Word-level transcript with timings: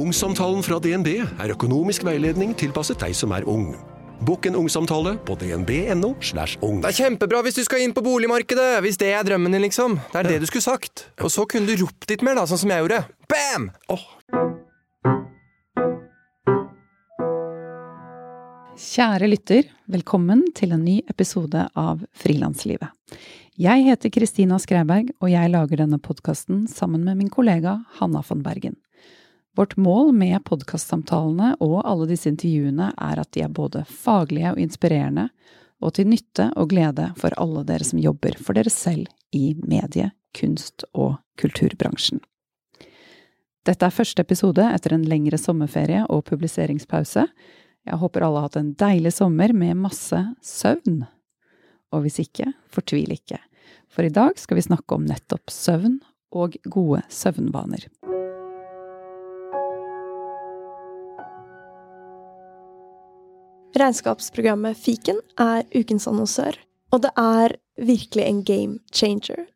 Ungsamtalen 0.00 0.62
fra 0.64 0.78
DNB 0.80 1.08
er 1.20 1.52
økonomisk 1.52 2.06
veiledning 2.06 2.54
tilpasset 2.56 3.02
deg 3.02 3.12
som 3.16 3.34
er 3.36 3.44
ung. 3.44 3.74
Bokk 4.24 4.46
en 4.48 4.56
ungsamtale 4.56 5.12
på 5.28 5.34
dnb.no. 5.40 6.14
slash 6.24 6.56
ung. 6.64 6.78
Det 6.80 6.88
er 6.94 6.96
kjempebra 7.02 7.42
hvis 7.44 7.58
du 7.58 7.64
skal 7.66 7.84
inn 7.84 7.92
på 7.96 8.04
boligmarkedet! 8.04 8.80
Hvis 8.84 8.96
det 9.00 9.10
er 9.12 9.26
drømmen 9.28 9.52
din, 9.52 9.64
liksom. 9.66 9.98
Det 10.12 10.22
er 10.22 10.30
det 10.30 10.38
du 10.40 10.48
skulle 10.48 10.64
sagt. 10.64 11.04
Og 11.20 11.32
så 11.34 11.44
kunne 11.44 11.68
du 11.68 11.84
ropt 11.84 12.08
litt 12.08 12.24
mer, 12.24 12.40
da, 12.40 12.46
sånn 12.48 12.62
som 12.62 12.72
jeg 12.72 12.84
gjorde. 12.84 13.02
Bam! 13.28 13.68
Kjære 18.80 19.28
lytter, 19.28 19.72
velkommen 19.92 20.46
til 20.56 20.72
en 20.76 20.84
ny 20.86 21.00
episode 21.12 21.68
av 21.76 22.06
Frilanslivet. 22.16 22.88
Jeg 23.60 23.84
heter 23.84 24.16
Kristina 24.16 24.56
Skreiberg, 24.62 25.12
og 25.20 25.28
jeg 25.28 25.52
lager 25.52 25.84
denne 25.84 26.00
podkasten 26.00 26.64
sammen 26.72 27.04
med 27.04 27.20
min 27.20 27.32
kollega 27.32 27.82
Hanna 28.00 28.24
von 28.24 28.40
Bergen. 28.46 28.80
Vårt 29.56 29.76
mål 29.76 30.12
med 30.14 30.44
podkastsamtalene 30.46 31.56
og 31.64 31.80
alle 31.82 32.06
disse 32.12 32.30
intervjuene 32.30 32.92
er 32.94 33.20
at 33.20 33.32
de 33.34 33.42
er 33.42 33.50
både 33.50 33.82
faglige 33.88 34.52
og 34.52 34.60
inspirerende, 34.62 35.28
og 35.80 35.96
til 35.96 36.10
nytte 36.10 36.50
og 36.60 36.70
glede 36.70 37.08
for 37.18 37.34
alle 37.40 37.64
dere 37.66 37.86
som 37.86 37.98
jobber 38.02 38.36
for 38.38 38.54
dere 38.54 38.70
selv 38.70 39.08
i 39.34 39.54
medie-, 39.58 40.12
kunst- 40.36 40.84
og 40.94 41.16
kulturbransjen. 41.40 42.20
Dette 43.66 43.86
er 43.86 43.92
første 43.92 44.22
episode 44.22 44.64
etter 44.70 44.94
en 44.94 45.04
lengre 45.08 45.38
sommerferie 45.40 46.04
og 46.08 46.24
publiseringspause. 46.30 47.26
Jeg 47.88 48.00
håper 48.00 48.24
alle 48.24 48.40
har 48.40 48.48
hatt 48.48 48.60
en 48.60 48.74
deilig 48.78 49.12
sommer 49.18 49.52
med 49.56 49.80
masse 49.82 50.20
søvn. 50.46 51.02
Og 51.90 52.06
hvis 52.06 52.20
ikke, 52.22 52.52
fortvil 52.70 53.12
ikke, 53.16 53.40
for 53.90 54.06
i 54.06 54.14
dag 54.14 54.38
skal 54.38 54.60
vi 54.60 54.68
snakke 54.68 54.96
om 54.96 55.08
nettopp 55.08 55.50
søvn 55.52 55.98
og 56.30 56.54
gode 56.70 57.02
søvnvaner. 57.10 57.88
Regnskapsprogrammet 63.76 64.78
Fiken 64.78 65.20
er 65.38 65.64
ukens 65.74 66.08
annonsør, 66.10 66.56
og 66.90 67.04
det 67.04 67.12
er 67.20 67.54
virkelig 67.80 68.26
en 68.26 68.42
game 68.44 68.78
changer, 68.92 69.46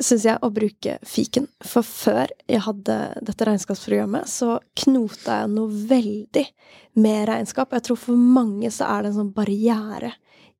syns 0.00 0.26
jeg, 0.26 0.38
å 0.42 0.50
bruke 0.52 0.96
fiken. 1.06 1.46
For 1.62 1.86
før 1.86 2.32
jeg 2.50 2.64
hadde 2.66 2.98
dette 3.26 3.46
regnskapsprogrammet, 3.46 4.28
så 4.28 4.58
knota 4.82 5.42
jeg 5.42 5.52
noe 5.54 5.84
veldig 5.92 6.44
med 7.00 7.24
regnskap. 7.30 7.72
Jeg 7.76 7.86
tror 7.88 8.00
for 8.08 8.28
mange 8.40 8.72
så 8.74 8.88
er 8.90 9.02
det 9.04 9.12
en 9.12 9.20
sånn 9.22 9.34
barriere 9.36 10.14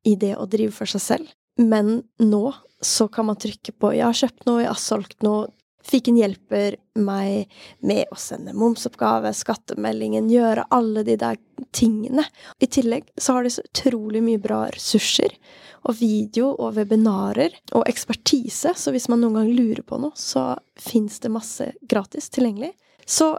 i 0.06 0.16
det 0.16 0.36
å 0.38 0.48
drive 0.48 0.72
for 0.76 0.90
seg 0.90 1.04
selv. 1.04 1.32
Men 1.60 2.00
nå 2.22 2.44
så 2.80 3.08
kan 3.12 3.26
man 3.28 3.36
trykke 3.36 3.74
på 3.76 3.92
'jeg 3.92 4.06
har 4.06 4.16
kjøpt 4.16 4.46
noe, 4.46 4.62
jeg 4.62 4.70
har 4.70 4.80
solgt 4.80 5.20
noe'. 5.22 5.50
Fiken 5.86 6.18
hjelper 6.18 6.76
meg 7.00 7.50
med 7.86 8.10
å 8.12 8.18
sende 8.20 8.54
momsoppgave, 8.56 9.32
skattemeldingen, 9.36 10.28
gjøre 10.30 10.66
alle 10.74 11.04
de 11.06 11.16
der 11.20 11.40
tingene. 11.76 12.24
I 12.60 12.68
tillegg 12.68 13.08
så 13.16 13.36
har 13.36 13.46
de 13.46 13.52
så 13.54 13.64
utrolig 13.64 14.22
mye 14.24 14.42
bra 14.42 14.66
ressurser, 14.74 15.34
og 15.88 15.96
video 15.96 16.50
og 16.52 16.76
webinarer, 16.76 17.54
og 17.72 17.88
ekspertise, 17.88 18.74
så 18.76 18.92
hvis 18.92 19.08
man 19.08 19.22
noen 19.24 19.40
gang 19.40 19.52
lurer 19.56 19.82
på 19.86 20.00
noe, 20.02 20.12
så 20.14 20.52
fins 20.76 21.20
det 21.24 21.32
masse 21.32 21.70
gratis 21.88 22.28
tilgjengelig. 22.34 22.74
Så 23.08 23.32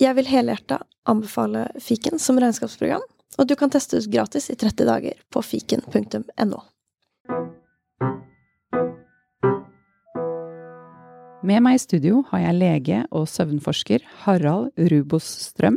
jeg 0.00 0.12
vil 0.18 0.28
helhjerta 0.28 0.82
anbefale 1.08 1.70
Fiken 1.80 2.20
som 2.20 2.40
regnskapsprogram, 2.42 3.04
og 3.36 3.48
du 3.48 3.56
kan 3.56 3.72
teste 3.72 4.00
ut 4.00 4.10
gratis 4.12 4.50
i 4.52 4.56
30 4.60 4.88
dager 4.88 5.20
på 5.32 5.42
fiken.no. 5.44 6.60
Med 11.46 11.62
meg 11.62 11.76
i 11.76 11.78
studio 11.78 12.24
har 12.32 12.40
jeg 12.42 12.58
lege 12.58 12.96
og 13.14 13.28
søvnforsker 13.30 14.02
Harald 14.24 14.72
Rubos 14.90 15.26
Strøm. 15.44 15.76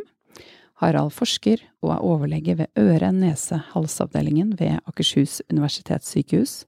Harald 0.81 1.11
forsker 1.13 1.61
og 1.83 1.91
er 1.93 2.05
overlege 2.07 2.55
ved 2.57 2.79
øre-nese-halsavdelingen 2.79 4.55
ved 4.57 4.79
Akershus 4.89 5.43
universitetssykehus. 5.51 6.63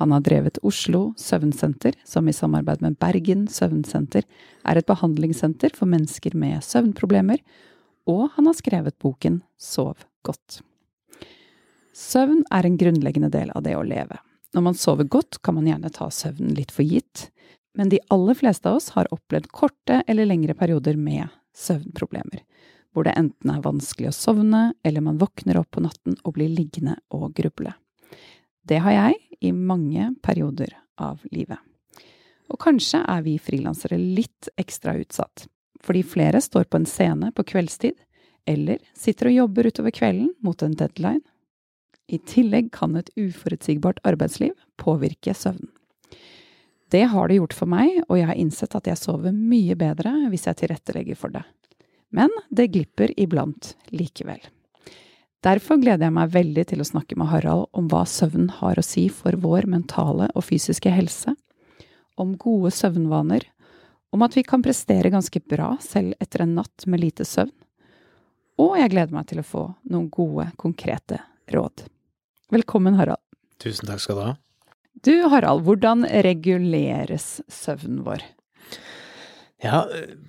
Han 0.00 0.14
har 0.16 0.24
drevet 0.24 0.62
Oslo 0.64 1.02
Søvnsenter, 1.20 1.98
som 2.08 2.24
i 2.24 2.32
samarbeid 2.32 2.80
med 2.80 2.96
Bergen 2.96 3.44
Søvnsenter 3.52 4.24
er 4.64 4.80
et 4.80 4.88
behandlingssenter 4.88 5.76
for 5.76 5.90
mennesker 5.92 6.32
med 6.32 6.64
søvnproblemer, 6.64 7.42
og 8.08 8.30
han 8.38 8.48
har 8.48 8.56
skrevet 8.56 8.96
boken 8.96 9.42
Sov 9.60 10.06
godt. 10.24 10.62
Søvn 11.92 12.46
er 12.48 12.64
en 12.64 12.80
grunnleggende 12.80 13.28
del 13.28 13.52
av 13.52 13.68
det 13.68 13.76
å 13.76 13.84
leve. 13.84 14.24
Når 14.56 14.68
man 14.70 14.80
sover 14.80 15.04
godt, 15.04 15.42
kan 15.44 15.60
man 15.60 15.68
gjerne 15.68 15.92
ta 15.92 16.08
søvnen 16.08 16.56
litt 16.56 16.72
for 16.72 16.88
gitt, 16.88 17.28
men 17.78 17.88
de 17.88 18.00
aller 18.12 18.36
fleste 18.36 18.68
av 18.68 18.76
oss 18.76 18.90
har 18.96 19.10
opplevd 19.14 19.48
korte 19.52 20.02
eller 20.06 20.28
lengre 20.28 20.54
perioder 20.54 20.96
med 20.96 21.28
søvnproblemer, 21.56 22.42
hvor 22.92 23.06
det 23.06 23.16
enten 23.16 23.52
er 23.52 23.64
vanskelig 23.64 24.10
å 24.10 24.16
sovne, 24.16 24.62
eller 24.84 25.04
man 25.04 25.20
våkner 25.20 25.60
opp 25.60 25.72
på 25.72 25.84
natten 25.84 26.18
og 26.22 26.36
blir 26.36 26.52
liggende 26.52 26.98
og 27.14 27.32
gruble. 27.36 27.72
Det 28.62 28.78
har 28.84 28.94
jeg 28.94 29.18
i 29.40 29.52
mange 29.52 30.12
perioder 30.22 30.76
av 31.00 31.24
livet. 31.32 31.58
Og 32.52 32.60
kanskje 32.60 33.00
er 33.08 33.24
vi 33.24 33.38
frilansere 33.40 33.96
litt 33.98 34.50
ekstra 34.60 34.94
utsatt, 35.00 35.46
fordi 35.82 36.04
flere 36.06 36.40
står 36.44 36.68
på 36.68 36.78
en 36.82 36.88
scene 36.88 37.32
på 37.34 37.46
kveldstid, 37.48 37.96
eller 38.46 38.82
sitter 38.98 39.30
og 39.30 39.38
jobber 39.38 39.68
utover 39.70 39.94
kvelden 39.94 40.32
mot 40.44 40.62
en 40.62 40.74
deadline. 40.76 41.22
I 42.12 42.18
tillegg 42.18 42.72
kan 42.74 42.98
et 42.98 43.10
uforutsigbart 43.16 44.02
arbeidsliv 44.06 44.52
påvirke 44.76 45.34
søvnen. 45.34 45.70
Det 46.92 47.06
har 47.08 47.28
det 47.28 47.38
gjort 47.38 47.54
for 47.56 47.70
meg, 47.72 48.02
og 48.08 48.18
jeg 48.18 48.28
har 48.28 48.36
innsett 48.36 48.74
at 48.76 48.88
jeg 48.90 49.00
sover 49.00 49.32
mye 49.32 49.76
bedre 49.80 50.10
hvis 50.28 50.44
jeg 50.44 50.58
tilrettelegger 50.60 51.16
for 51.16 51.32
det. 51.32 51.40
Men 52.12 52.28
det 52.52 52.68
glipper 52.74 53.14
iblant 53.16 53.72
likevel. 53.94 54.42
Derfor 55.42 55.80
gleder 55.80 56.06
jeg 56.06 56.14
meg 56.14 56.34
veldig 56.34 56.66
til 56.68 56.84
å 56.84 56.86
snakke 56.86 57.16
med 57.18 57.30
Harald 57.32 57.64
om 57.74 57.88
hva 57.90 58.04
søvn 58.06 58.50
har 58.60 58.78
å 58.78 58.84
si 58.84 59.06
for 59.10 59.34
vår 59.40 59.66
mentale 59.72 60.28
og 60.36 60.44
fysiske 60.46 60.92
helse, 60.92 61.32
om 62.20 62.36
gode 62.36 62.70
søvnvaner, 62.76 63.48
om 64.12 64.22
at 64.22 64.36
vi 64.36 64.44
kan 64.44 64.62
prestere 64.62 65.10
ganske 65.10 65.40
bra 65.48 65.72
selv 65.80 66.12
etter 66.20 66.44
en 66.44 66.54
natt 66.60 66.84
med 66.86 67.00
lite 67.00 67.24
søvn, 67.26 67.54
og 68.60 68.76
jeg 68.78 68.92
gleder 68.92 69.16
meg 69.16 69.26
til 69.32 69.40
å 69.40 69.48
få 69.48 69.64
noen 69.88 70.10
gode, 70.12 70.50
konkrete 70.60 71.22
råd. 71.50 71.88
Velkommen, 72.52 73.00
Harald. 73.00 73.22
Tusen 73.62 73.88
takk 73.88 74.04
skal 74.04 74.18
du 74.18 74.26
ha. 74.28 74.32
Du 75.00 75.14
Harald, 75.32 75.64
hvordan 75.66 76.04
reguleres 76.24 77.40
søvnen 77.50 78.02
vår? 78.06 78.22
Ja, 79.62 79.84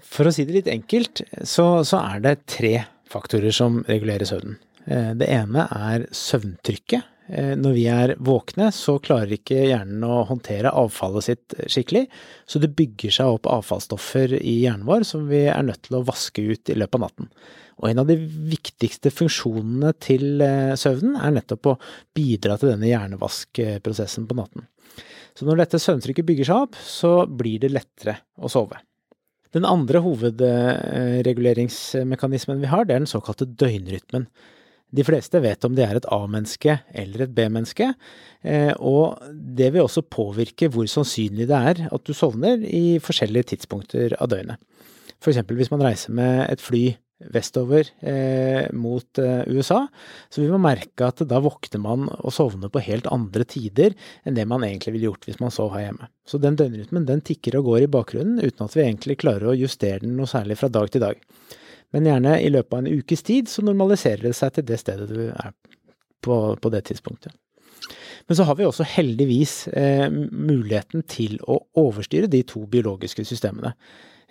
for 0.06 0.29
å 0.29 0.34
si 0.34 0.46
det 0.47 0.56
litt 0.59 0.69
enkelt, 0.72 1.24
så, 1.41 1.84
så 1.85 2.00
er 2.00 2.22
det 2.24 2.35
tre 2.50 2.75
faktorer 3.09 3.53
som 3.53 3.81
regulerer 3.90 4.29
søvnen. 4.29 4.59
Det 4.84 5.28
ene 5.31 5.68
er 5.72 6.07
søvntrykket. 6.13 7.09
Når 7.34 7.75
vi 7.78 7.84
er 7.88 8.13
våkne, 8.19 8.68
så 8.75 8.97
klarer 9.01 9.31
ikke 9.38 9.62
hjernen 9.69 10.03
å 10.03 10.25
håndtere 10.28 10.74
avfallet 10.75 11.25
sitt 11.30 11.56
skikkelig, 11.72 12.03
så 12.45 12.59
det 12.59 12.74
bygger 12.75 13.16
seg 13.16 13.38
opp 13.38 13.47
avfallsstoffer 13.47 14.35
i 14.41 14.57
hjernen 14.66 14.84
vår 14.90 15.06
som 15.07 15.30
vi 15.30 15.45
er 15.47 15.63
nødt 15.63 15.85
til 15.88 16.01
å 16.01 16.03
vaske 16.09 16.44
ut 16.44 16.69
i 16.69 16.75
løpet 16.75 17.00
av 17.00 17.06
natten. 17.06 17.30
Og 17.81 17.89
en 17.89 18.01
av 18.03 18.07
de 18.09 18.17
viktigste 18.51 19.09
funksjonene 19.13 19.91
til 20.03 20.25
søvnen 20.79 21.16
er 21.17 21.31
nettopp 21.39 21.63
å 21.72 21.79
bidra 22.16 22.53
til 22.59 22.69
denne 22.73 22.91
hjernevaskprosessen 22.91 24.23
på 24.29 24.38
natten. 24.38 24.61
Så 25.34 25.41
når 25.47 25.56
dette 25.63 25.81
søvntrykket 25.81 26.28
bygger 26.28 26.45
seg 26.50 26.57
opp, 26.67 26.75
så 26.78 27.12
blir 27.25 27.57
det 27.63 27.73
lettere 27.73 28.16
å 28.38 28.47
sove. 28.51 28.78
Den 29.53 29.66
andre 29.69 30.00
hovedreguleringsmekanismen 30.01 32.62
vi 32.62 32.72
har, 32.72 32.85
det 32.85 32.94
er 32.95 33.01
den 33.03 33.09
såkalte 33.09 33.45
døgnrytmen. 33.50 34.25
De 34.94 35.03
fleste 35.06 35.41
vet 35.41 35.66
om 35.66 35.73
de 35.73 35.81
er 35.85 35.95
et 35.97 36.12
A-menneske 36.13 36.79
eller 36.94 37.22
et 37.25 37.33
B-menneske, 37.33 37.94
og 38.78 39.17
det 39.33 39.73
vil 39.73 39.85
også 39.88 40.01
påvirke 40.06 40.69
hvor 40.73 40.85
sannsynlig 40.89 41.47
det 41.50 41.59
er 41.72 41.78
at 41.89 42.03
du 42.06 42.13
sovner 42.17 42.56
i 42.62 43.00
forskjellige 43.01 43.50
tidspunkter 43.56 44.07
av 44.22 44.28
døgnet. 44.33 44.57
Eksempel 45.23 45.56
hvis 45.56 45.72
man 45.72 45.85
reiser 45.85 46.12
med 46.13 46.51
et 46.51 46.62
fly 46.62 46.97
vestover 47.31 47.88
eh, 48.01 48.68
mot 48.75 49.19
eh, 49.21 49.44
USA, 49.47 49.86
så 50.30 50.42
vi 50.42 50.50
må 50.51 50.59
merke 50.62 51.07
at 51.07 51.24
da 51.30 51.39
våkner 51.44 51.81
man 51.83 52.07
og 52.19 52.33
sovner 52.36 52.71
på 52.74 52.83
helt 52.83 53.07
andre 53.13 53.45
tider 53.47 53.95
enn 54.24 54.38
det 54.38 54.47
man 54.50 54.65
egentlig 54.68 54.95
ville 54.95 55.12
gjort 55.12 55.30
hvis 55.30 55.42
man 55.44 55.53
sov 55.53 55.74
her 55.75 55.88
hjemme. 55.88 56.09
Så 56.27 56.39
den 56.42 56.57
døgnrytmen 56.59 57.07
den 57.09 57.24
tikker 57.25 57.59
og 57.59 57.69
går 57.71 57.86
i 57.86 57.92
bakgrunnen 57.95 58.42
uten 58.44 58.65
at 58.65 58.77
vi 58.77 58.86
egentlig 58.86 59.19
klarer 59.24 59.51
å 59.51 59.57
justere 59.57 60.03
den 60.03 60.18
noe 60.19 60.30
særlig 60.30 60.59
fra 60.59 60.71
dag 60.74 60.92
til 60.92 61.03
dag. 61.03 61.21
Men 61.94 62.09
gjerne 62.09 62.39
i 62.42 62.50
løpet 62.50 62.74
av 62.74 62.81
en 62.81 63.00
ukes 63.00 63.21
tid 63.25 63.51
så 63.51 63.63
normaliserer 63.65 64.25
det 64.25 64.36
seg 64.38 64.56
til 64.56 64.68
det 64.68 64.80
stedet 64.81 65.09
du 65.12 65.27
er 65.30 65.53
på, 66.24 66.38
på 66.57 66.74
det 66.74 66.86
tidspunktet. 66.89 67.36
Men 68.27 68.39
så 68.39 68.45
har 68.47 68.56
vi 68.56 68.65
også 68.65 68.86
heldigvis 68.88 69.53
eh, 69.75 70.07
muligheten 70.09 71.03
til 71.12 71.36
å 71.44 71.59
overstyre 71.80 72.30
de 72.31 72.42
to 72.47 72.63
biologiske 72.71 73.25
systemene. 73.27 73.74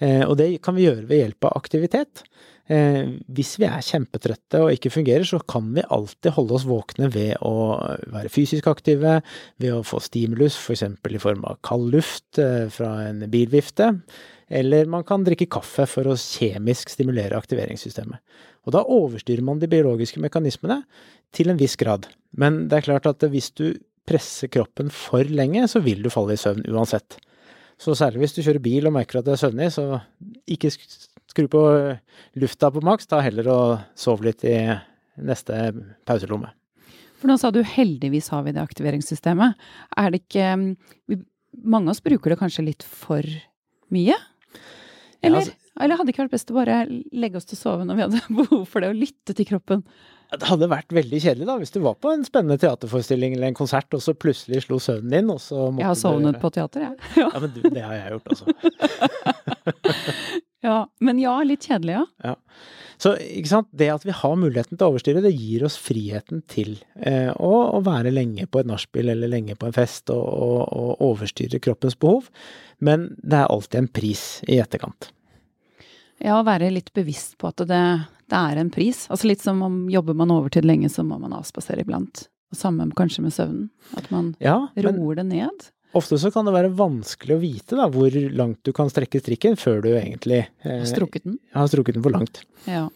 Eh, 0.01 0.23
og 0.27 0.37
det 0.41 0.55
kan 0.65 0.77
vi 0.77 0.87
gjøre 0.87 1.09
ved 1.09 1.25
hjelp 1.25 1.49
av 1.49 1.57
aktivitet. 1.61 2.25
Eh, 2.71 3.19
hvis 3.35 3.57
vi 3.59 3.67
er 3.67 3.83
kjempetrøtte 3.85 4.61
og 4.63 4.75
ikke 4.77 4.93
fungerer, 4.95 5.27
så 5.27 5.41
kan 5.43 5.73
vi 5.75 5.83
alltid 5.83 6.37
holde 6.37 6.57
oss 6.57 6.67
våkne 6.69 7.11
ved 7.13 7.35
å 7.45 7.55
være 8.13 8.31
fysisk 8.33 8.69
aktive, 8.71 9.19
ved 9.61 9.75
å 9.75 9.83
få 9.87 10.01
stimulus 10.03 10.57
f.eks. 10.61 10.87
For 11.03 11.17
i 11.17 11.23
form 11.23 11.45
av 11.49 11.59
kald 11.67 11.91
luft 11.95 12.41
eh, 12.41 12.69
fra 12.73 12.95
en 13.09 13.25
bilvifte, 13.33 13.93
eller 14.53 14.91
man 14.91 15.05
kan 15.09 15.25
drikke 15.27 15.51
kaffe 15.51 15.87
for 15.89 16.13
å 16.13 16.19
kjemisk 16.19 16.93
stimulere 16.93 17.39
aktiveringssystemet. 17.39 18.21
Og 18.63 18.77
da 18.77 18.85
overstyrer 18.85 19.43
man 19.45 19.59
de 19.59 19.71
biologiske 19.71 20.21
mekanismene 20.23 20.83
til 21.35 21.51
en 21.51 21.59
viss 21.59 21.75
grad. 21.81 22.07
Men 22.37 22.67
det 22.71 22.79
er 22.79 22.89
klart 22.91 23.09
at 23.11 23.25
hvis 23.33 23.51
du 23.59 23.73
presser 24.07 24.51
kroppen 24.53 24.91
for 24.93 25.27
lenge, 25.27 25.65
så 25.71 25.83
vil 25.83 26.03
du 26.05 26.11
falle 26.13 26.37
i 26.37 26.41
søvn 26.41 26.67
uansett. 26.71 27.19
Så 27.83 27.97
særlig 27.99 28.23
hvis 28.23 28.37
du 28.37 28.43
kjører 28.45 28.63
bil 28.63 28.87
og 28.87 28.95
merker 28.95 29.19
at 29.19 29.27
det 29.27 29.35
er 29.35 29.43
søvnig, 29.43 29.69
så 29.75 30.01
ikke 30.47 30.71
skru 30.71 31.49
på 31.51 31.63
lufta 32.39 32.71
på 32.71 32.83
maks, 32.85 33.09
ta 33.11 33.19
heller 33.25 33.49
og 33.51 33.69
sov 33.99 34.23
litt 34.23 34.45
i 34.47 34.57
neste 35.23 35.73
pauselomme. 36.09 36.53
For 37.19 37.31
nå 37.31 37.37
sa 37.39 37.53
du 37.55 37.61
heldigvis 37.67 38.31
har 38.35 38.45
vi 38.47 38.55
det 38.55 38.63
aktiveringssystemet. 38.63 39.59
Er 39.99 40.13
det 40.13 40.25
ikke 40.25 40.77
Mange 41.53 41.91
av 41.91 41.93
oss 41.93 42.01
bruker 42.01 42.33
det 42.33 42.39
kanskje 42.41 42.63
litt 42.65 42.85
for 42.87 43.27
mye? 43.93 44.15
Eller, 45.21 45.43
ja, 45.45 45.53
altså, 45.53 45.75
eller 45.85 45.99
hadde 45.99 46.09
det 46.09 46.15
ikke 46.15 46.23
vært 46.23 46.33
best 46.33 46.49
å 46.49 46.57
bare 46.57 46.79
legge 46.89 47.37
oss 47.37 47.45
til 47.51 47.59
å 47.59 47.61
sove 47.61 47.85
når 47.85 47.99
vi 47.99 48.05
hadde 48.07 48.23
behov 48.39 48.63
for 48.71 48.81
det, 48.81 48.89
og 48.89 49.03
lytte 49.03 49.37
til 49.37 49.49
kroppen? 49.51 49.83
Det 50.33 50.49
hadde 50.49 50.69
vært 50.73 50.95
veldig 50.97 51.19
kjedelig 51.21 51.47
da, 51.49 51.59
hvis 51.61 51.75
du 51.75 51.81
var 51.85 51.99
på 52.01 52.13
en 52.13 52.23
spennende 52.25 52.57
teaterforestilling 52.63 53.35
eller 53.37 53.51
en 53.51 53.59
konsert, 53.59 53.93
og 53.93 54.01
så 54.01 54.15
plutselig 54.17 54.63
slo 54.65 54.79
søvnen 54.81 55.13
din, 55.13 55.33
og 55.33 55.43
så 55.45 55.67
måtte 55.67 55.83
Jeg 55.83 55.91
har 55.91 55.99
sovnet 56.01 56.39
på 56.41 56.51
teater, 56.55 56.87
jeg. 56.87 56.95
Ja. 57.21 57.27
ja, 57.29 57.43
men 57.43 57.53
du, 57.53 57.61
det 57.67 57.83
har 57.85 57.99
jeg 57.99 58.15
gjort 58.15 58.33
altså. 58.33 58.47
ja, 60.69 60.79
men 61.05 61.21
ja, 61.21 61.35
litt 61.45 61.69
kjedelig, 61.69 61.99
ja. 61.99 62.07
ja. 62.31 62.37
Så 63.03 63.17
ikke 63.19 63.51
sant, 63.51 63.69
det 63.77 63.89
at 63.91 64.05
vi 64.07 64.15
har 64.15 64.37
muligheten 64.39 64.79
til 64.79 64.87
å 64.87 64.93
overstyre, 64.95 65.25
det 65.25 65.35
gir 65.35 65.65
oss 65.67 65.77
friheten 65.81 66.45
til 66.51 66.77
eh, 67.03 67.33
å, 67.35 67.53
å, 67.75 67.81
være 67.85 68.13
lenge 68.15 68.47
på 68.47 68.63
et 68.63 68.69
nachspiel 68.71 69.11
eller 69.13 69.33
lenge 69.33 69.57
på 69.59 69.69
en 69.69 69.75
fest 69.75 70.13
og, 70.15 70.23
og, 70.23 70.61
og 70.71 71.03
overstyre 71.11 71.61
kroppens 71.63 71.99
behov. 71.99 72.31
Men 72.79 73.11
det 73.19 73.43
er 73.43 73.51
alltid 73.51 73.83
en 73.83 73.91
pris 74.01 74.25
i 74.47 74.61
etterkant. 74.63 75.11
Ja, 76.23 76.39
å 76.39 76.47
være 76.47 76.71
litt 76.71 76.93
bevisst 76.95 77.35
på 77.43 77.51
at 77.51 77.65
det, 77.67 77.83
det 78.31 78.39
er 78.39 78.61
en 78.61 78.71
pris. 78.73 79.07
Altså 79.13 79.29
litt 79.31 79.43
som 79.45 79.61
om 79.67 79.85
jobber 79.93 80.17
man 80.19 80.33
overtid 80.35 80.67
lenge, 80.69 80.91
så 80.93 81.05
må 81.07 81.19
man 81.23 81.35
avspasere 81.37 81.85
iblant. 81.85 82.27
Og 82.53 82.59
samme 82.59 82.89
kanskje 82.97 83.25
med 83.25 83.35
søvnen. 83.35 83.71
At 83.99 84.11
man 84.13 84.35
ja, 84.43 84.59
roer 84.77 85.21
det 85.21 85.27
ned. 85.31 85.71
Ofte 85.97 86.17
så 86.21 86.31
kan 86.33 86.49
det 86.49 86.55
være 86.55 86.73
vanskelig 86.73 87.37
å 87.37 87.43
vite 87.43 87.77
da, 87.77 87.87
hvor 87.93 88.15
langt 88.33 88.63
du 88.65 88.73
kan 88.77 88.89
strekke 88.89 89.21
strikken 89.21 89.59
før 89.61 89.83
du 89.85 89.91
egentlig 89.93 90.47
eh, 90.65 90.79
har 90.79 90.89
strukket 90.89 91.27
den. 91.27 91.37
Har 91.53 91.69
strukket 91.69 91.99
den 91.99 92.05
for 92.05 92.15
langt. 92.15 92.41
Ja. 92.65 92.87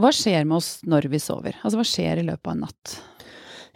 Hva 0.00 0.12
skjer 0.12 0.44
med 0.48 0.58
oss 0.58 0.70
når 0.84 1.08
vi 1.12 1.20
sover? 1.20 1.58
Altså 1.62 1.80
hva 1.80 1.86
skjer 1.88 2.20
i 2.20 2.24
løpet 2.24 2.48
av 2.48 2.56
en 2.56 2.64
natt? 2.64 2.96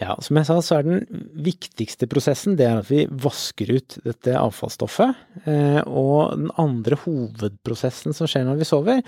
Ja, 0.01 0.15
som 0.25 0.39
jeg 0.39 0.49
sa, 0.49 0.57
så 0.65 0.79
er 0.79 0.87
den 0.87 1.25
viktigste 1.45 2.09
prosessen 2.09 2.55
det 2.57 2.65
er 2.65 2.79
at 2.81 2.89
vi 2.89 3.03
vasker 3.21 3.75
ut 3.77 3.99
dette 4.07 4.33
avfallsstoffet. 4.41 5.19
Eh, 5.45 5.81
og 5.85 6.39
den 6.39 6.53
andre 6.61 6.97
hovedprosessen 7.03 8.17
som 8.17 8.31
skjer 8.31 8.47
når 8.49 8.63
vi 8.63 8.69
sover, 8.69 9.03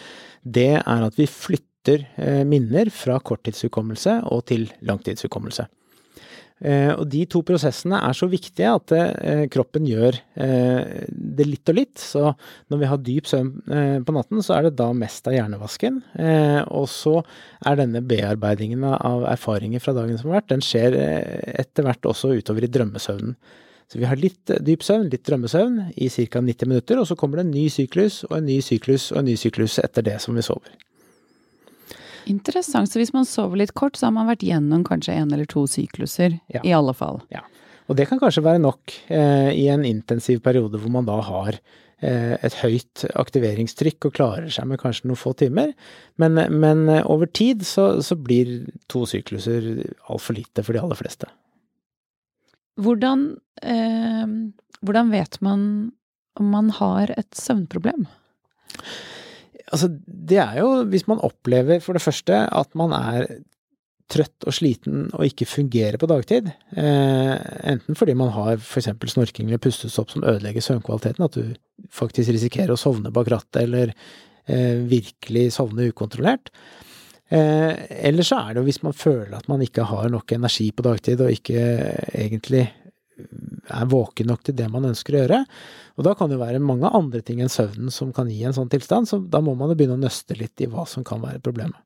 det 0.44 0.74
er 0.82 1.06
at 1.08 1.16
vi 1.16 1.28
flytter 1.30 2.04
eh, 2.20 2.42
minner 2.48 2.92
fra 2.92 3.16
korttidshukommelse 3.24 4.18
og 4.28 4.44
til 4.52 4.68
langtidshukommelse. 4.84 5.64
Eh, 6.62 6.92
og 6.94 7.08
de 7.10 7.24
to 7.26 7.40
prosessene 7.42 7.98
er 8.06 8.14
så 8.14 8.28
viktige 8.30 8.70
at 8.70 8.92
eh, 8.94 9.44
kroppen 9.50 9.86
gjør 9.88 10.14
eh, 10.38 11.08
det 11.10 11.46
litt 11.48 11.72
og 11.72 11.78
litt. 11.78 11.96
Så 11.98 12.22
når 12.70 12.82
vi 12.82 12.90
har 12.90 13.00
dyp 13.02 13.30
søvn 13.30 13.50
på 14.06 14.14
natten, 14.14 14.42
så 14.44 14.56
er 14.56 14.68
det 14.68 14.76
da 14.78 14.90
mest 14.96 15.26
av 15.28 15.34
hjernevasken. 15.36 15.98
Og 16.72 16.86
så 16.90 17.16
er 17.66 17.80
denne 17.80 18.02
bearbeidingen 18.06 18.84
av 18.92 19.26
erfaringer 19.30 19.82
fra 19.82 19.94
dagen 19.96 20.18
som 20.20 20.30
har 20.30 20.40
vært, 20.40 20.52
den 20.52 20.64
skjer 20.64 20.96
etter 21.58 21.86
hvert 21.86 22.08
også 22.08 22.34
utover 22.38 22.66
i 22.66 22.70
drømmesøvnen. 22.72 23.36
Så 23.92 24.00
vi 24.00 24.08
har 24.08 24.16
litt 24.16 24.48
dyp 24.64 24.84
søvn, 24.86 25.10
litt 25.12 25.26
drømmesøvn 25.28 25.92
i 26.00 26.08
ca. 26.08 26.40
90 26.40 26.70
minutter, 26.70 27.00
og 27.00 27.08
så 27.10 27.16
kommer 27.18 27.40
det 27.40 27.48
en 27.48 27.52
ny 27.52 27.66
syklus 27.72 28.22
og 28.30 28.38
en 28.38 28.48
ny 28.48 28.62
syklus 28.64 29.10
og 29.12 29.20
en 29.20 29.28
ny 29.28 29.36
syklus 29.40 29.76
etter 29.82 30.06
det 30.06 30.16
som 30.24 30.38
vi 30.38 30.46
sover. 30.46 30.72
Interessant. 32.30 32.90
Så 32.90 33.00
hvis 33.00 33.14
man 33.14 33.26
sover 33.28 33.60
litt 33.60 33.74
kort, 33.78 33.98
så 33.98 34.08
har 34.08 34.16
man 34.16 34.28
vært 34.30 34.44
gjennom 34.46 34.84
kanskje 34.86 35.16
en 35.18 35.32
eller 35.34 35.48
to 35.50 35.64
sykluser, 35.70 36.38
ja. 36.52 36.62
i 36.62 36.74
alle 36.76 36.94
fall. 36.96 37.22
Ja. 37.34 37.44
Og 37.90 37.98
det 37.98 38.06
kan 38.08 38.20
kanskje 38.22 38.44
være 38.44 38.62
nok 38.62 38.94
eh, 39.12 39.50
i 39.58 39.66
en 39.72 39.84
intensiv 39.84 40.42
periode 40.44 40.78
hvor 40.80 40.92
man 40.94 41.08
da 41.08 41.18
har 41.26 41.58
eh, 41.58 42.34
et 42.38 42.56
høyt 42.62 43.04
aktiveringstrykk 43.18 44.08
og 44.08 44.16
klarer 44.16 44.48
seg 44.54 44.68
med 44.70 44.80
kanskje 44.82 45.10
noen 45.10 45.20
få 45.20 45.34
timer. 45.38 45.74
Men, 46.22 46.38
men 46.62 46.86
eh, 46.88 47.04
over 47.10 47.28
tid 47.28 47.66
så, 47.66 47.96
så 48.04 48.16
blir 48.16 48.70
to 48.92 49.04
sykluser 49.08 49.72
altfor 50.06 50.38
lite 50.38 50.64
for 50.64 50.76
de 50.76 50.82
aller 50.84 50.98
fleste. 50.98 51.28
Hvordan, 52.80 53.26
eh, 53.66 54.36
hvordan 54.80 55.12
vet 55.12 55.40
man 55.44 55.64
om 56.40 56.54
man 56.54 56.70
har 56.78 57.12
et 57.18 57.34
søvnproblem? 57.36 58.06
Altså, 59.72 59.88
det 60.04 60.38
er 60.42 60.60
jo 60.60 60.82
hvis 60.92 61.06
man 61.08 61.22
opplever 61.24 61.80
for 61.80 61.96
det 61.96 62.04
første 62.04 62.44
at 62.44 62.74
man 62.78 62.92
er 62.96 63.26
trøtt 64.12 64.46
og 64.48 64.54
sliten 64.54 65.06
og 65.16 65.24
ikke 65.24 65.48
fungerer 65.48 65.98
på 66.00 66.08
dagtid, 66.10 66.50
eh, 66.76 67.34
enten 67.72 67.96
fordi 67.96 68.16
man 68.18 68.32
har 68.34 68.58
f.eks. 68.58 68.90
snorking 69.14 69.48
eller 69.48 69.62
pustestopp 69.62 70.12
som 70.12 70.26
ødelegger 70.26 70.64
søvnkvaliteten, 70.64 71.24
at 71.24 71.38
du 71.38 71.88
faktisk 71.92 72.34
risikerer 72.34 72.74
å 72.74 72.80
sovne 72.80 73.12
bak 73.14 73.30
rattet 73.32 73.62
eller 73.64 73.94
eh, 74.44 74.82
virkelig 74.90 75.46
sovne 75.56 75.88
ukontrollert, 75.88 76.52
eh, 77.32 77.72
eller 78.10 78.26
så 78.26 78.42
er 78.42 78.52
det 78.52 78.62
jo 78.62 78.68
hvis 78.68 78.82
man 78.84 78.96
føler 78.96 79.38
at 79.38 79.48
man 79.48 79.64
ikke 79.64 79.88
har 79.88 80.12
nok 80.12 80.36
energi 80.36 80.68
på 80.76 80.84
dagtid 80.84 81.24
og 81.24 81.32
ikke 81.32 81.64
egentlig 82.12 82.66
er 83.70 83.88
våken 83.90 84.30
nok 84.32 84.42
til 84.46 84.56
det 84.58 84.66
man 84.72 84.88
ønsker 84.88 85.14
å 85.14 85.22
gjøre. 85.22 85.40
Og 85.98 86.06
da 86.06 86.16
kan 86.18 86.32
det 86.32 86.40
være 86.40 86.62
mange 86.62 86.90
andre 86.90 87.22
ting 87.24 87.42
enn 87.44 87.52
søvnen 87.52 87.92
som 87.94 88.10
kan 88.14 88.30
gi 88.30 88.42
en 88.48 88.56
sånn 88.56 88.70
tilstand, 88.72 89.10
så 89.10 89.20
da 89.22 89.42
må 89.44 89.54
man 89.58 89.70
jo 89.70 89.78
begynne 89.78 89.98
å 89.98 90.02
nøste 90.02 90.36
litt 90.38 90.62
i 90.64 90.70
hva 90.70 90.86
som 90.88 91.06
kan 91.06 91.22
være 91.22 91.42
problemet. 91.44 91.78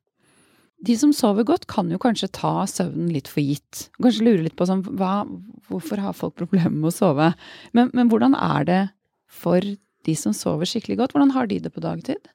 De 0.85 0.93
som 0.97 1.09
sover 1.15 1.45
godt, 1.47 1.65
kan 1.69 1.89
jo 1.89 1.97
kanskje 2.01 2.29
ta 2.37 2.61
søvnen 2.69 3.09
litt 3.09 3.29
for 3.31 3.41
gitt. 3.41 3.87
Kanskje 3.97 4.27
lure 4.27 4.45
litt 4.45 4.57
på 4.57 4.67
sånn 4.69 4.83
hva, 4.99 5.23
hvorfor 5.69 6.01
har 6.03 6.17
folk 6.17 6.35
problemer 6.37 6.73
med 6.73 6.91
å 6.91 6.93
sove? 6.93 7.31
Men, 7.73 7.89
men 7.97 8.11
hvordan 8.11 8.37
er 8.37 8.67
det 8.67 8.81
for 9.25 9.61
de 10.07 10.15
som 10.15 10.35
sover 10.37 10.69
skikkelig 10.69 10.99
godt? 11.01 11.15
Hvordan 11.15 11.33
har 11.33 11.49
de 11.49 11.57
det 11.65 11.73
på 11.73 11.81
dagtid? 11.83 12.29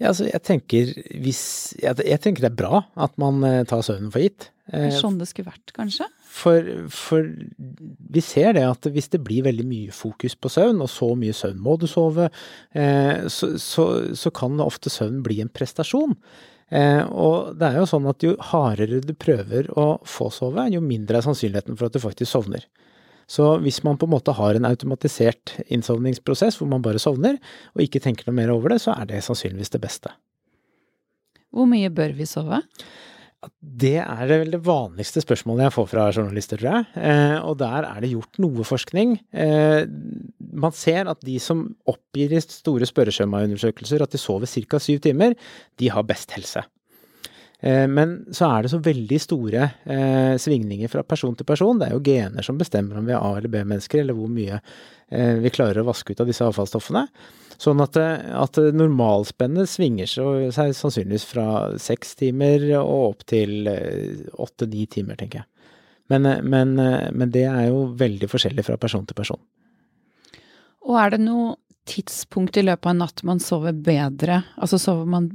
Ja, 0.00 0.10
altså, 0.10 0.26
jeg 0.26 0.42
tenker, 0.42 0.90
hvis, 1.22 1.42
jeg, 1.78 2.02
jeg 2.08 2.22
tenker 2.24 2.46
det 2.46 2.50
er 2.54 2.60
bra 2.62 2.82
at 2.98 3.14
man 3.20 3.44
eh, 3.46 3.62
tar 3.68 3.84
søvnen 3.84 4.10
for 4.10 4.24
gitt. 4.24 4.48
Det 4.70 4.88
er 4.88 4.98
sånn 4.98 5.18
det 5.20 5.28
skulle 5.30 5.52
vært, 5.52 5.74
kanskje? 5.76 6.06
For, 6.30 6.66
for, 6.94 7.26
vi 8.14 8.22
ser 8.22 8.54
det 8.54 8.62
at 8.62 8.86
hvis 8.94 9.10
det 9.10 9.22
blir 9.26 9.42
veldig 9.48 9.66
mye 9.66 9.94
fokus 9.94 10.36
på 10.38 10.52
søvn, 10.52 10.78
og 10.84 10.90
så 10.92 11.08
mye 11.18 11.34
søvn 11.34 11.58
må 11.62 11.74
du 11.80 11.88
sove, 11.90 12.28
eh, 12.70 13.26
så, 13.26 13.52
så, 13.58 13.86
så, 14.14 14.30
kan 14.34 14.62
ofte 14.62 14.92
søvn 14.92 15.24
bli 15.26 15.40
en 15.42 15.50
prestasjon. 15.50 16.14
Eh, 16.70 17.02
og 17.10 17.58
det 17.58 17.66
er 17.66 17.80
jo 17.80 17.88
sånn 17.90 18.06
at 18.10 18.22
jo 18.22 18.36
hardere 18.52 19.02
du 19.02 19.10
prøver 19.18 19.72
å 19.74 19.96
få 20.06 20.30
sove, 20.34 20.68
jo 20.70 20.82
mindre 20.84 21.18
er 21.18 21.26
sannsynligheten 21.26 21.78
for 21.78 21.90
at 21.90 21.98
du 21.98 22.02
faktisk 22.04 22.30
sovner. 22.30 22.68
Så 23.30 23.46
hvis 23.62 23.82
man 23.86 23.98
på 23.98 24.08
en 24.08 24.14
måte 24.14 24.34
har 24.34 24.56
en 24.58 24.66
automatisert 24.66 25.54
innsovningsprosess 25.70 26.58
hvor 26.58 26.70
man 26.70 26.82
bare 26.82 27.02
sovner, 27.02 27.38
og 27.74 27.84
ikke 27.84 28.02
tenker 28.02 28.26
noe 28.26 28.38
mer 28.38 28.50
over 28.54 28.74
det, 28.74 28.80
så 28.82 28.94
er 28.96 29.10
det 29.10 29.22
sannsynligvis 29.26 29.74
det 29.74 29.82
beste. 29.82 30.14
Hvor 31.50 31.66
mye 31.70 31.90
bør 31.94 32.14
vi 32.18 32.26
sove? 32.30 32.62
Det 33.80 33.94
er 34.02 34.26
det 34.28 34.36
vel 34.42 34.50
det 34.52 34.60
vanligste 34.66 35.22
spørsmålet 35.24 35.64
jeg 35.64 35.72
får 35.72 35.86
fra 35.88 36.02
journalister, 36.12 36.60
tror 36.60 36.74
jeg. 36.74 36.88
Eh, 37.08 37.38
og 37.40 37.54
der 37.62 37.86
er 37.88 38.02
det 38.04 38.10
gjort 38.12 38.40
noe 38.44 38.66
forskning. 38.68 39.14
Eh, 39.32 39.86
man 40.60 40.76
ser 40.76 41.08
at 41.08 41.22
de 41.24 41.38
som 41.40 41.62
oppgir 41.88 42.34
i 42.36 42.42
store 42.44 42.88
spørreskjemaundersøkelser 42.90 44.04
at 44.04 44.12
de 44.12 44.20
sover 44.20 44.50
ca. 44.50 44.82
syv 44.82 45.00
timer, 45.06 45.38
de 45.80 45.88
har 45.88 46.04
best 46.04 46.36
helse. 46.36 46.66
Eh, 47.64 47.86
men 47.88 48.18
så 48.28 48.50
er 48.50 48.62
det 48.66 48.74
så 48.74 48.82
veldig 48.84 49.20
store 49.24 49.66
eh, 49.88 50.36
svingninger 50.40 50.92
fra 50.92 51.02
person 51.08 51.36
til 51.36 51.48
person. 51.48 51.80
Det 51.80 51.88
er 51.88 51.96
jo 51.96 52.04
gener 52.04 52.44
som 52.44 52.60
bestemmer 52.60 53.00
om 53.00 53.08
vi 53.08 53.16
er 53.16 53.24
A- 53.24 53.36
eller 53.38 53.52
B-mennesker, 53.52 54.04
eller 54.04 54.20
hvor 54.20 54.28
mye 54.28 54.60
eh, 54.60 55.36
vi 55.40 55.52
klarer 55.56 55.80
å 55.80 55.88
vaske 55.88 56.12
ut 56.12 56.20
av 56.20 56.28
disse 56.28 56.44
avfallsstoffene. 56.44 57.06
Sånn 57.60 57.82
at, 57.84 57.96
at 58.00 58.58
normalspennet 58.72 59.68
svinger 59.68 60.08
seg 60.08 60.74
sannsynligvis 60.76 61.26
fra 61.28 61.46
seks 61.80 62.14
timer 62.16 62.64
og 62.78 63.02
opp 63.10 63.26
til 63.28 63.68
eh, 63.68 64.22
åtte-ni 64.40 64.86
timer, 64.88 65.18
tenker 65.20 65.42
jeg. 65.42 65.48
Men, 66.10 66.26
men, 66.42 66.72
men, 66.74 67.28
det 67.30 67.44
er 67.46 67.68
jo 67.68 67.84
veldig 68.00 68.26
forskjellig 68.32 68.64
fra 68.66 68.78
person 68.80 69.04
til 69.06 69.14
person. 69.14 69.38
Og 70.88 70.96
er 70.98 71.12
det 71.14 71.20
noe 71.22 71.52
tidspunkt 71.86 72.58
i 72.58 72.64
løpet 72.64 72.88
av 72.88 72.94
en 72.94 73.02
natt 73.04 73.22
man 73.28 73.42
sover 73.42 73.76
bedre? 73.76 74.40
Altså 74.58 74.80
sover 74.80 75.06
man 75.06 75.28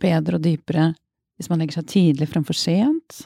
bedre 0.00 0.38
og 0.38 0.46
dypere 0.46 0.92
hvis 1.38 1.50
man 1.52 1.62
legger 1.62 1.78
seg 1.78 1.90
tidlig 1.92 2.30
fremfor 2.32 2.56
sent? 2.58 3.20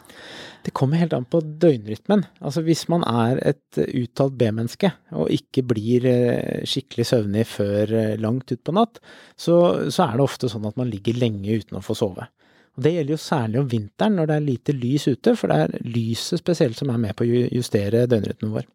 Det 0.62 0.71
kommer 0.78 1.00
helt 1.00 1.14
an 1.16 1.25
på 1.26 1.40
døgnrytmen. 1.42 2.23
Altså 2.40 2.62
hvis 2.62 2.85
man 2.92 3.02
er 3.09 3.40
et 3.50 3.78
uttalt 3.83 4.37
B-menneske 4.38 4.92
og 5.19 5.33
ikke 5.35 5.64
blir 5.73 6.07
eh, 6.07 6.62
skikkelig 6.69 7.07
søvnig 7.09 7.47
før 7.50 7.95
eh, 7.99 8.21
langt 8.23 8.54
utpå 8.54 8.75
natt, 8.76 9.00
så, 9.35 9.57
så, 9.90 10.07
er 10.07 10.19
det 10.19 10.26
ofte 10.26 10.50
sånn 10.52 10.69
at 10.71 10.78
man 10.78 10.92
ligger 10.92 11.19
lenge 11.19 11.59
uten 11.62 11.81
å 11.81 11.85
få 11.85 11.97
sove. 11.99 12.28
Og 12.76 12.87
Det 12.87 12.95
gjelder 12.95 13.16
jo 13.16 13.25
særlig 13.25 13.61
om 13.61 13.73
vinteren 13.73 14.16
når 14.16 14.31
det 14.31 14.37
er 14.37 14.47
lite 14.47 14.76
lys 14.76 15.09
ute, 15.11 15.35
for 15.37 15.50
det 15.50 15.59
er 15.64 15.90
lyset 15.99 16.40
spesielt 16.40 16.78
som 16.78 16.92
er 16.95 17.02
med 17.02 17.19
på 17.19 17.26
å 17.26 17.42
justere 17.42 18.07
døgnrytmen 18.09 18.54
vår. 18.54 18.71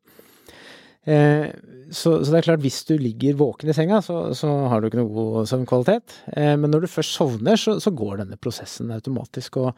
Eh, 1.07 1.47
så, 1.91 2.25
så, 2.25 2.31
det 2.31 2.39
er 2.41 2.47
klart, 2.49 2.63
hvis 2.65 2.81
du 2.87 2.97
ligger 2.99 3.37
våken 3.39 3.71
i 3.71 3.75
senga, 3.75 4.01
så, 4.03 4.33
så 4.35 4.49
har 4.67 4.81
du 4.81 4.89
ikke 4.89 4.99
noe 4.99 5.13
god 5.13 5.47
søvnkvalitet. 5.47 6.17
Eh, 6.35 6.55
men 6.59 6.73
når 6.73 6.83
du 6.83 6.89
først 6.91 7.15
sovner, 7.15 7.59
så, 7.59 7.77
så, 7.83 7.93
går 7.95 8.23
denne 8.23 8.39
prosessen 8.41 8.91
automatisk. 8.91 9.61
Og 9.61 9.69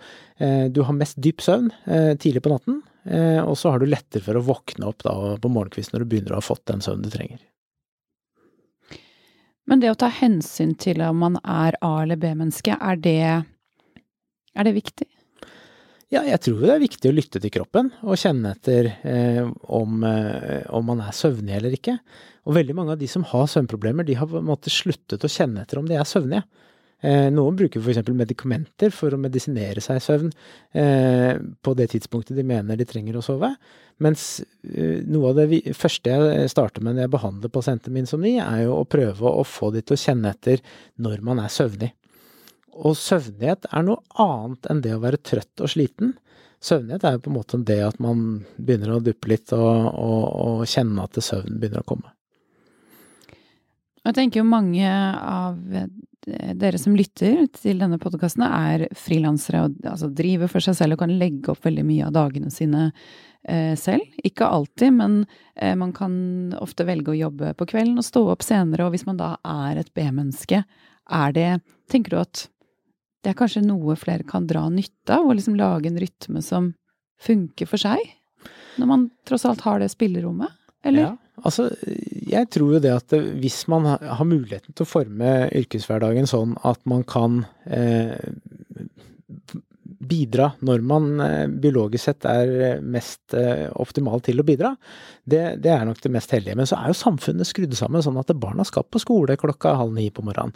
eh, 0.42 0.66
du 0.74 0.82
har 0.88 0.98
mest 0.98 1.20
dyp 1.22 1.44
søvn 1.46 1.70
eh, 1.86 2.16
tidlig 2.18 2.42
på 2.46 2.54
natten, 2.54 2.82
eh, 3.06 3.38
og 3.44 3.54
så 3.62 3.76
har 3.76 3.84
du 3.84 3.90
lettere 3.90 4.26
for 4.26 4.40
å 4.40 4.46
våkne 4.48 4.90
opp 4.90 5.06
da, 5.06 5.14
på 5.38 5.54
morgenkvisten 5.54 5.98
når 5.98 6.06
du 6.06 6.12
begynner 6.16 6.36
å 6.36 6.42
ha 6.42 6.48
fått 6.50 6.66
den 6.72 6.82
søvnen 6.86 7.06
du 7.06 7.14
trenger. 7.14 7.46
Men 9.70 9.84
det 9.84 9.94
å 9.94 10.00
ta 10.02 10.10
hensyn 10.10 10.74
til 10.82 11.04
om 11.06 11.22
man 11.22 11.38
er 11.44 11.78
A- 11.86 12.02
eller 12.02 12.18
B-menneske, 12.18 12.74
er 12.74 12.98
er 14.58 14.66
det 14.66 14.74
viktig? 14.74 15.06
Ja, 16.10 16.24
jeg 16.26 16.42
tror 16.42 16.64
det 16.64 16.72
er 16.74 16.82
viktig 16.82 17.10
å 17.12 17.14
lytte 17.14 17.38
til 17.42 17.52
kroppen 17.54 17.92
og 18.02 18.18
kjenne 18.18 18.56
etter 18.56 18.88
eh, 19.06 19.44
om, 19.70 20.00
eh, 20.08 20.64
om, 20.74 20.88
man 20.88 21.04
er 21.06 21.14
søvnig 21.14 21.54
eller 21.54 21.76
ikke. 21.78 22.00
Og 22.50 22.56
veldig 22.58 22.76
mange 22.80 22.96
av 22.96 23.02
de 23.02 23.10
som 23.12 23.26
har 23.30 23.46
søvnproblemer, 23.52 24.08
de 24.08 24.18
har 24.18 24.32
på 24.32 24.74
sluttet 24.74 25.22
å 25.22 25.30
kjenne 25.30 25.62
etter 25.62 25.78
om 25.78 25.86
de 25.86 26.00
er 26.00 26.10
søvnige. 26.10 26.48
Eh, 27.00 27.30
noen 27.32 27.56
bruker 27.56 27.80
f.eks. 27.80 28.10
medikamenter 28.12 28.92
for 28.92 29.14
å 29.16 29.22
medisinere 29.22 29.80
seg 29.80 30.02
i 30.02 30.04
søvn 30.04 30.34
eh, 30.76 31.38
på 31.64 31.76
det 31.80 31.92
tidspunktet 31.94 32.36
de 32.36 32.44
mener 32.44 32.76
de 32.76 32.90
trenger 32.90 33.16
å 33.16 33.24
sove. 33.24 33.54
Mens 34.04 34.42
eh, 34.66 35.06
noe 35.06 35.30
av 35.30 35.40
det 35.40 35.46
vi, 35.54 35.62
første 35.78 36.12
jeg 36.12 36.52
starter 36.52 36.84
med 36.84 36.98
når 36.98 37.06
jeg 37.06 37.14
behandler 37.16 37.54
pasienten 37.54 37.96
min 37.96 38.10
som 38.10 38.26
ny, 38.26 38.36
er 38.44 38.66
jo 38.66 38.82
å 38.82 38.90
prøve 38.90 39.30
å 39.32 39.46
få 39.48 39.72
de 39.78 39.86
til 39.86 39.96
å 39.96 40.02
kjenne 40.02 40.34
etter 40.34 40.66
når 41.00 41.24
man 41.30 41.46
er 41.46 41.54
søvnig. 41.54 41.94
Og 42.74 42.98
søvnighet 42.98 43.68
er 43.72 43.86
noe 43.86 44.02
annet 44.20 44.70
enn 44.72 44.84
det 44.86 44.96
å 44.96 45.02
være 45.04 45.22
trøtt 45.24 45.64
og 45.64 45.72
sliten. 45.74 46.14
Søvnighet 46.64 47.06
er 47.08 47.16
jo 47.16 47.24
på 47.26 47.32
en 47.32 47.38
måte 47.40 47.60
det 47.64 47.80
at 47.86 48.00
man 48.04 48.44
begynner 48.58 48.98
å 48.98 49.04
duppe 49.04 49.32
litt 49.32 49.54
og, 49.56 49.90
og, 49.94 50.24
og 50.44 50.64
kjenne 50.68 51.06
at 51.06 51.20
søvnen 51.24 51.60
begynner 51.60 51.84
å 51.84 51.90
komme. 51.90 52.14
Jeg 54.08 54.16
tenker 54.16 54.42
jo 54.42 54.50
mange 54.50 54.90
av 54.90 55.58
dere 56.60 56.80
som 56.80 56.96
lytter 56.98 57.46
til 57.56 57.80
denne 57.82 58.00
podkasten, 58.02 58.44
er 58.44 58.88
frilansere 58.98 59.64
og 59.66 59.88
altså 59.88 60.10
driver 60.14 60.52
for 60.52 60.64
seg 60.64 60.78
selv 60.78 60.96
og 60.96 61.04
kan 61.04 61.16
legge 61.20 61.52
opp 61.54 61.66
veldig 61.66 61.86
mye 61.88 62.08
av 62.08 62.16
dagene 62.16 62.52
sine 62.54 62.90
eh, 62.90 63.74
selv. 63.80 64.06
Ikke 64.26 64.50
alltid, 64.50 64.94
men 65.00 65.20
eh, 65.56 65.76
man 65.80 65.94
kan 65.96 66.14
ofte 66.60 66.88
velge 66.88 67.14
å 67.14 67.20
jobbe 67.20 67.54
på 67.58 67.70
kvelden 67.72 68.00
og 68.02 68.08
stå 68.08 68.26
opp 68.34 68.46
senere. 68.46 68.88
Og 68.88 68.96
hvis 68.96 69.08
man 69.08 69.20
da 69.20 69.36
er 69.48 69.82
et 69.82 69.92
B-menneske, 69.96 70.64
er 71.10 71.36
det 71.36 71.52
Tenker 71.90 72.14
du 72.14 72.20
at 72.22 72.44
det 73.24 73.34
er 73.34 73.40
kanskje 73.40 73.66
noe 73.66 73.98
flere 74.00 74.26
kan 74.28 74.48
dra 74.48 74.66
nytte 74.72 75.18
av, 75.18 75.28
og 75.28 75.36
liksom 75.38 75.58
lage 75.60 75.90
en 75.90 76.00
rytme 76.00 76.44
som 76.46 76.72
funker 77.20 77.68
for 77.70 77.82
seg? 77.82 78.00
Når 78.80 78.88
man 78.88 79.10
tross 79.28 79.46
alt 79.48 79.66
har 79.66 79.82
det 79.84 79.92
spillerommet, 79.92 80.56
eller? 80.88 81.10
Ja, 81.10 81.42
altså 81.44 81.68
jeg 82.30 82.48
tror 82.54 82.78
jo 82.78 82.84
det 82.84 82.94
at 82.96 83.16
hvis 83.42 83.66
man 83.72 83.88
har 83.90 84.28
muligheten 84.28 84.72
til 84.72 84.86
å 84.86 84.90
forme 84.90 85.34
yrkeshverdagen 85.60 86.30
sånn 86.30 86.56
at 86.68 86.80
man 86.88 87.04
kan 87.08 87.42
eh, 87.68 88.16
bidra 90.00 90.52
når 90.66 90.84
man 90.86 91.08
eh, 91.24 91.48
biologisk 91.62 92.08
sett 92.08 92.28
er 92.30 92.52
eh, 92.64 92.84
mest 92.84 93.36
eh, 93.38 93.68
optimal 93.80 94.24
til 94.24 94.40
å 94.40 94.46
bidra, 94.48 94.74
det, 95.24 95.60
det, 95.64 95.74
er 95.74 95.84
nok 95.88 96.00
det 96.04 96.12
mest 96.14 96.32
heldige. 96.34 96.56
Men 96.60 96.70
så 96.70 96.80
er 96.80 96.92
jo 96.92 97.00
samfunnet 97.00 97.48
skrudd 97.50 97.76
sammen 97.78 98.04
sånn 98.06 98.20
at 98.22 98.32
barna 98.40 98.66
skal 98.68 98.88
på 98.88 99.02
skole 99.04 99.38
klokka 99.40 99.76
halv 99.80 99.96
ni 99.98 100.08
på 100.14 100.24
morgenen. 100.26 100.56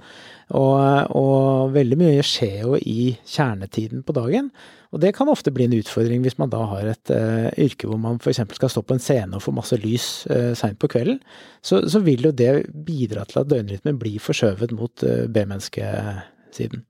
Og, 0.55 1.11
og 1.17 1.73
veldig 1.75 1.99
mye 1.99 2.23
skjer 2.25 2.63
jo 2.63 2.79
i 2.79 3.13
kjernetiden 3.19 4.05
på 4.07 4.15
dagen. 4.15 4.49
Og 4.93 5.01
det 5.01 5.15
kan 5.17 5.29
ofte 5.31 5.51
bli 5.53 5.65
en 5.65 5.75
utfordring 5.75 6.21
hvis 6.21 6.37
man 6.37 6.51
da 6.53 6.61
har 6.69 6.91
et 6.91 7.11
uh, 7.13 7.49
yrke 7.57 7.89
hvor 7.89 7.97
man 7.97 8.19
f.eks. 8.21 8.43
skal 8.53 8.69
stå 8.69 8.83
på 8.85 8.93
en 8.93 9.01
scene 9.01 9.33
og 9.33 9.41
få 9.41 9.53
masse 9.55 9.77
lys 9.81 10.07
uh, 10.29 10.51
seint 10.57 10.77
på 10.77 10.89
kvelden. 10.93 11.17
Så, 11.65 11.81
så, 11.89 12.03
vil 12.05 12.29
jo 12.29 12.33
det 12.35 12.67
bidra 12.85 13.25
til 13.25 13.41
at 13.41 13.49
døgnrytmen 13.49 13.97
blir 13.97 14.21
forskjøvet 14.21 14.75
mot 14.77 15.05
uh, 15.07 15.25
B-menneskesiden. 15.33 16.85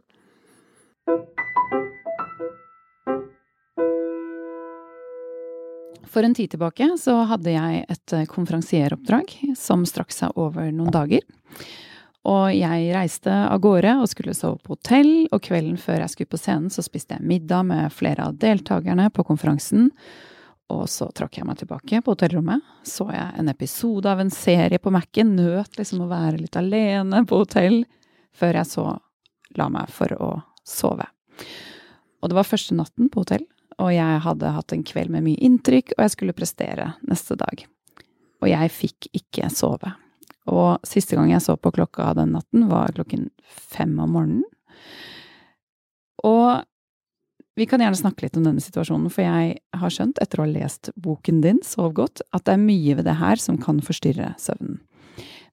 For 6.10 6.26
en 6.26 6.36
tid 6.36 6.52
tilbake 6.54 6.90
så 7.00 7.16
hadde 7.30 7.56
jeg 7.56 7.86
et 7.90 8.14
eh, 8.16 8.28
konferansieroppdrag 8.30 9.34
som 9.58 9.86
strakk 9.88 10.14
seg 10.14 10.36
over 10.40 10.70
noen 10.72 10.94
dager. 10.94 11.24
Og 12.30 12.54
jeg 12.56 12.92
reiste 12.96 13.32
av 13.32 13.60
gårde 13.64 13.98
og 14.00 14.08
skulle 14.08 14.36
sove 14.38 14.62
på 14.64 14.78
hotell, 14.78 15.12
og 15.36 15.42
kvelden 15.44 15.76
før 15.80 16.06
jeg 16.06 16.14
skulle 16.14 16.32
på 16.32 16.40
scenen, 16.40 16.70
så 16.72 16.84
spiste 16.86 17.18
jeg 17.18 17.28
middag 17.28 17.66
med 17.68 17.92
flere 17.92 18.30
av 18.30 18.38
deltakerne 18.40 19.10
på 19.12 19.26
konferansen. 19.28 19.90
Og 20.72 20.86
så 20.90 21.10
trakk 21.12 21.38
jeg 21.38 21.48
meg 21.48 21.60
tilbake 21.60 22.00
på 22.02 22.16
hotellrommet. 22.16 22.64
Så 22.88 23.10
jeg 23.12 23.40
en 23.40 23.52
episode 23.52 24.10
av 24.10 24.22
en 24.24 24.32
serie 24.32 24.80
på 24.80 24.94
Mac-en. 24.96 25.36
Nøt 25.36 25.76
liksom 25.78 26.06
å 26.06 26.10
være 26.12 26.40
litt 26.40 26.56
alene 26.58 27.26
på 27.28 27.44
hotell. 27.44 27.82
Før 28.34 28.62
jeg 28.62 28.72
så 28.72 28.86
la 29.60 29.68
meg 29.70 29.92
for 29.94 30.16
å 30.16 30.32
sove. 30.66 31.06
Og 32.24 32.32
det 32.32 32.38
var 32.40 32.48
første 32.48 32.76
natten 32.78 33.12
på 33.12 33.26
hotell, 33.26 33.44
og 33.84 33.92
jeg 33.92 34.24
hadde 34.24 34.54
hatt 34.56 34.74
en 34.76 34.86
kveld 34.88 35.12
med 35.12 35.26
mye 35.26 35.40
inntrykk, 35.44 35.96
og 35.98 36.06
jeg 36.06 36.16
skulle 36.16 36.36
prestere 36.38 36.94
neste 37.10 37.36
dag. 37.40 37.66
Og 38.44 38.50
jeg 38.52 38.72
fikk 38.72 39.10
ikke 39.20 39.50
sove. 39.52 39.92
Og 40.52 40.84
siste 40.88 41.16
gang 41.16 41.32
jeg 41.32 41.44
så 41.44 41.56
på 41.60 41.72
klokka 41.76 42.12
den 42.18 42.34
natten, 42.36 42.68
var 42.72 42.96
klokken 42.96 43.30
fem 43.48 43.96
om 44.00 44.16
morgenen. 44.16 44.46
Og 46.24 46.64
vi 47.60 47.68
kan 47.70 47.84
gjerne 47.84 48.00
snakke 48.00 48.26
litt 48.26 48.38
om 48.40 48.48
denne 48.48 48.64
situasjonen, 48.64 49.12
for 49.14 49.26
jeg 49.26 49.60
har 49.78 49.94
skjønt, 49.94 50.20
etter 50.24 50.42
å 50.42 50.48
ha 50.48 50.54
lest 50.56 50.90
boken 50.98 51.44
din, 51.44 51.60
Sov 51.68 51.94
godt, 52.00 52.24
at 52.34 52.48
det 52.48 52.56
er 52.56 52.64
mye 52.64 52.98
ved 52.98 53.06
det 53.06 53.20
her 53.20 53.42
som 53.42 53.60
kan 53.62 53.84
forstyrre 53.84 54.34
søvnen. 54.42 54.80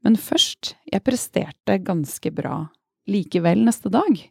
Men 0.01 0.17
først, 0.17 0.75
jeg 0.89 1.05
presterte 1.05 1.77
ganske 1.85 2.33
bra 2.33 2.71
likevel 3.11 3.67
neste 3.67 3.93
dag. 3.93 4.23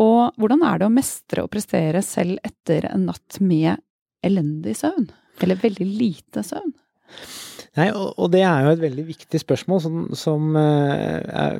Og 0.00 0.34
hvordan 0.40 0.64
er 0.66 0.80
det 0.80 0.88
å 0.88 0.94
mestre 0.94 1.44
og 1.44 1.52
prestere 1.54 2.02
selv 2.02 2.40
etter 2.46 2.88
en 2.90 3.06
natt 3.10 3.38
med 3.40 3.78
elendig 4.24 4.74
søvn? 4.80 5.06
Eller 5.44 5.60
veldig 5.60 5.86
lite 5.86 6.42
søvn? 6.46 6.72
Nei, 7.74 7.88
og, 7.90 8.28
det 8.30 8.44
er 8.46 8.62
jo 8.62 8.72
et 8.76 8.82
veldig 8.84 9.04
viktig 9.08 9.38
spørsmål 9.42 9.80
som, 9.82 9.94
som, 10.14 10.44
eh, 10.60 11.16
er 11.26 11.56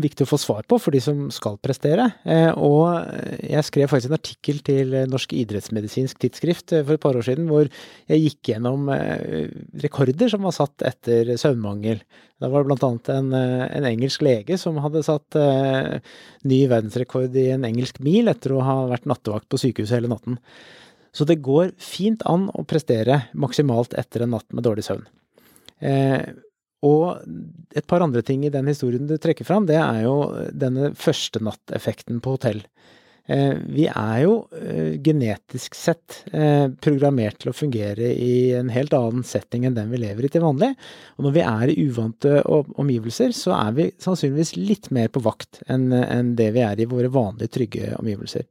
viktig 0.00 0.24
å 0.24 0.30
få 0.30 0.38
svar 0.40 0.64
på 0.64 0.78
for 0.80 0.96
de 0.96 1.02
som 1.04 1.26
skal 1.36 1.58
prestere. 1.60 2.06
Eh, 2.24 2.48
og 2.56 2.96
jeg 3.44 3.66
skrev 3.68 3.92
faktisk 3.92 4.08
en 4.08 4.16
artikkel 4.16 4.62
til 4.64 4.96
Norsk 5.12 5.34
idrettsmedisinsk 5.36 6.22
tidsskrift 6.24 6.72
eh, 6.78 6.86
for 6.86 6.96
et 6.96 7.04
par 7.04 7.20
år 7.20 7.28
siden 7.28 7.50
hvor 7.52 7.68
jeg 7.68 8.24
gikk 8.24 8.54
gjennom 8.54 8.88
rekorder 9.84 10.32
som 10.32 10.48
var 10.48 10.56
satt 10.56 10.86
etter 10.94 11.34
søvnmangel. 11.36 12.00
Da 12.40 12.48
var 12.48 12.64
det 12.64 12.80
annet 12.80 13.12
en, 13.12 13.30
en 13.36 13.90
engelsk 13.92 14.24
lege 14.24 14.56
som 14.56 14.80
hadde 14.80 15.04
satt 15.04 15.36
ny 16.48 16.64
verdensrekord 16.72 17.36
i 17.36 17.50
en 17.52 17.68
engelsk 17.68 18.00
mil 18.00 18.32
etter 18.32 18.56
å 18.56 18.64
ha 18.64 18.80
vært 18.88 19.04
nattevakt 19.10 19.50
på 19.52 19.60
sykehuset 19.60 20.00
hele 20.00 20.14
natten. 20.16 20.40
Så 21.12 21.28
det 21.28 21.42
går 21.44 21.74
fint 21.76 22.24
an 22.24 22.48
å 22.56 22.64
prestere 22.64 23.26
maksimalt 23.36 23.92
etter 24.00 24.24
en 24.24 24.38
natt 24.38 24.48
med 24.56 24.64
dårlig 24.64 24.88
søvn. 24.88 25.04
Eh, 25.80 26.22
og 26.86 27.20
et 27.76 27.86
par 27.88 28.04
andre 28.04 28.22
ting 28.24 28.44
i 28.46 28.52
den 28.52 28.68
historien 28.70 29.08
du 29.08 29.18
trekker 29.20 29.48
fram, 29.48 29.66
det 29.68 29.78
er 29.80 30.04
jo 30.06 30.16
denne 30.56 30.94
første 30.96 31.42
natteffekten 31.44 32.22
på 32.24 32.36
hotell. 32.36 32.62
Eh, 33.30 33.52
vi 33.68 33.84
er 33.90 34.22
jo 34.24 34.32
eh, 34.56 34.96
genetisk 35.04 35.76
sett 35.76 36.22
programmert 36.82 37.42
til 37.42 37.52
å 37.52 37.56
fungere 37.56 38.08
i 38.14 38.50
en 38.56 38.72
helt 38.72 38.96
annen 38.96 39.26
setting 39.26 39.66
enn 39.68 39.76
den 39.76 39.92
vi 39.92 40.00
lever 40.00 40.26
i 40.26 40.32
til 40.32 40.44
vanlig. 40.46 40.72
Og 41.18 41.28
når 41.28 41.36
vi 41.36 41.44
er 41.44 41.72
i 41.72 41.78
uvante 41.84 42.40
omgivelser, 42.48 43.36
så 43.36 43.54
er 43.58 43.76
vi 43.76 43.90
sannsynligvis 44.00 44.56
litt 44.56 44.90
mer 44.94 45.12
på 45.12 45.22
vakt 45.24 45.62
enn 45.68 46.34
det 46.38 46.50
vi 46.56 46.64
er 46.64 46.80
i 46.80 46.88
våre 46.90 47.12
vanlige, 47.12 47.52
trygge 47.58 47.94
omgivelser. 48.00 48.48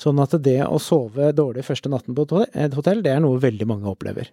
Sånn 0.00 0.20
at 0.22 0.36
det 0.44 0.60
å 0.66 0.80
sove 0.82 1.32
dårlig 1.36 1.64
første 1.66 1.90
natten 1.92 2.16
på 2.16 2.26
et 2.52 2.76
hotell, 2.76 3.04
det 3.04 3.12
er 3.16 3.20
noe 3.24 3.40
veldig 3.40 3.68
mange 3.70 3.90
opplever. 3.92 4.32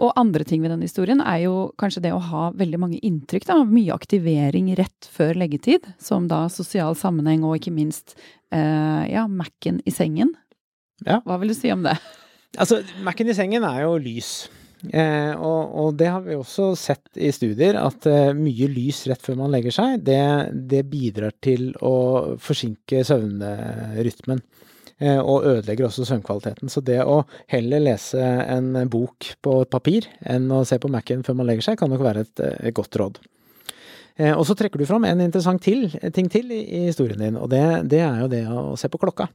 Og 0.00 0.14
andre 0.20 0.46
ting 0.46 0.62
ved 0.62 0.72
den 0.72 0.84
historien 0.84 1.20
er 1.20 1.42
jo 1.44 1.54
kanskje 1.80 2.04
det 2.06 2.12
å 2.14 2.22
ha 2.30 2.44
veldig 2.56 2.80
mange 2.80 3.00
inntrykk. 3.04 3.48
da, 3.48 3.58
Mye 3.66 3.96
aktivering 3.96 4.70
rett 4.78 5.10
før 5.12 5.34
leggetid, 5.42 5.88
som 6.00 6.28
da 6.30 6.46
sosial 6.52 6.96
sammenheng 6.98 7.44
og 7.44 7.58
ikke 7.58 7.74
minst 7.74 8.14
eh, 8.54 9.04
ja, 9.10 9.26
Mac-en 9.26 9.82
i 9.84 9.94
sengen. 9.94 10.32
Ja. 11.04 11.20
Hva 11.24 11.40
vil 11.40 11.52
du 11.52 11.58
si 11.58 11.72
om 11.72 11.84
det? 11.86 11.98
Altså, 12.58 12.80
Mac-en 13.04 13.30
i 13.30 13.36
sengen 13.36 13.66
er 13.66 13.84
jo 13.84 13.98
lys. 14.00 14.48
Eh, 14.88 15.34
og, 15.36 15.74
og, 15.76 15.90
det 16.00 16.08
har 16.08 16.22
vi 16.24 16.38
også 16.38 16.70
sett 16.78 17.20
i 17.20 17.28
studier, 17.34 17.76
at 17.76 18.06
eh, 18.08 18.32
mye 18.36 18.68
lys 18.72 19.02
rett 19.10 19.20
før 19.22 19.36
man 19.42 19.52
legger 19.52 19.74
seg, 19.76 20.00
det, 20.06 20.22
det 20.70 20.86
bidrar 20.88 21.36
til 21.44 21.70
å 21.84 22.38
forsinke 22.40 23.04
søvnrytmen. 23.06 24.40
Og 25.00 25.46
ødelegger 25.48 25.86
også 25.86 26.04
søvnkvaliteten. 26.04 26.68
Så 26.68 26.82
det 26.84 26.98
å 27.00 27.22
heller 27.48 27.80
lese 27.80 28.20
en 28.20 28.74
bok 28.92 29.30
på 29.40 29.54
papir 29.72 30.08
enn 30.28 30.50
å 30.52 30.62
se 30.68 30.76
på 30.80 30.90
Mac-en 30.92 31.24
før 31.24 31.38
man 31.38 31.48
legger 31.48 31.70
seg, 31.70 31.78
kan 31.80 31.88
nok 31.92 32.04
være 32.04 32.26
et, 32.26 32.42
godt 32.76 32.98
råd. 33.00 33.20
Og 34.36 34.42
så 34.44 34.56
trekker 34.58 34.82
du 34.82 34.84
fram 34.84 35.06
en 35.08 35.22
interessant 35.24 35.62
ting 35.64 36.28
til 36.28 36.52
i 36.52 36.82
historien 36.90 37.22
din, 37.22 37.38
og 37.40 37.48
det, 37.48 37.62
det, 37.88 38.02
er 38.04 38.20
jo 38.20 38.28
det 38.28 38.42
å 38.52 38.76
se 38.76 38.90
på 38.92 39.00
klokka. 39.00 39.30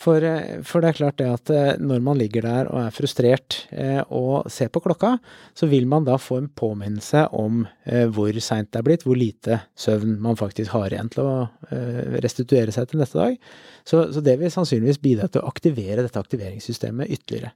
For, 0.00 0.24
eh, 0.24 0.62
for, 0.64 0.80
det 0.80 0.94
er 0.94 0.96
klart 0.96 1.18
det 1.20 1.28
at 1.28 1.50
eh, 1.52 1.80
når 1.82 2.00
man 2.04 2.16
ligger 2.16 2.46
der 2.46 2.70
og 2.72 2.78
er 2.86 2.94
frustrert 2.94 3.58
eh, 3.68 4.00
og 4.08 4.48
ser 4.52 4.70
på 4.72 4.80
klokka, 4.80 5.18
så 5.52 5.68
vil 5.68 5.84
man 5.90 6.06
da 6.08 6.16
få 6.16 6.38
en 6.40 6.48
påminnelse 6.48 7.26
om 7.36 7.66
eh, 7.84 8.06
hvor 8.08 8.32
seint 8.40 8.70
det 8.72 8.80
er 8.80 8.86
blitt, 8.86 9.04
hvor 9.04 9.20
lite 9.20 9.60
søvn 9.76 10.16
man 10.24 10.40
faktisk 10.40 10.72
har 10.72 10.88
igjen 10.88 11.12
til 11.12 11.28
å 11.28 11.36
eh, 11.68 12.16
restituere 12.24 12.72
seg 12.72 12.88
til 12.88 13.02
neste 13.02 13.20
dag. 13.20 13.36
Så, 13.84 14.06
så, 14.14 14.24
det 14.24 14.38
vil 14.40 14.52
sannsynligvis 14.54 15.02
bidra 15.04 15.28
til 15.28 15.44
å 15.44 15.52
aktivere 15.52 16.06
dette 16.06 16.22
aktiveringssystemet 16.22 17.12
ytterligere. 17.18 17.52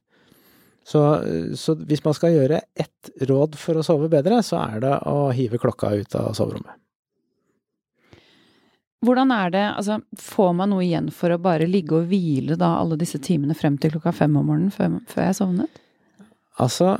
Så, 0.84 1.00
så 1.56 1.78
hvis 1.80 2.04
man 2.04 2.12
skal 2.12 2.34
gjøre 2.34 2.60
ett 2.76 3.14
råd 3.24 3.56
for 3.56 3.80
å 3.80 3.86
sove 3.86 4.12
bedre, 4.12 4.42
så 4.44 4.60
er 4.66 4.84
det 4.84 4.96
å 5.08 5.30
hive 5.32 5.56
klokka 5.62 5.94
ut 5.96 6.20
av 6.20 6.34
soverommet. 6.36 6.76
Hvordan 9.04 9.32
er 9.34 9.50
det, 9.52 9.64
altså 9.76 9.98
får 10.20 10.52
man 10.56 10.72
noe 10.72 10.84
igjen 10.84 11.10
for 11.12 11.34
å 11.34 11.40
bare 11.42 11.68
ligge 11.68 11.98
og 11.98 12.06
hvile 12.08 12.56
da 12.60 12.76
alle 12.78 12.98
disse 13.00 13.20
timene 13.22 13.56
frem 13.58 13.76
til 13.80 13.92
klokka 13.94 14.14
fem 14.16 14.36
om 14.40 14.46
morgenen 14.48 14.72
før, 14.72 14.96
før 15.10 15.28
jeg 15.28 15.38
sovnet? 15.40 15.82
Altså, 16.62 16.94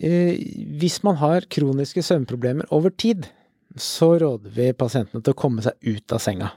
eh, 0.00 0.40
hvis 0.80 1.00
man 1.04 1.18
har 1.20 1.48
kroniske 1.52 2.04
søvnproblemer 2.06 2.70
over 2.72 2.94
tid, 2.94 3.28
så 3.76 4.14
råder 4.18 4.54
vi 4.54 4.72
pasientene 4.74 5.22
til 5.22 5.34
å 5.34 5.38
komme 5.38 5.62
seg 5.64 5.76
ut 5.86 6.16
av 6.16 6.22
senga. 6.22 6.50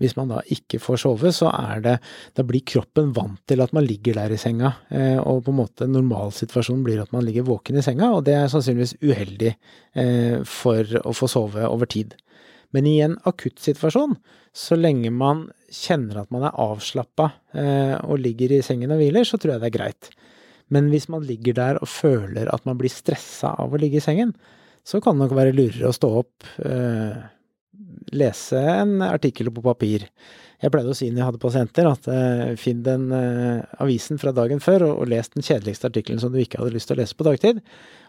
Hvis 0.00 0.14
man 0.16 0.30
da 0.32 0.40
ikke 0.52 0.80
får 0.80 1.02
sove, 1.02 1.32
så 1.32 1.50
er 1.52 1.82
det 1.84 1.94
Da 2.36 2.44
blir 2.46 2.64
kroppen 2.64 3.12
vant 3.16 3.40
til 3.48 3.60
at 3.64 3.72
man 3.76 3.84
ligger 3.84 4.16
der 4.16 4.32
i 4.32 4.40
senga, 4.40 4.74
eh, 4.88 5.18
og 5.18 5.44
på 5.44 5.52
en 5.52 5.60
måte 5.60 5.88
normalsituasjonen 5.88 6.84
blir 6.84 7.02
at 7.02 7.12
man 7.12 7.24
ligger 7.24 7.48
våken 7.48 7.80
i 7.80 7.84
senga, 7.84 8.12
og 8.16 8.24
det 8.28 8.36
er 8.36 8.48
sannsynligvis 8.52 8.96
uheldig 9.00 9.54
eh, 9.94 10.40
for 10.44 11.00
å 11.04 11.14
få 11.16 11.28
sove 11.28 11.68
over 11.68 11.88
tid. 11.90 12.14
Men 12.74 12.86
i 12.86 12.98
en 13.02 13.16
akuttsituasjon, 13.26 14.14
så 14.54 14.78
lenge 14.78 15.10
man 15.14 15.48
kjenner 15.74 16.22
at 16.22 16.30
man 16.34 16.46
er 16.46 16.58
avslappa 16.58 17.30
eh, 17.54 17.96
og 18.02 18.22
ligger 18.22 18.54
i 18.54 18.62
sengen 18.66 18.92
og 18.94 19.00
hviler, 19.00 19.26
så 19.26 19.38
tror 19.38 19.56
jeg 19.56 19.62
det 19.62 19.70
er 19.70 19.78
greit. 19.78 20.10
Men 20.70 20.90
hvis 20.92 21.08
man 21.10 21.26
ligger 21.26 21.56
der 21.58 21.80
og 21.82 21.90
føler 21.90 22.50
at 22.54 22.66
man 22.68 22.78
blir 22.78 22.92
stressa 22.92 23.56
av 23.58 23.74
å 23.74 23.80
ligge 23.80 23.98
i 23.98 24.04
sengen, 24.04 24.34
så 24.86 25.02
kan 25.02 25.16
det 25.16 25.26
nok 25.26 25.36
være 25.36 25.54
lurere 25.54 25.90
å 25.90 25.94
stå 25.94 26.10
opp, 26.22 26.46
eh, 26.64 27.18
lese 28.14 28.58
en 28.58 29.00
artikkel 29.06 29.50
på 29.54 29.64
papir. 29.66 30.06
Jeg 30.60 30.72
pleide 30.72 30.92
å 30.92 30.96
si 30.96 31.08
når 31.10 31.20
jeg 31.20 31.28
hadde 31.30 31.42
pasienter, 31.42 31.88
at 31.90 32.06
eh, 32.10 32.52
finn 32.60 32.84
den 32.86 33.08
avisen 33.82 34.20
fra 34.20 34.34
dagen 34.36 34.62
før 34.62 34.86
og, 34.88 34.94
og 35.02 35.10
les 35.10 35.32
den 35.34 35.46
kjedeligste 35.46 35.90
artikkelen 35.90 36.22
som 36.22 36.30
du 36.34 36.38
ikke 36.42 36.62
hadde 36.62 36.76
lyst 36.76 36.90
til 36.90 36.98
å 36.98 37.02
lese 37.02 37.18
på 37.18 37.26
dagtid, 37.26 37.62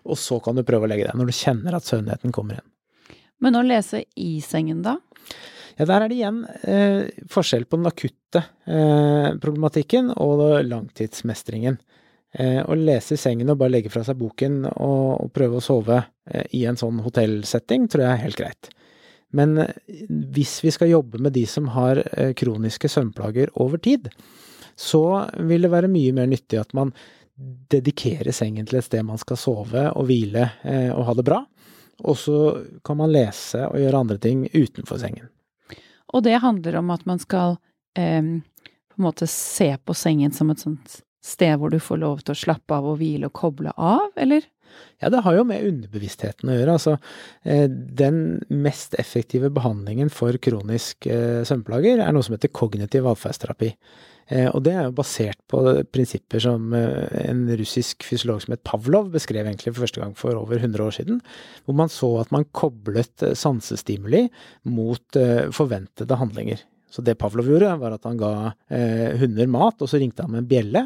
og 0.06 0.22
så 0.22 0.38
kan 0.44 0.58
du 0.58 0.65
prøve 0.68 0.86
å 0.86 0.91
legge 0.91 1.10
deg 1.10 1.18
når 1.18 1.34
du 1.34 1.38
kjenner 1.38 1.77
at 1.77 1.89
søvnigheten 1.89 2.36
kommer 2.36 2.60
igjen. 2.60 2.70
Men 3.41 3.57
å 3.57 3.63
lese 3.65 4.03
i 4.21 4.36
sengen, 4.45 4.83
da? 4.86 5.00
Ja, 5.77 5.88
der 5.88 6.03
er 6.03 6.12
det 6.12 6.17
igjen 6.19 6.43
eh, 6.67 7.07
forskjell 7.31 7.65
på 7.65 7.79
den 7.79 7.89
akutte 7.89 8.43
eh, 8.69 9.31
problematikken 9.41 10.12
og 10.13 10.43
langtidsmestringen. 10.67 11.79
Eh, 12.31 12.60
å 12.63 12.75
lese 12.77 13.15
i 13.15 13.19
sengen 13.19 13.50
og 13.51 13.57
bare 13.60 13.74
legge 13.74 13.91
fra 13.91 14.03
seg 14.07 14.19
boken 14.19 14.62
og, 14.69 15.07
og 15.25 15.31
prøve 15.36 15.60
å 15.60 15.63
sove 15.63 15.98
eh, 16.29 16.45
i 16.55 16.65
en 16.69 16.79
sånn 16.79 17.01
hotellsetting, 17.03 17.89
tror 17.91 18.05
jeg 18.05 18.13
er 18.13 18.24
helt 18.25 18.39
greit. 18.39 18.69
Men 19.36 19.57
eh, 19.63 19.74
hvis 20.07 20.60
vi 20.63 20.71
skal 20.75 20.93
jobbe 20.93 21.19
med 21.24 21.36
de 21.36 21.48
som 21.50 21.71
har 21.75 22.03
eh, 22.12 22.36
kroniske 22.38 22.91
søvnplager 22.91 23.51
over 23.63 23.81
tid, 23.83 24.12
så 24.79 25.03
vil 25.39 25.67
det 25.67 25.74
være 25.74 25.91
mye 25.91 26.13
mer 26.15 26.29
nyttig 26.31 26.62
at 26.62 26.71
man 26.77 26.93
dedikerer 27.71 28.31
sengen 28.36 28.67
til 28.69 28.79
et 28.79 28.86
sted 28.86 29.03
man 29.07 29.19
skal 29.19 29.39
sove 29.39 29.88
og 29.98 30.05
hvile 30.05 30.43
og 30.93 31.07
ha 31.07 31.13
det 31.17 31.25
bra. 31.25 31.39
Og 32.00 32.17
så 32.17 32.38
kan 32.86 32.98
man 32.98 33.12
lese 33.13 33.65
og 33.67 33.77
gjøre 33.79 34.01
andre 34.05 34.17
ting 34.21 34.48
utenfor 34.53 35.01
sengen. 35.01 35.29
Og 36.12 36.24
det 36.25 36.41
handler 36.43 36.79
om 36.79 36.89
at 36.91 37.05
man 37.07 37.21
skal 37.21 37.57
eh, 37.98 38.24
på 38.91 39.00
en 39.00 39.05
måte 39.05 39.27
se 39.29 39.74
på 39.77 39.95
sengen 39.95 40.33
som 40.36 40.51
et 40.51 40.63
sånt 40.63 41.01
sted 41.21 41.60
hvor 41.62 41.69
du 41.69 41.79
får 41.79 42.01
lov 42.01 42.24
til 42.24 42.33
å 42.33 42.41
slappe 42.41 42.75
av 42.75 42.88
og 42.89 42.98
hvile 43.00 43.29
og 43.29 43.38
koble 43.38 43.74
av, 43.77 44.10
eller? 44.19 44.48
Ja, 45.01 45.09
det 45.09 45.23
har 45.25 45.35
jo 45.37 45.47
med 45.47 45.65
underbevisstheten 45.65 46.51
å 46.51 46.55
gjøre. 46.55 46.77
Altså, 46.77 46.95
eh, 47.43 47.65
den 47.67 48.39
mest 48.53 48.95
effektive 49.01 49.49
behandlingen 49.53 50.11
for 50.13 50.37
kronisk 50.41 51.07
eh, 51.09 51.41
søvnplager 51.47 52.03
er 52.03 52.13
noe 52.13 52.25
som 52.25 52.37
heter 52.37 52.53
kognitiv 52.53 53.09
atferdsterapi. 53.09 53.71
Eh, 54.31 54.47
og 54.53 54.61
det 54.67 54.75
er 54.77 54.87
jo 54.87 54.95
basert 54.99 55.39
på 55.51 55.63
prinsipper 55.91 56.43
som 56.43 56.71
en 56.77 57.45
russisk 57.60 58.05
fysiolog 58.07 58.43
som 58.43 58.55
het 58.55 58.63
Pavlov 58.67 59.10
beskrev 59.15 59.49
egentlig 59.49 59.73
for 59.73 59.88
første 59.88 60.03
gang 60.03 60.13
for 60.17 60.38
over 60.38 60.62
100 60.62 60.86
år 60.86 60.97
siden, 60.99 61.21
hvor 61.65 61.79
man 61.81 61.91
så 61.91 62.13
at 62.21 62.31
man 62.36 62.47
koblet 62.53 63.25
sansestimuli 63.38 64.27
mot 64.69 65.21
forventede 65.57 66.21
handlinger. 66.21 66.62
Så 66.91 67.04
det 67.08 67.15
Pavlov 67.19 67.47
gjorde, 67.47 67.71
var 67.80 67.95
at 67.95 68.04
han 68.04 68.19
ga 68.19 68.51
hunder 69.21 69.47
mat, 69.47 69.80
og 69.80 69.88
så 69.88 69.99
ringte 70.01 70.25
han 70.25 70.34
med 70.34 70.43
en 70.43 70.49
bjelle. 70.49 70.82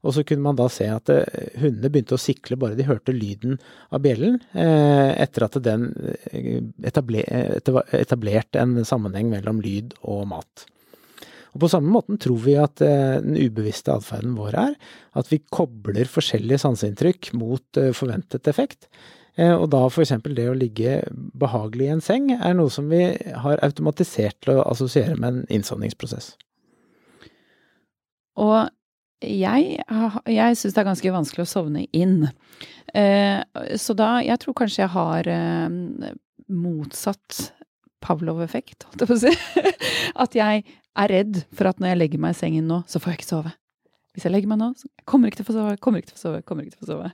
Og 0.00 0.14
så 0.16 0.24
kunne 0.24 0.46
man 0.46 0.56
da 0.56 0.64
se 0.72 0.86
at 0.88 1.12
hundene 1.60 1.90
begynte 1.92 2.16
å 2.16 2.22
sikle 2.22 2.56
bare 2.56 2.78
de 2.78 2.86
hørte 2.88 3.12
lyden 3.12 3.58
av 3.92 4.00
bjellen, 4.00 4.38
etter 4.56 5.44
at 5.44 5.60
den 5.60 5.90
etablerte 6.80 8.64
en 8.64 8.80
sammenheng 8.88 9.28
mellom 9.34 9.60
lyd 9.60 9.92
og 10.00 10.24
mat. 10.32 10.64
Og 11.54 11.64
På 11.64 11.70
samme 11.70 11.90
måten 11.90 12.18
tror 12.20 12.38
vi 12.44 12.56
at 12.60 12.82
eh, 12.84 13.18
den 13.22 13.38
ubevisste 13.38 13.94
atferden 13.94 14.36
vår 14.38 14.58
er 14.68 14.76
at 15.18 15.30
vi 15.32 15.42
kobler 15.50 16.10
forskjellige 16.10 16.62
sanseinntrykk 16.62 17.32
mot 17.38 17.80
eh, 17.80 17.90
forventet 17.96 18.50
effekt. 18.50 18.86
Eh, 19.38 19.54
og 19.54 19.68
da 19.72 19.84
f.eks. 19.86 20.16
det 20.26 20.48
å 20.50 20.56
ligge 20.56 21.00
behagelig 21.38 21.88
i 21.88 21.94
en 21.94 22.04
seng 22.04 22.30
er 22.36 22.56
noe 22.58 22.72
som 22.72 22.90
vi 22.90 23.04
har 23.44 23.62
automatisert 23.66 24.38
til 24.44 24.58
å 24.58 24.66
assosiere 24.70 25.16
med 25.16 25.28
en 25.32 25.46
innsovningsprosess. 25.58 26.34
Og 28.40 28.70
jeg, 29.20 29.76
jeg 30.32 30.56
syns 30.56 30.74
det 30.74 30.80
er 30.80 30.88
ganske 30.88 31.12
vanskelig 31.12 31.44
å 31.44 31.50
sovne 31.50 31.82
inn. 31.92 32.30
Så 33.76 33.92
da 33.92 34.08
Jeg 34.24 34.40
tror 34.40 34.56
kanskje 34.56 34.80
jeg 34.80 34.92
har 34.94 35.28
motsatt 36.48 37.50
Pavlov-effekt, 38.00 38.86
holdt 38.88 39.02
jeg 39.04 39.10
på 39.10 39.16
å 39.16 39.20
si. 39.20 39.32
At 40.24 40.36
jeg 40.36 40.64
er 40.64 41.12
redd 41.12 41.42
for 41.54 41.68
at 41.70 41.80
når 41.80 41.92
jeg 41.92 42.00
legger 42.00 42.22
meg 42.22 42.34
i 42.34 42.38
sengen 42.38 42.68
nå, 42.70 42.80
så 42.88 43.00
får 43.00 43.12
jeg 43.12 43.20
ikke 43.20 43.28
sove. 43.28 43.52
Hvis 44.16 44.26
jeg 44.26 44.32
legger 44.34 44.50
meg 44.50 44.60
nå, 44.62 44.70
så 44.80 44.88
kommer 45.08 45.28
jeg 45.28 45.34
ikke 45.34 45.42
til 45.42 45.46
å 45.46 45.50
få 45.50 45.56
sove, 45.58 45.74
kommer 45.84 46.02
ikke 46.02 46.10
til 46.10 46.16
å 46.16 46.18
få 46.18 46.24
sove, 46.24 46.40
kommer 46.48 46.66
ikke 46.66 46.74
til 46.74 46.80
å 46.80 46.86
få 46.86 46.90
sove. 46.94 47.10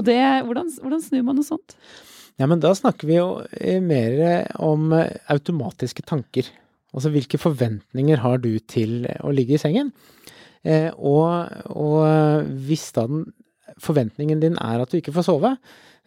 Og 0.00 0.06
det, 0.06 0.20
hvordan, 0.46 0.70
hvordan 0.80 1.04
snur 1.04 1.26
man 1.26 1.38
noe 1.38 1.46
sånt? 1.46 1.76
Ja, 2.40 2.48
men 2.48 2.62
da 2.62 2.72
snakker 2.76 3.08
vi 3.08 3.18
jo 3.18 3.28
eh, 3.60 3.82
mer 3.84 4.48
om 4.64 4.94
eh, 4.96 5.12
automatiske 5.32 6.06
tanker. 6.08 6.48
Altså 6.96 7.12
hvilke 7.12 7.38
forventninger 7.38 8.24
har 8.24 8.40
du 8.42 8.54
til 8.64 9.04
å 9.20 9.34
ligge 9.34 9.58
i 9.58 9.62
sengen? 9.62 9.92
Eh, 10.64 10.88
og, 10.96 11.52
og 11.70 12.48
hvis 12.66 12.88
da 12.96 13.06
den 13.10 13.28
forventningen 13.80 14.40
din 14.42 14.58
er 14.60 14.82
at 14.82 14.90
du 14.90 14.98
ikke 14.98 15.14
får 15.14 15.28
sove, 15.28 15.54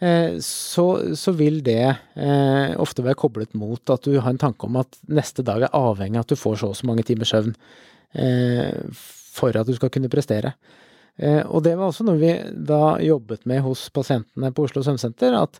Eh, 0.03 0.39
så, 0.43 0.86
så, 1.15 1.32
vil 1.38 1.62
det 1.63 1.84
eh, 1.86 2.73
ofte 2.82 3.06
være 3.06 3.19
koblet 3.19 3.53
mot 3.56 3.93
at 3.93 4.03
du 4.03 4.17
har 4.17 4.34
en 4.34 4.41
tanke 4.41 4.67
om 4.67 4.79
at 4.82 4.97
neste 5.08 5.45
dag 5.45 5.63
er 5.63 5.77
avhengig 5.77 6.19
av 6.19 6.25
at 6.25 6.34
du 6.34 6.39
får 6.39 6.58
så 6.60 6.71
og 6.73 6.79
så 6.79 6.89
mange 6.89 7.06
timers 7.08 7.32
søvn 7.32 7.53
eh, 8.17 8.73
for 8.91 9.56
at 9.56 9.69
du 9.69 9.75
skal 9.77 9.93
kunne 9.93 10.12
prestere. 10.12 10.56
Eh, 11.17 11.41
og 11.45 11.62
det 11.65 11.76
var 11.78 11.91
også 11.91 12.06
noe 12.08 12.17
vi 12.17 12.32
da 12.67 12.97
jobbet 13.04 13.45
med 13.49 13.62
hos 13.65 13.86
pasientene 13.93 14.49
på 14.54 14.65
Oslo 14.65 14.82
Svømmesenter, 14.82 15.36
at, 15.38 15.60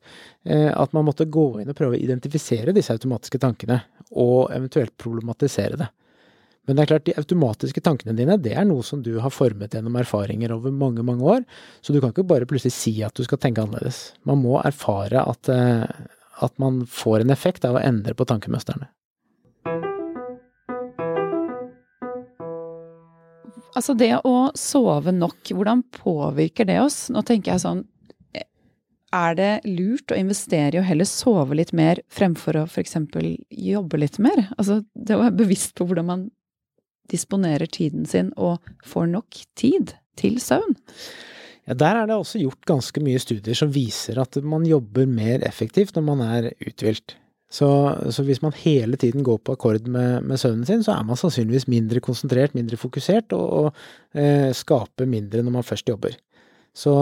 eh, 0.50 0.72
at 0.74 0.94
man 0.98 1.06
måtte 1.06 1.30
gå 1.30 1.62
inn 1.62 1.70
og 1.70 1.78
prøve 1.78 1.98
å 1.98 2.02
identifisere 2.02 2.74
disse 2.74 2.96
automatiske 2.96 3.42
tankene, 3.42 3.84
og 4.12 4.50
eventuelt 4.56 4.96
problematisere 4.98 5.78
det. 5.84 5.90
Men 6.64 6.78
det 6.78 6.84
er 6.84 6.92
klart, 6.94 7.06
de 7.06 7.18
automatiske 7.20 7.82
tankene 7.84 8.16
dine, 8.16 8.38
det 8.40 8.54
er 8.56 8.66
noe 8.66 8.86
som 8.88 9.02
du 9.04 9.18
har 9.20 9.34
formet 9.36 9.76
gjennom 9.76 9.98
erfaringer 10.00 10.54
over 10.56 10.72
mange, 10.72 11.04
mange 11.04 11.26
år. 11.28 11.44
Så 11.84 11.92
du 11.92 12.00
kan 12.00 12.14
ikke 12.14 12.24
bare 12.30 12.48
plutselig 12.48 12.72
si 12.72 12.94
at 13.04 13.16
du 13.20 13.26
skal 13.28 13.42
tenke 13.44 13.66
annerledes. 13.66 14.14
Man 14.24 14.40
må 14.46 14.56
erfare 14.64 15.26
at, 15.28 15.50
eh, 15.52 15.84
at 16.40 16.60
man 16.64 16.86
får 16.88 17.26
en 17.26 17.36
effekt 17.36 17.68
av 17.68 17.76
å 17.76 17.84
endre 17.84 18.16
på 18.16 18.28
tankemønstrene. 18.30 18.88
Altså 23.74 23.96
det 23.98 24.12
å 24.28 24.52
sove 24.58 25.14
nok, 25.16 25.50
hvordan 25.56 25.82
påvirker 25.96 26.68
det 26.70 26.78
oss? 26.84 27.08
Nå 27.14 27.24
tenker 27.26 27.56
jeg 27.56 27.64
sånn 27.64 27.84
er 29.14 29.36
det 29.38 29.52
lurt 29.68 30.12
å 30.12 30.18
investere 30.18 30.78
i 30.78 30.82
å 30.82 30.86
heller 30.86 31.06
sove 31.06 31.58
litt 31.60 31.74
mer 31.76 32.02
fremfor 32.12 32.58
å 32.58 32.64
f.eks. 32.66 32.98
jobbe 33.50 34.00
litt 34.02 34.18
mer? 34.24 34.48
Altså 34.58 34.82
det 34.94 35.18
å 35.18 35.22
være 35.22 35.38
bevisst 35.44 35.76
på 35.78 35.86
hvordan 35.86 36.10
man 36.10 36.24
disponerer 37.12 37.70
tiden 37.70 38.08
sin 38.10 38.32
og 38.40 38.64
får 38.88 39.12
nok 39.12 39.44
tid 39.60 39.94
til 40.20 40.40
søvn? 40.42 40.78
Ja, 41.68 41.76
Der 41.80 42.02
er 42.02 42.08
det 42.10 42.18
også 42.18 42.42
gjort 42.42 42.66
ganske 42.68 43.04
mye 43.04 43.22
studier 43.22 43.56
som 43.56 43.72
viser 43.72 44.20
at 44.20 44.36
man 44.44 44.66
jobber 44.68 45.08
mer 45.08 45.46
effektivt 45.48 45.96
når 45.96 46.08
man 46.10 46.24
er 46.26 46.50
uthvilt. 46.60 47.16
Så, 47.54 47.70
så, 48.10 48.24
hvis 48.26 48.42
man 48.42 48.56
hele 48.58 48.98
tiden 48.98 49.22
går 49.26 49.38
på 49.46 49.54
akkord 49.54 49.86
med, 49.86 50.24
med, 50.26 50.40
søvnen 50.42 50.66
sin, 50.66 50.82
så 50.82 50.96
er 50.96 51.04
man 51.06 51.20
sannsynligvis 51.20 51.68
mindre 51.70 52.02
konsentrert, 52.02 52.56
mindre 52.58 52.80
fokusert, 52.82 53.36
og, 53.38 53.44
og 53.60 54.18
eh, 54.18 54.50
skaper 54.58 55.10
mindre 55.10 55.44
når 55.46 55.60
man 55.60 55.68
først 55.68 55.92
jobber. 55.92 56.18
Så, 56.74 56.94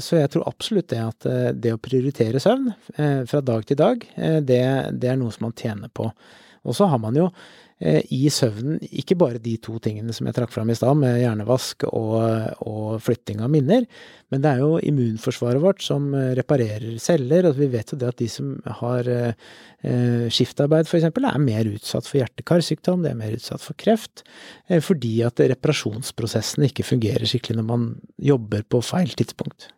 så, 0.00 0.16
jeg 0.16 0.30
tror 0.32 0.48
absolutt 0.48 0.88
det 0.88 1.00
at 1.04 1.26
eh, 1.28 1.50
det 1.52 1.74
å 1.76 1.80
prioritere 1.80 2.40
søvn 2.40 2.70
eh, 2.96 3.20
fra 3.28 3.42
dag 3.44 3.66
til 3.68 3.76
dag, 3.76 4.06
eh, 4.16 4.38
det, 4.40 4.62
det, 4.96 5.10
er 5.12 5.18
noe 5.20 5.34
som 5.34 5.50
man 5.50 5.56
tjener 5.58 5.92
på. 5.92 6.08
Og 6.64 6.78
så 6.78 6.88
har 6.88 7.02
man 7.02 7.18
jo 7.18 7.28
i 7.82 8.28
søvnen 8.30 8.78
ikke 8.94 9.16
bare 9.18 9.40
de 9.42 9.56
to 9.58 9.74
tingene 9.82 10.14
som 10.14 10.28
jeg 10.28 10.36
trakk 10.36 10.52
fram 10.54 10.70
i 10.70 10.76
stad, 10.78 10.94
med 11.00 11.16
hjernevask 11.18 11.86
og, 11.88 12.14
og, 12.62 13.00
flytting 13.02 13.42
av 13.42 13.50
minner, 13.50 13.86
men 14.32 14.40
det 14.40 14.48
er 14.48 14.62
jo 14.62 14.78
immunforsvaret 14.80 15.60
vårt 15.60 15.82
som 15.84 16.06
eh, 16.16 16.30
reparerer 16.38 16.96
celler. 17.02 17.50
og 17.50 17.58
Vi 17.58 17.68
vet 17.72 17.92
jo 17.92 17.98
det 18.00 18.08
at 18.08 18.20
de 18.22 18.28
som 18.32 18.54
har 18.80 19.08
eh, 19.12 20.30
skiftarbeid 20.32 20.88
f.eks., 20.88 21.10
er 21.10 21.42
mer 21.42 21.68
utsatt 21.68 22.08
for 22.08 22.22
hjerte-karsykdom, 22.22 23.04
de 23.04 23.12
er 23.12 23.18
mer 23.18 23.36
utsatt 23.36 23.60
for 23.64 23.76
kreft, 23.76 24.24
eh, 24.68 24.80
fordi 24.80 25.18
at 25.26 25.42
reparasjonsprosessen 25.52 26.64
ikke 26.70 26.86
fungerer 26.94 27.28
skikkelig 27.28 27.60
når 27.60 27.68
man 27.68 27.86
jobber 28.32 28.64
på 28.64 28.80
feil 28.86 29.12
tidspunkt. 29.18 29.68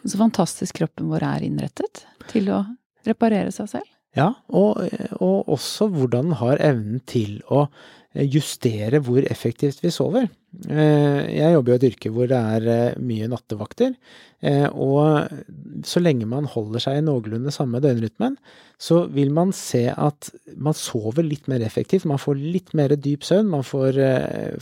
Så 0.00 0.16
fantastisk 0.16 0.80
kroppen 0.80 1.10
vår 1.12 1.26
er 1.28 1.44
innrettet 1.44 2.06
til 2.30 2.48
å 2.54 2.62
reparere 3.04 3.52
seg 3.52 3.68
selv. 3.76 3.96
Ja, 4.18 4.32
og, 4.50 4.82
og, 5.20 5.48
også 5.54 5.86
hvordan 5.92 6.32
den 6.32 6.38
har 6.40 6.62
evnen 6.66 7.02
til 7.06 7.38
å 7.46 7.68
justere 8.10 8.98
hvor 9.06 9.22
effektivt 9.22 9.84
vi 9.84 9.92
sover. 9.94 10.26
Eh, 10.66 11.28
jeg 11.30 11.52
jobber 11.54 11.70
jo 11.70 11.76
i 11.76 11.78
et 11.78 11.86
yrke 11.92 12.10
hvor 12.10 12.26
det 12.30 12.40
er 12.56 12.66
eh, 12.72 12.96
mye 12.98 13.28
nattevakter, 13.30 13.94
eh, 14.42 14.66
og 14.74 15.30
så 15.86 16.02
lenge 16.02 16.26
man 16.26 16.48
holder 16.50 16.82
seg 16.82 16.98
i 16.98 17.04
noenlunde 17.06 17.54
samme 17.54 17.78
døgnrytmen, 17.84 18.34
så 18.82 19.04
vil 19.14 19.30
man 19.36 19.54
se 19.54 19.84
at 19.94 20.32
man 20.58 20.74
sover 20.74 21.22
litt 21.22 21.46
mer 21.52 21.62
effektivt, 21.62 22.08
man 22.10 22.18
får 22.18 22.42
litt 22.42 22.74
mer 22.74 22.96
dyp 22.98 23.22
søvn, 23.28 23.52
man 23.52 23.62
får, 23.66 24.02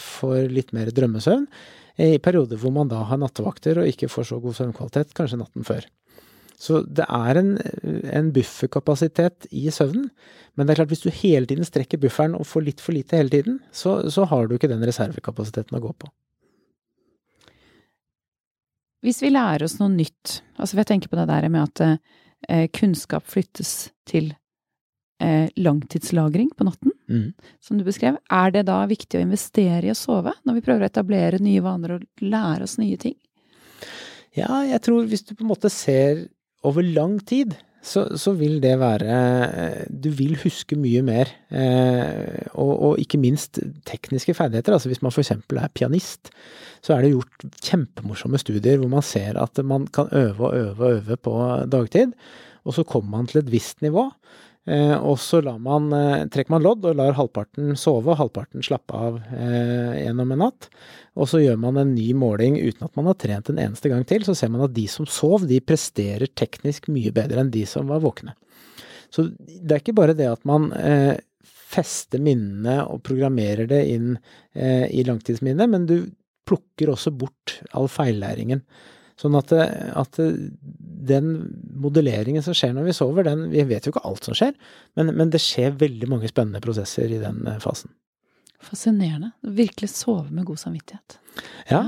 får 0.02 0.52
litt 0.52 0.74
mer 0.76 0.92
drømmesøvn 0.92 1.48
i 2.04 2.18
perioder 2.22 2.61
hvor 2.61 2.74
man 2.74 2.90
da 2.90 3.00
har 3.08 3.18
nattevakter 3.22 3.80
og 3.80 3.88
ikke 3.88 4.11
får 4.12 4.28
så 4.28 4.42
god 4.42 4.58
søvnkvalitet, 4.61 5.16
kanskje 5.16 5.40
natten 5.40 5.64
før. 5.66 5.88
Så 6.58 6.80
det 6.82 7.06
er 7.06 7.38
en, 7.38 7.52
en 8.10 8.30
bufferkapasitet 8.34 9.46
i 9.54 9.68
søvnen. 9.70 10.08
Men 10.58 10.66
det 10.66 10.74
er 10.74 10.80
klart, 10.80 10.90
hvis 10.90 11.04
du 11.04 11.12
hele 11.14 11.46
tiden 11.46 11.66
strekker 11.66 12.00
bufferen 12.02 12.34
og 12.34 12.48
får 12.50 12.64
litt 12.66 12.80
for 12.82 12.96
lite 12.96 13.20
hele 13.20 13.30
tiden, 13.30 13.60
så, 13.70 14.00
så 14.10 14.26
har 14.26 14.48
du 14.48 14.56
ikke 14.56 14.70
den 14.70 14.82
reservekapasiteten 14.82 15.78
å 15.78 15.82
gå 15.84 15.92
på. 16.02 16.10
Hvis 19.06 19.22
vi 19.22 19.30
lærer 19.30 19.62
oss 19.68 19.76
noe 19.78 19.92
nytt, 19.92 20.40
altså 20.58 20.80
jeg 20.80 20.90
tenker 20.90 21.12
på 21.12 21.18
det 21.20 21.28
der 21.30 21.46
med 21.54 21.68
at 21.68 21.84
eh, 21.86 22.66
kunnskap 22.74 23.28
flyttes 23.30 23.92
til 24.10 24.32
eh, 25.22 25.46
langtidslagring 25.54 26.50
på 26.58 26.66
natten, 26.66 26.90
mm. 27.06 27.28
som 27.62 27.78
du 27.78 27.84
beskrev, 27.86 28.18
er 28.26 28.56
det 28.56 28.64
da 28.66 28.80
viktig 28.90 29.20
å 29.20 29.22
investere 29.22 29.86
i 29.86 29.92
å 29.94 29.98
sove 29.98 30.34
når 30.42 30.58
vi 30.58 30.64
prøver 30.66 30.88
å 30.88 30.90
etablere 30.90 31.38
nye 31.38 31.62
vaner 31.62 31.94
og 32.00 32.26
lære 32.26 32.66
oss 32.66 32.74
nye 32.82 32.98
ting? 32.98 33.14
Ja, 34.34 34.64
jeg 34.66 34.82
tror 34.82 35.06
hvis 35.06 35.22
du 35.26 35.36
på 35.36 35.46
en 35.46 35.52
måte 35.52 35.70
ser 35.72 36.26
over 36.66 36.82
lang 36.82 37.20
tid 37.26 37.56
så, 37.88 38.04
så, 38.18 38.34
vil 38.36 38.58
det 38.62 38.74
være 38.80 39.86
Du 39.88 40.10
vil 40.12 40.34
huske 40.42 40.76
mye 40.76 41.02
mer. 41.06 41.30
Eh, 41.48 42.50
og, 42.58 42.72
og, 42.74 42.98
ikke 43.00 43.20
minst 43.22 43.60
tekniske 43.86 44.34
ferdigheter. 44.34 44.74
Altså 44.74 44.90
hvis 44.90 45.00
man 45.02 45.14
f.eks. 45.14 45.30
er 45.30 45.70
pianist, 45.74 46.32
så 46.82 46.96
er 46.96 47.04
det 47.04 47.14
gjort 47.14 47.46
kjempemorsomme 47.64 48.40
studier 48.42 48.82
hvor 48.82 48.90
man 48.92 49.06
ser 49.06 49.38
at 49.40 49.62
man 49.64 49.86
kan 49.86 50.10
øve 50.12 50.50
og 50.50 50.56
øve 50.58 50.84
og 50.84 50.98
øve 50.98 51.16
på 51.16 51.38
dagtid. 51.70 52.12
Og 52.64 52.74
så 52.74 52.84
kommer 52.84 53.16
man 53.16 53.30
til 53.30 53.40
et 53.40 53.52
visst 53.52 53.80
nivå. 53.82 54.08
Eh, 54.68 54.94
og 55.00 55.16
så 55.16 55.40
man, 55.59 55.87
eh, 55.96 56.26
trekker 56.28 56.52
man 56.52 56.64
lodd 56.64 56.85
og 56.85 56.96
lar 56.98 57.14
halvparten 57.16 57.72
sove 57.78 58.12
og 58.12 58.18
halvparten 58.20 58.64
slappe 58.64 58.92
av 58.92 59.14
eh, 59.33 60.02
gjennom 60.02 60.35
en 60.35 60.42
natt. 60.44 60.68
Og 61.16 61.31
så 61.31 61.40
gjør 61.40 61.57
man 61.62 61.81
en 61.81 61.94
ny 61.94 62.11
måling 62.12 62.59
uten 62.61 62.85
at 62.85 62.98
man 62.98 63.09
har 63.09 63.16
trent 63.16 63.48
en 63.48 63.61
eneste 63.62 63.88
gang 63.88 64.04
til. 64.09 64.26
Så 64.26 64.37
ser 64.37 64.52
man 64.52 64.66
at 64.66 64.74
de 64.76 64.85
som 64.90 65.09
sov, 65.09 65.46
de 65.48 65.62
presterer 65.64 66.28
teknisk 66.37 66.90
mye 66.92 67.14
bedre 67.16 67.40
enn 67.40 67.54
de 67.54 67.64
som 67.70 67.88
var 67.88 68.04
våkne. 68.04 68.37
Så 69.09 69.31
det 69.33 69.72
er 69.72 69.81
ikke 69.81 69.96
bare 69.96 70.16
det 70.16 70.28
at 70.28 70.44
man 70.44 70.68
fester 71.48 72.20
minnene 72.20 72.83
og 72.92 73.00
programmerer 73.07 73.64
det 73.70 73.81
inn 73.88 74.11
i 74.52 75.00
langtidsminnet, 75.09 75.64
men 75.72 75.87
du 75.88 75.96
plukker 76.48 76.92
også 76.92 77.14
bort 77.16 77.57
all 77.72 77.88
feillæringen. 77.88 78.61
Sånn 79.18 79.35
at, 79.38 79.52
at, 79.52 80.18
den 81.09 81.31
modelleringen 81.81 82.44
som 82.44 82.54
skjer 82.57 82.74
når 82.76 82.90
vi 82.90 82.94
sover, 82.96 83.26
den 83.26 83.48
Vi 83.50 83.64
vet 83.66 83.87
jo 83.87 83.92
ikke 83.94 84.04
alt 84.07 84.26
som 84.28 84.37
skjer, 84.37 84.52
men, 84.98 85.11
men 85.18 85.33
det 85.33 85.40
skjer 85.42 85.78
veldig 85.81 86.11
mange 86.11 86.31
spennende 86.31 86.62
prosesser 86.62 87.11
i 87.11 87.20
den 87.22 87.40
eh, 87.48 87.59
fasen. 87.62 87.94
Fascinerende. 88.62 89.33
Virkelig 89.42 89.90
sove 89.94 90.28
med 90.35 90.46
god 90.46 90.61
samvittighet. 90.62 91.18
Ja. 91.70 91.83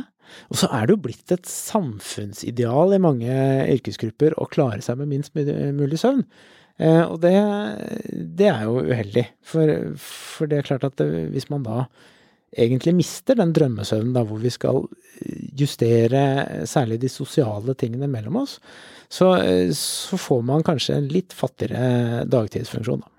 Og 0.51 0.61
så 0.61 0.71
er 0.75 0.87
det 0.87 0.95
jo 0.95 1.03
blitt 1.07 1.35
et 1.35 1.49
samfunnsideal 1.51 2.95
i 2.95 3.03
mange 3.03 3.35
yrkesgrupper 3.75 4.37
å 4.39 4.47
klare 4.51 4.83
seg 4.85 5.01
med 5.01 5.11
minst 5.11 5.35
mulig 5.35 5.99
søvn. 6.03 6.23
Eh, 6.81 7.03
og 7.03 7.19
det, 7.23 7.35
det, 8.39 8.49
er 8.51 8.65
jo 8.67 8.79
uheldig. 8.87 9.27
For, 9.47 9.75
for, 10.01 10.51
det 10.51 10.61
er 10.61 10.71
klart 10.71 10.87
at 10.87 11.03
hvis 11.03 11.51
man 11.53 11.67
da 11.67 11.85
egentlig 12.51 12.95
mister 12.99 13.39
den 13.39 13.53
drømmesøvnen 13.55 14.15
da 14.17 14.25
hvor 14.27 14.41
vi 14.43 14.51
skal 14.51 14.83
justere 15.59 16.67
særlig 16.67 17.01
de 17.03 17.11
sosiale 17.13 17.75
tingene 17.79 18.09
mellom 18.11 18.41
oss, 18.43 18.59
så, 19.11 19.33
så 19.77 20.19
får 20.19 20.43
man 20.47 20.67
kanskje 20.67 20.99
en 20.99 21.09
litt 21.11 21.35
fattigere 21.37 22.27
dagtidsfunksjon, 22.31 23.03
da. 23.05 23.15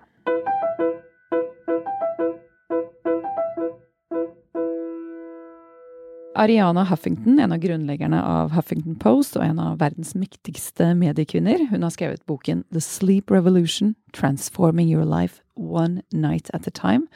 Ariana 6.42 6.86
Huffington, 6.88 7.36
en 7.38 7.52
av 7.52 7.60
grunnleggerne 7.60 8.18
av 8.24 8.54
Huffington 8.56 8.96
Post 8.98 9.36
og 9.36 9.44
en 9.44 9.60
av 9.60 9.76
verdens 9.82 10.14
mektigste 10.16 10.88
mediekvinner, 10.96 11.68
hun 11.70 11.84
har 11.84 11.92
skrevet 11.92 12.24
boken 12.26 12.64
The 12.72 12.80
Sleep 12.82 13.30
Revolution 13.30 13.92
Transforming 14.16 14.88
Your 14.90 15.04
Life 15.04 15.41
One 15.62 16.02
Night 16.12 16.50
at 16.56 16.66
a 16.68 16.74
Time, 16.74 17.06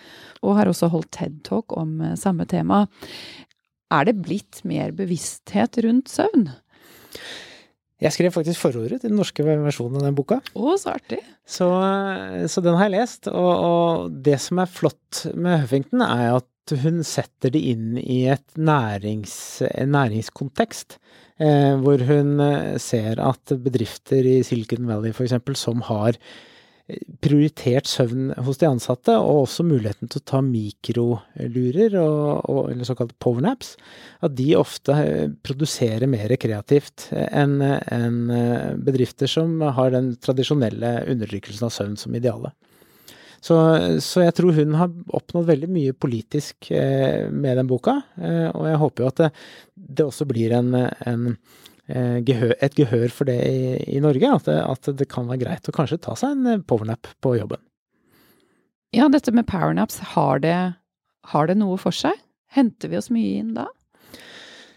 og 0.43 0.59
har 0.61 0.71
også 0.71 0.91
holdt 0.93 1.13
TED-talk 1.17 1.75
om 1.77 1.99
eh, 2.01 2.17
samme 2.21 2.47
tema. 2.51 2.85
Er 3.95 4.09
det 4.09 4.21
blitt 4.23 4.63
mer 4.67 4.95
bevissthet 4.97 5.79
rundt 5.85 6.11
søvn? 6.11 6.49
Jeg 8.03 8.13
skrev 8.13 8.35
faktisk 8.35 8.61
forordet 8.61 9.01
til 9.01 9.09
den 9.09 9.17
norske 9.17 9.45
versjonen 9.47 10.03
av 10.03 10.05
den 10.05 10.17
boka. 10.19 10.43
Å, 10.53 10.75
så 10.77 10.93
artig. 10.99 11.23
Så, 11.49 11.69
så, 12.45 12.63
den 12.65 12.77
har 12.77 12.91
jeg 12.91 12.99
lest. 12.99 13.31
Og, 13.31 13.53
og, 13.55 14.19
det 14.27 14.37
som 14.45 14.61
er 14.61 14.69
flott 14.69 15.23
med 15.33 15.63
Huffington, 15.63 16.05
er 16.05 16.37
at 16.43 16.75
hun 16.83 17.01
setter 17.07 17.55
det 17.55 17.63
inn 17.73 17.95
i 18.03 18.27
et 18.29 18.59
nærings, 18.59 19.63
en 19.71 19.95
næringskontekst. 19.95 20.99
Eh, 21.37 21.75
hvor 21.85 22.01
hun 22.09 22.41
eh, 22.41 22.77
ser 22.81 23.21
at 23.21 23.53
bedrifter 23.61 24.25
i 24.25 24.39
Silicon 24.45 24.87
Valley 24.89 25.13
f.eks. 25.13 25.35
som 25.61 25.83
har 25.85 26.17
eh, 26.17 26.56
prioritert 27.25 27.89
søvn 27.91 28.31
hos 28.47 28.61
de 28.61 28.69
ansatte, 28.69 29.15
og 29.19 29.47
også 29.47 29.67
muligheten 29.67 30.11
til 30.13 30.23
å 30.23 30.27
ta 30.31 30.43
mikrolurer, 30.45 31.97
og, 31.99 32.45
og, 32.51 32.61
eller 32.73 32.87
såkalte 32.87 33.19
powernaps, 33.23 33.75
at 34.27 34.37
de 34.39 34.53
ofte 34.59 34.95
eh, 35.03 35.33
produserer 35.47 36.07
mer 36.11 36.37
kreativt 36.41 37.09
enn 37.13 37.59
en 37.63 38.21
bedrifter 38.87 39.31
som 39.31 39.59
har 39.61 39.93
den 39.95 40.15
tradisjonelle 40.23 40.99
undertrykkelsen 41.11 41.67
av 41.67 41.75
søvn 41.75 41.99
som 42.01 42.15
idealet. 42.15 42.55
Så, 43.47 43.57
så, 44.03 44.25
jeg 44.25 44.35
tror 44.35 44.57
hun 44.57 44.75
har 44.79 44.93
oppnådd 45.15 45.47
veldig 45.51 45.69
mye 45.71 45.95
politisk 45.95 46.71
eh, 46.75 47.29
med 47.31 47.61
den 47.61 47.69
boka, 47.71 48.01
eh, 48.19 48.49
og 48.51 48.67
jeg 48.67 48.81
håper 48.83 49.05
jo 49.05 49.11
at 49.13 49.23
det, 49.23 49.31
det 49.77 50.07
også 50.07 50.27
blir 50.29 50.57
en, 50.57 50.73
en 50.75 51.29
eh, 51.31 51.63
et 51.87 52.75
gehør 52.79 53.13
for 53.15 53.29
det 53.29 53.37
i, 53.47 53.77
i 53.97 54.03
Norge. 54.03 54.33
At 54.41 54.49
det, 54.49 54.59
at 54.59 54.91
det, 54.99 55.09
kan 55.13 55.29
være 55.31 55.45
greit 55.45 55.71
å 55.71 55.75
kanskje 55.75 56.01
ta 56.03 56.17
seg 56.19 56.35
en 56.35 56.53
eh, 56.57 56.63
powernap 56.67 57.09
på 57.23 57.37
jobben. 57.39 57.63
Ja, 58.97 59.09
dette 59.13 59.35
med 59.35 59.49
powernaps, 59.51 59.99
har 60.15 60.41
det, 60.43 60.59
har 61.33 61.51
det 61.51 61.59
noe 61.59 61.79
for 61.81 61.95
seg? 61.95 62.17
Henter 62.57 62.91
vi 62.93 62.99
oss 62.99 63.11
mye 63.13 63.43
inn 63.43 63.57
da? 63.57 63.67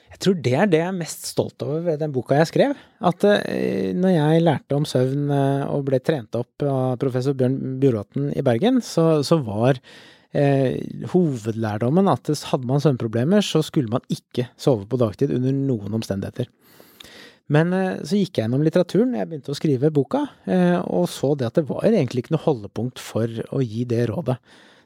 Jeg 0.09 0.25
tror 0.25 0.39
det 0.43 0.53
er 0.57 0.67
det 0.67 0.79
jeg 0.81 0.91
er 0.91 0.95
mest 0.97 1.27
stolt 1.29 1.63
over 1.63 1.83
ved 1.85 2.01
den 2.01 2.11
boka 2.11 2.35
jeg 2.41 2.49
skrev. 2.49 2.73
At 3.07 3.23
eh, 3.29 3.95
når 3.95 4.15
jeg 4.17 4.43
lærte 4.43 4.75
om 4.75 4.87
søvn 4.89 5.29
eh, 5.31 5.65
og 5.71 5.85
ble 5.87 6.01
trent 6.03 6.35
opp 6.35 6.65
av 6.67 6.97
professor 6.99 7.37
Bjørn 7.39 7.77
Bjorvatn 7.79 8.33
i 8.35 8.43
Bergen, 8.43 8.81
så, 8.83 9.21
så 9.23 9.39
var 9.45 9.79
eh, 10.35 10.75
hovedlærdommen 11.13 12.11
at 12.11 12.33
hadde 12.51 12.67
man 12.67 12.83
søvnproblemer, 12.83 13.45
så 13.45 13.63
skulle 13.63 13.93
man 13.93 14.03
ikke 14.11 14.49
sove 14.59 14.89
på 14.89 14.99
dagtid 14.99 15.31
under 15.37 15.55
noen 15.55 15.95
omstendigheter. 16.01 16.51
Men 17.53 17.73
eh, 17.73 17.97
så 18.05 18.19
gikk 18.19 18.37
jeg 18.37 18.45
gjennom 18.45 18.63
litteraturen, 18.65 19.17
jeg 19.17 19.29
begynte 19.29 19.53
å 19.53 19.57
skrive 19.57 19.91
boka, 19.93 20.25
eh, 20.49 20.77
og 20.85 21.09
så 21.09 21.33
det 21.37 21.49
at 21.49 21.57
det 21.57 21.67
var 21.69 21.87
egentlig 21.89 22.25
ikke 22.25 22.35
noe 22.37 22.45
holdepunkt 22.45 23.01
for 23.01 23.41
å 23.55 23.61
gi 23.65 23.87
det 23.89 24.05
rådet. 24.11 24.37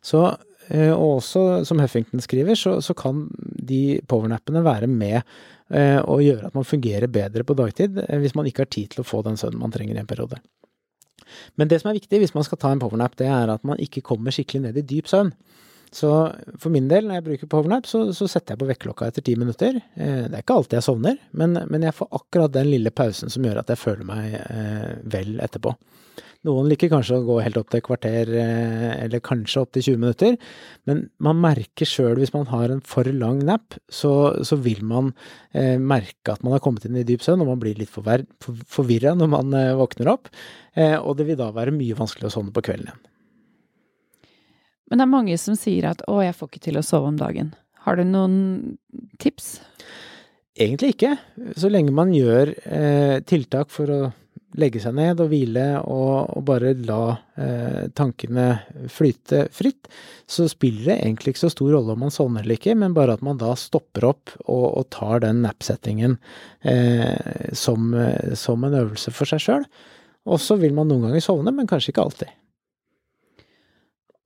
Så 0.04 0.26
Eh, 0.71 0.91
og 0.93 1.17
også, 1.19 1.63
som 1.67 1.82
Huffington 1.82 2.21
skriver, 2.23 2.56
så, 2.56 2.78
så 2.84 2.95
kan 2.95 3.26
de 3.36 3.99
powernappene 4.08 4.63
være 4.65 4.88
med 4.88 5.21
og 5.73 6.19
gjøre 6.21 6.49
at 6.52 6.54
man 6.54 6.67
fungerer 6.67 7.10
bedre 7.10 7.41
på 7.47 7.56
dagtid, 7.58 7.95
hvis 8.21 8.36
man 8.38 8.45
ikke 8.45 8.62
har 8.62 8.69
tid 8.69 8.91
til 8.93 9.02
å 9.02 9.06
få 9.08 9.23
den 9.26 9.39
søvnen 9.39 9.63
man 9.63 9.71
trenger 9.73 9.95
i 9.95 10.02
en 10.04 10.10
periode. 10.10 10.38
Men 11.58 11.71
det 11.71 11.80
som 11.82 11.89
er 11.89 11.97
viktig 11.97 12.19
hvis 12.21 12.36
man 12.36 12.45
skal 12.45 12.60
ta 12.62 12.69
en 12.76 12.82
powernap, 12.84 13.15
det 13.17 13.26
er 13.32 13.49
at 13.49 13.63
man 13.65 13.80
ikke 13.82 14.04
kommer 14.06 14.36
skikkelig 14.36 14.67
ned 14.67 14.78
i 14.78 14.84
dyp 14.86 15.10
søvn. 15.10 15.32
Så 15.93 16.10
for 16.58 16.73
min 16.73 16.89
del, 16.89 17.06
når 17.06 17.19
jeg 17.19 17.25
bruker 17.27 17.51
powernap, 17.51 17.88
så, 17.89 18.08
så 18.17 18.25
setter 18.29 18.56
jeg 18.56 18.63
på 18.63 18.69
vekkerklokka 18.71 19.12
etter 19.12 19.25
ti 19.25 19.36
minutter. 19.38 19.77
Eh, 19.93 20.23
det 20.25 20.34
er 20.34 20.41
ikke 20.41 20.58
alltid 20.58 20.79
jeg 20.79 20.88
sovner, 20.88 21.19
men, 21.38 21.60
men, 21.69 21.86
jeg 21.86 21.93
får 21.97 22.10
akkurat 22.17 22.56
den 22.56 22.71
lille 22.71 22.93
pausen 22.95 23.29
som 23.34 23.45
gjør 23.45 23.62
at 23.62 23.69
jeg 23.69 23.82
føler 23.82 24.08
meg 24.10 24.39
eh, 24.41 24.95
vel 25.13 25.38
etterpå. 25.45 25.75
Noen 26.43 26.67
liker 26.67 26.89
kanskje 26.91 27.21
å 27.21 27.23
gå 27.23 27.38
helt 27.45 27.56
opp 27.60 27.69
til 27.71 27.79
et 27.79 27.86
kvarter, 27.86 28.32
eh, 28.41 28.89
eller 29.06 29.23
kanskje 29.23 29.62
opp 29.62 29.71
til 29.75 29.86
20 29.93 30.01
minutter, 30.01 30.36
men 30.89 31.06
man 31.23 31.39
merker 31.45 31.88
sjøl 31.88 32.19
hvis 32.19 32.34
man 32.34 32.49
har 32.49 32.73
en 32.73 32.84
for 32.84 33.08
lang 33.08 33.39
nap, 33.47 33.77
så, 33.88 34.12
så 34.43 34.58
vil 34.65 34.84
man 34.89 35.13
eh, 35.53 35.77
merke 35.79 36.36
at 36.36 36.43
man 36.43 36.58
har 36.58 36.65
kommet 36.65 36.89
inn 36.89 36.99
i 36.99 37.06
dyp 37.08 37.23
søvn, 37.23 37.45
og 37.45 37.53
man 37.53 37.63
blir 37.63 37.79
litt 37.79 37.93
forvirra 37.93 39.15
når 39.15 39.34
man 39.38 39.56
eh, 39.56 39.71
våkner 39.79 40.12
opp, 40.17 40.34
eh, 40.75 40.97
og 40.97 41.15
det 41.21 41.29
vil 41.29 41.39
da 41.39 41.53
være 41.56 41.75
mye 41.77 42.01
vanskelig 42.01 42.27
å 42.27 42.38
sovne 42.39 42.56
på 42.56 42.65
kvelden 42.65 42.91
igjen. 42.91 43.10
Men 44.89 45.00
det 45.00 45.06
er 45.06 45.13
mange 45.13 45.38
som 45.41 45.58
sier 45.58 45.89
at 45.89 46.02
'å, 46.08 46.22
jeg 46.24 46.36
får 46.38 46.50
ikke 46.50 46.65
til 46.67 46.78
å 46.78 46.86
sove 46.86 47.12
om 47.12 47.19
dagen'. 47.19 47.54
Har 47.84 47.98
du 48.00 48.04
noen 48.08 48.78
tips? 49.19 49.60
Egentlig 50.54 50.93
ikke, 50.93 51.15
så 51.58 51.69
lenge 51.72 51.91
man 51.96 52.13
gjør 52.13 52.54
eh, 52.69 53.19
tiltak 53.26 53.72
for 53.74 53.89
å 53.89 54.02
legge 54.62 54.78
seg 54.84 54.93
ned 54.93 55.17
og 55.24 55.32
hvile 55.32 55.63
og, 55.82 56.30
og 56.38 56.43
bare 56.46 56.76
la 56.86 57.15
eh, 57.41 57.88
tankene 57.98 58.46
flyte 58.93 59.48
fritt, 59.50 59.89
så 60.30 60.46
spiller 60.52 60.91
det 60.91 60.98
egentlig 61.00 61.34
ikke 61.34 61.46
så 61.48 61.50
stor 61.56 61.74
rolle 61.74 61.96
om 61.96 62.06
man 62.06 62.13
sovner 62.13 62.46
eller 62.46 62.60
ikke, 62.60 62.78
men 62.78 62.93
bare 62.93 63.17
at 63.17 63.26
man 63.26 63.41
da 63.41 63.56
stopper 63.58 64.06
opp 64.12 64.36
og, 64.46 64.67
og 64.78 64.88
tar 64.93 65.26
den 65.26 65.41
nap-settingen 65.48 66.19
eh, 66.62 67.50
som, 67.58 67.89
som, 68.38 68.69
en 68.69 68.80
øvelse 68.84 69.15
for 69.15 69.34
seg 69.34 69.41
sjøl. 69.41 69.67
Og 70.30 70.39
så 70.39 70.56
vil 70.62 70.78
man 70.78 70.88
noen 70.88 71.10
ganger 71.10 71.26
sovne, 71.26 71.52
men 71.52 71.67
kanskje 71.67 71.91
ikke 71.91 72.06
alltid. 72.06 72.38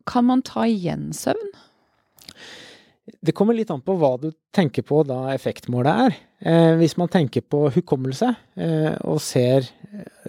Kan 0.08 0.30
man 0.30 0.44
ta 0.46 0.66
igjen 0.68 1.12
søvn? 1.16 1.52
Det 3.24 3.32
kommer 3.36 3.56
litt 3.56 3.70
an 3.72 3.82
på 3.84 3.96
hva 4.00 4.16
du 4.20 4.30
tenker 4.56 4.84
på 4.84 5.00
da 5.08 5.30
effektmålet 5.32 6.02
er. 6.08 6.18
Eh, 6.40 6.74
hvis 6.80 6.98
man 7.00 7.10
tenker 7.12 7.44
på 7.44 7.64
hukommelse 7.74 8.28
eh, 8.60 8.94
og 9.10 9.18
ser 9.24 9.66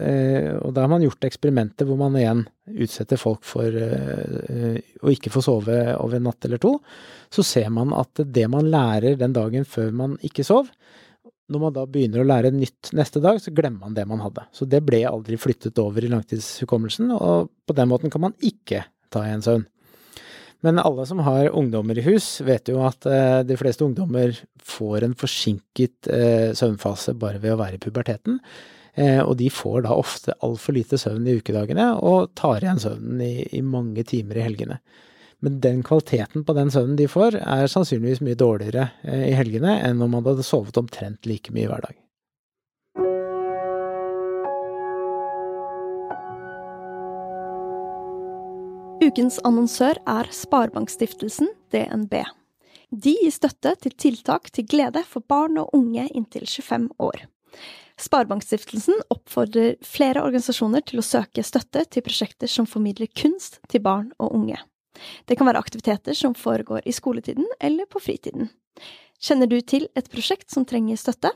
eh, 0.01 0.55
Og 0.57 0.71
da 0.73 0.87
har 0.87 0.89
man 0.89 1.03
gjort 1.05 1.27
eksperimenter 1.29 1.85
hvor 1.85 1.99
man 2.01 2.17
igjen 2.17 2.47
utsetter 2.81 3.21
folk 3.21 3.43
for 3.45 3.67
eh, 3.69 4.79
å 5.03 5.13
ikke 5.13 5.33
få 5.35 5.43
sove 5.45 5.77
over 5.99 6.17
en 6.17 6.29
natt 6.31 6.49
eller 6.49 6.63
to, 6.63 6.77
så 7.29 7.45
ser 7.45 7.69
man 7.75 7.93
at 7.97 8.23
det 8.25 8.47
man 8.49 8.71
lærer 8.71 9.19
den 9.21 9.37
dagen 9.37 9.69
før 9.69 9.93
man 9.93 10.17
ikke 10.25 10.47
sov, 10.47 10.71
når 11.49 11.63
man 11.63 11.75
da 11.77 11.85
begynner 11.89 12.23
å 12.23 12.29
lære 12.29 12.53
nytt 12.53 12.93
neste 12.97 13.23
dag, 13.25 13.41
så 13.41 13.53
glemmer 13.57 13.87
man 13.87 13.97
det 13.97 14.05
man 14.09 14.21
hadde. 14.21 14.45
Så 14.53 14.69
det 14.69 14.83
ble 14.85 15.01
aldri 15.09 15.39
flyttet 15.41 15.81
over 15.81 16.05
i 16.05 16.11
langtidshukommelsen, 16.13 17.13
og 17.17 17.49
på 17.69 17.77
den 17.77 17.89
måten 17.91 18.13
kan 18.13 18.27
man 18.27 18.37
ikke 18.45 18.85
ta 19.13 19.25
en 19.27 19.45
søvn. 19.45 19.67
Men 20.61 20.79
alle 20.83 21.07
som 21.07 21.21
har 21.23 21.51
ungdommer 21.55 21.99
i 21.99 22.03
hus, 22.03 22.41
vet 22.43 22.69
jo 22.71 22.81
at 22.87 23.07
eh, 23.07 23.41
de 23.47 23.57
fleste 23.59 23.85
ungdommer 23.87 24.35
får 24.67 25.07
en 25.07 25.15
forsinket 25.19 26.11
eh, 26.11 26.51
søvnfase 26.59 27.15
bare 27.19 27.39
ved 27.43 27.55
å 27.55 27.61
være 27.61 27.79
i 27.79 27.83
puberteten. 27.83 28.41
Eh, 28.99 29.21
og 29.23 29.37
de 29.39 29.53
får 29.55 29.85
da 29.87 29.95
ofte 29.95 30.35
altfor 30.43 30.75
lite 30.75 30.99
søvn 30.99 31.29
i 31.31 31.37
ukedagene, 31.39 31.93
og 32.03 32.33
tar 32.39 32.65
igjen 32.65 32.83
søvnen 32.83 33.23
i, 33.23 33.37
i, 33.55 33.63
mange 33.63 34.03
timer 34.09 34.41
i 34.41 34.49
helgene. 34.49 34.81
Men 35.47 35.61
den 35.63 35.85
kvaliteten 35.87 36.43
på 36.43 36.59
den 36.59 36.75
søvnen 36.75 36.99
de 36.99 37.07
får, 37.07 37.39
er 37.39 37.71
sannsynligvis 37.71 38.25
mye 38.27 38.39
dårligere 38.41 38.89
i 39.07 39.37
helgene 39.39 39.79
enn 39.87 40.03
om 40.03 40.11
man 40.17 40.27
hadde 40.27 40.43
sovet 40.43 40.81
omtrent 40.81 41.31
like 41.31 41.55
mye 41.55 41.71
hver 41.71 41.87
dag. 41.87 41.95
Ukens 48.99 49.37
annonsør 49.47 49.95
er 50.11 50.27
Sparebankstiftelsen, 50.35 51.47
DNB. 51.71 52.17
De 52.91 53.13
gir 53.15 53.31
støtte 53.31 53.77
til 53.85 53.93
tiltak 53.95 54.49
til 54.51 54.67
glede 54.67 55.05
for 55.07 55.23
barn 55.23 55.61
og 55.61 55.71
unge 55.77 56.09
inntil 56.19 56.49
25 56.49 56.89
år. 56.99 57.21
Sparebankstiftelsen 58.03 58.99
oppfordrer 59.15 59.77
flere 59.87 60.25
organisasjoner 60.27 60.83
til 60.89 60.99
å 60.99 61.05
søke 61.07 61.45
støtte 61.47 61.85
til 61.87 62.03
prosjekter 62.09 62.51
som 62.51 62.67
formidler 62.67 63.07
kunst 63.15 63.61
til 63.71 63.85
barn 63.87 64.11
og 64.19 64.35
unge. 64.35 64.59
Det 65.31 65.39
kan 65.39 65.47
være 65.47 65.63
aktiviteter 65.63 66.19
som 66.19 66.35
foregår 66.35 66.83
i 66.83 66.97
skoletiden 66.97 67.47
eller 67.63 67.87
på 67.87 68.03
fritiden. 68.03 68.51
Kjenner 69.23 69.47
du 69.47 69.61
til 69.63 69.87
et 69.95 70.11
prosjekt 70.11 70.51
som 70.51 70.67
trenger 70.67 70.99
støtte? 70.99 71.31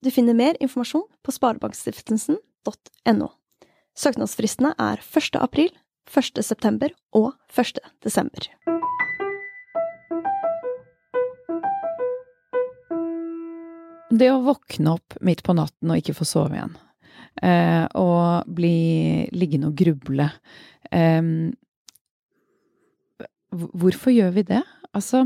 Du 0.00 0.08
finner 0.08 0.32
mer 0.32 0.56
informasjon 0.64 1.04
på 1.20 1.36
sparebankstiftelsen.no. 1.36 3.30
Søknadsfristene 4.00 4.72
er 4.80 5.04
1. 5.04 5.36
april 5.44 5.74
1. 6.08 6.42
september 6.44 6.92
og 7.16 7.32
1. 7.54 7.80
desember. 8.04 8.48
Det 14.10 14.28
å 14.32 14.42
våkne 14.42 14.96
opp 14.96 15.18
midt 15.22 15.44
på 15.46 15.54
natten 15.54 15.92
og 15.92 16.00
ikke 16.00 16.16
få 16.18 16.26
sove 16.26 16.58
igjen, 16.58 16.72
eh, 17.46 17.86
og 17.94 18.48
bli 18.50 19.28
liggende 19.32 19.70
og 19.70 19.76
gruble 19.78 20.30
eh, 20.90 21.22
Hvorfor 23.50 24.14
gjør 24.14 24.34
vi 24.36 24.44
det? 24.46 24.60
Altså, 24.94 25.24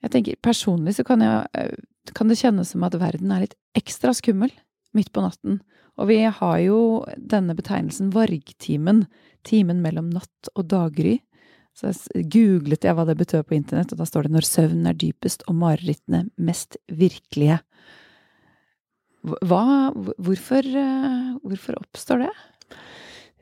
jeg 0.00 0.12
tenker 0.14 0.38
personlig 0.40 0.94
så 0.96 1.04
kan, 1.04 1.20
jeg, 1.20 1.48
eh, 1.52 2.12
kan 2.16 2.30
det 2.32 2.38
kjennes 2.40 2.72
som 2.72 2.84
at 2.86 2.96
verden 3.00 3.32
er 3.32 3.44
litt 3.44 3.58
ekstra 3.76 4.14
skummel 4.16 4.52
midt 4.96 5.12
på 5.12 5.22
natten. 5.24 5.60
Og 6.00 6.08
vi 6.08 6.22
har 6.24 6.56
jo 6.64 6.78
denne 7.16 7.54
betegnelsen 7.56 8.08
vargtimen, 8.14 9.04
timen 9.46 9.82
mellom 9.84 10.10
natt 10.12 10.52
og 10.54 10.68
daggry. 10.70 11.18
Så 11.76 11.92
googlet 12.12 12.84
jeg 12.84 12.96
hva 12.96 13.06
det 13.08 13.16
betød 13.20 13.46
på 13.48 13.56
internett, 13.56 13.92
og 13.94 14.00
da 14.00 14.06
står 14.08 14.26
det 14.26 14.32
'når 14.34 14.46
søvnen 14.46 14.86
er 14.90 14.98
dypest 14.98 15.42
og 15.48 15.54
marerittene 15.54 16.28
mest 16.36 16.76
virkelige'. 16.90 17.60
Hva, 19.22 19.92
hvorfor, 20.18 20.64
eh, 20.64 21.36
hvorfor 21.44 21.76
oppstår 21.76 22.26
det? 22.26 22.34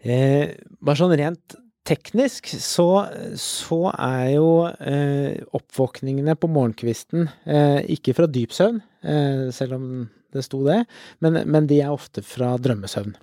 Eh, 0.05 0.55
bare 0.83 0.97
sånn 0.97 1.17
rent 1.17 1.57
teknisk 1.89 2.51
så, 2.61 3.07
så 3.39 3.81
er 3.95 4.35
jo 4.37 4.51
eh, 4.69 5.41
oppvåkningene 5.57 6.37
på 6.39 6.51
morgenkvisten 6.53 7.29
eh, 7.47 7.81
ikke 7.95 8.15
fra 8.19 8.27
dyp 8.27 8.53
søvn, 8.53 8.83
eh, 9.03 9.49
selv 9.55 9.79
om 9.79 9.87
det 10.35 10.45
sto 10.45 10.61
det, 10.67 10.83
men, 11.25 11.41
men 11.49 11.69
de 11.71 11.81
er 11.81 11.95
ofte 11.95 12.23
fra 12.27 12.57
drømmesøvn. 12.61 13.17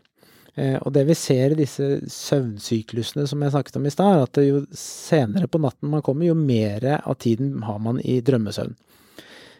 Eh, 0.55 0.77
og 0.79 0.93
det 0.95 1.03
vi 1.09 1.15
ser 1.19 1.51
i 1.51 1.59
disse 1.59 1.85
søvnsyklusene 2.11 3.25
som 3.27 3.41
jeg 3.43 3.53
snakket 3.55 3.79
om 3.79 3.87
i 3.87 3.93
stad, 3.93 4.15
er 4.15 4.23
at 4.23 4.41
jo 4.45 4.61
senere 4.79 5.49
på 5.51 5.59
natten 5.63 5.91
man 5.91 6.03
kommer, 6.05 6.29
jo 6.29 6.37
mer 6.39 6.85
av 7.01 7.17
tiden 7.19 7.57
har 7.67 7.81
man 7.83 7.99
i 7.99 8.21
drømmesøvn. 8.23 8.75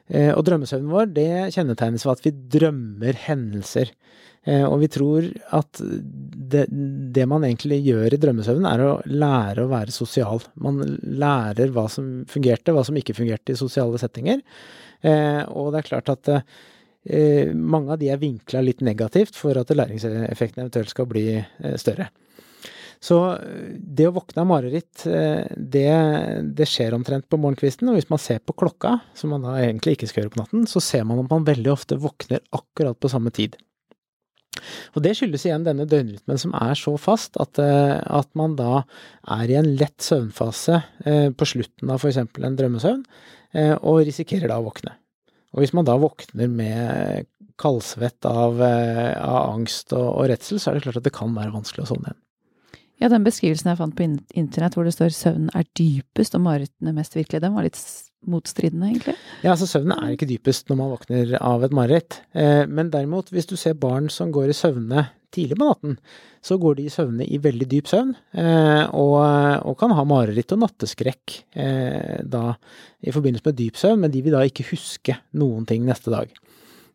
Eh, 0.08 0.32
og 0.32 0.46
drømmesøvnen 0.48 0.94
vår 0.94 1.12
det 1.16 1.32
kjennetegnes 1.56 2.06
ved 2.06 2.14
at 2.14 2.24
vi 2.28 2.34
drømmer 2.56 3.20
hendelser. 3.26 3.92
Eh, 4.46 4.64
og 4.64 4.78
vi 4.86 4.90
tror 4.94 5.28
at 5.58 5.82
det, 5.82 6.68
det, 6.70 7.26
man 7.28 7.44
egentlig 7.44 7.82
gjør 7.84 8.16
i 8.16 8.22
drømmesøvnen, 8.22 8.70
er 8.70 8.86
å 8.86 8.94
lære 9.10 9.66
å 9.66 9.74
være 9.74 9.96
sosial. 9.96 10.46
Man 10.62 10.80
lærer 11.04 11.76
hva 11.76 11.90
som 11.92 12.22
fungerte, 12.32 12.72
hva 12.72 12.86
som 12.88 12.96
ikke 12.96 13.18
fungerte 13.18 13.52
i 13.52 13.60
sosiale 13.60 14.00
settinger. 14.00 14.46
Og 15.06 15.68
det 15.70 15.82
er 15.82 15.86
klart 15.86 16.08
at 16.10 16.30
mange 17.54 17.94
av 17.94 18.00
de 18.02 18.10
er 18.10 18.22
vinkla 18.22 18.64
litt 18.66 18.82
negativt 18.86 19.36
for 19.38 19.58
at 19.60 19.70
læringseffekten 19.70 20.64
eventuelt 20.64 20.90
skal 20.90 21.10
bli 21.10 21.28
eh, 21.38 21.76
større. 21.78 22.08
Så 23.04 23.20
eh, 23.36 23.76
det 23.78 24.08
å 24.10 24.16
våkne 24.16 24.42
av 24.42 24.50
mareritt, 24.50 25.04
det, 25.06 25.92
det, 26.58 26.70
skjer 26.70 26.96
omtrent 26.98 27.28
på 27.30 27.38
morgenkvisten. 27.42 27.92
Og 27.92 28.00
hvis 28.00 28.10
man 28.10 28.22
ser 28.22 28.42
på 28.42 28.56
klokka, 28.58 28.98
som 29.14 29.36
man 29.36 29.46
da 29.46 29.60
egentlig 29.62 30.00
ikke 30.00 30.10
skal 30.10 30.24
gjøre 30.24 30.34
på 30.34 30.42
natten, 30.42 30.66
så 30.70 30.82
ser 30.82 31.06
man 31.06 31.22
at 31.22 31.30
man 31.30 31.46
veldig 31.46 31.74
ofte 31.76 32.00
våkner 32.02 32.42
akkurat 32.56 32.98
på 32.98 33.14
samme 33.14 33.34
tid. 33.36 33.60
Og 34.96 35.04
det 35.04 35.12
skyldes 35.20 35.44
igjen 35.46 35.66
denne 35.68 35.86
døgnrytmen 35.86 36.40
som 36.42 36.54
er 36.58 36.78
så 36.80 36.96
fast 36.98 37.36
at, 37.44 37.60
at 37.60 38.30
man 38.40 38.56
da 38.58 38.86
er 39.36 39.52
i 39.52 39.58
en 39.60 39.74
lett 39.76 40.00
søvnfase 40.02 40.80
på 41.36 41.48
slutten 41.52 41.92
av 41.92 42.00
f.eks. 42.00 42.24
en 42.24 42.56
drømmesøvn, 42.56 43.04
og 43.84 44.06
risikerer 44.08 44.48
da 44.50 44.62
å 44.64 44.70
våkne. 44.72 44.96
Og 45.56 45.64
hvis 45.64 45.74
man 45.76 45.88
da 45.88 45.96
våkner 46.00 46.52
med 46.52 47.30
kaldsvett 47.62 48.28
av, 48.28 48.60
eh, 48.62 49.16
av 49.16 49.54
angst 49.56 49.94
og, 49.96 50.08
og, 50.10 50.26
redsel, 50.32 50.60
så 50.60 50.72
er 50.72 50.78
det 50.78 50.86
klart 50.88 51.00
at 51.00 51.08
det 51.08 51.16
kan 51.16 51.32
være 51.36 51.54
vanskelig 51.56 51.86
å 51.86 51.92
sovne 51.94 52.12
igjen. 52.12 52.22
Ja, 53.04 53.10
den 53.12 53.26
beskrivelsen 53.28 53.72
jeg 53.72 53.80
fant 53.80 53.96
på 53.98 54.06
internett 54.40 54.76
hvor 54.78 54.88
det 54.88 54.94
står 54.96 55.12
'søvnen 55.12 55.50
er 55.52 55.66
dypest 55.76 56.36
og 56.38 56.46
marerittene 56.46 56.94
mest 56.96 57.16
virkelige', 57.16 57.44
den 57.44 57.56
var 57.56 57.68
litt 57.68 57.80
motstridende, 58.26 58.88
egentlig? 58.88 59.16
Ja, 59.44 59.52
altså 59.52 59.68
søvnen 59.68 59.98
er 59.98 60.14
ikke 60.16 60.30
dypest 60.30 60.70
når 60.70 60.80
man 60.80 60.94
våkner 60.94 61.34
av 61.42 61.64
et 61.64 61.76
mareritt. 61.76 62.22
Eh, 62.34 62.64
men 62.68 62.92
derimot, 62.92 63.32
hvis 63.36 63.48
du 63.52 63.56
ser 63.60 63.76
barn 63.76 64.08
som 64.10 64.32
går 64.32 64.52
i 64.52 64.58
søvne 64.58 65.10
tidlig 65.36 65.58
på 65.60 65.68
natten, 65.68 65.98
så 66.46 66.58
går 66.62 66.78
de 66.78 66.88
i 66.88 66.94
søvne 66.94 67.28
i 67.28 67.40
veldig 67.42 67.68
dyp 67.72 67.90
søvn, 67.92 68.14
eh, 68.38 68.84
og, 68.96 69.20
og 69.66 69.78
kan 69.80 69.94
ha 69.98 70.06
mareritt 70.08 70.56
og 70.56 70.64
natteskrekk 70.64 71.38
eh, 71.60 72.24
da 72.24 72.48
i 73.06 73.14
forbindelse 73.16 73.50
med 73.50 73.60
dyp 73.60 73.80
søvn, 73.80 74.02
men 74.06 74.14
de 74.14 74.24
vil 74.26 74.36
da 74.38 74.44
ikke 74.48 74.68
huske 74.72 75.18
noen 75.38 75.68
ting 75.70 75.86
neste 75.88 76.14
dag. 76.14 76.32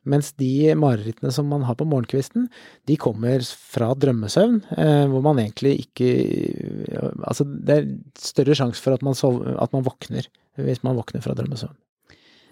Mens 0.08 0.30
de 0.40 0.72
marerittene 0.80 1.32
som 1.34 1.50
man 1.52 1.66
har 1.68 1.76
på 1.76 1.84
morgenkvisten, 1.88 2.46
de 2.88 2.96
kommer 3.00 3.44
fra 3.44 3.90
drømmesøvn, 4.00 4.62
eh, 4.80 5.04
hvor 5.12 5.24
man 5.26 5.42
egentlig 5.42 5.76
ikke 5.84 6.08
Altså, 7.20 7.44
det 7.44 7.74
er 7.76 7.90
større 8.18 8.56
sjanse 8.56 8.80
for 8.82 8.96
at 8.96 9.04
man, 9.06 9.14
sover, 9.14 9.54
at 9.60 9.72
man 9.76 9.84
våkner 9.86 10.26
hvis 10.60 10.82
man 10.84 10.96
våkner 10.98 11.22
fra 11.24 11.36
drømmesøvn. 11.36 11.76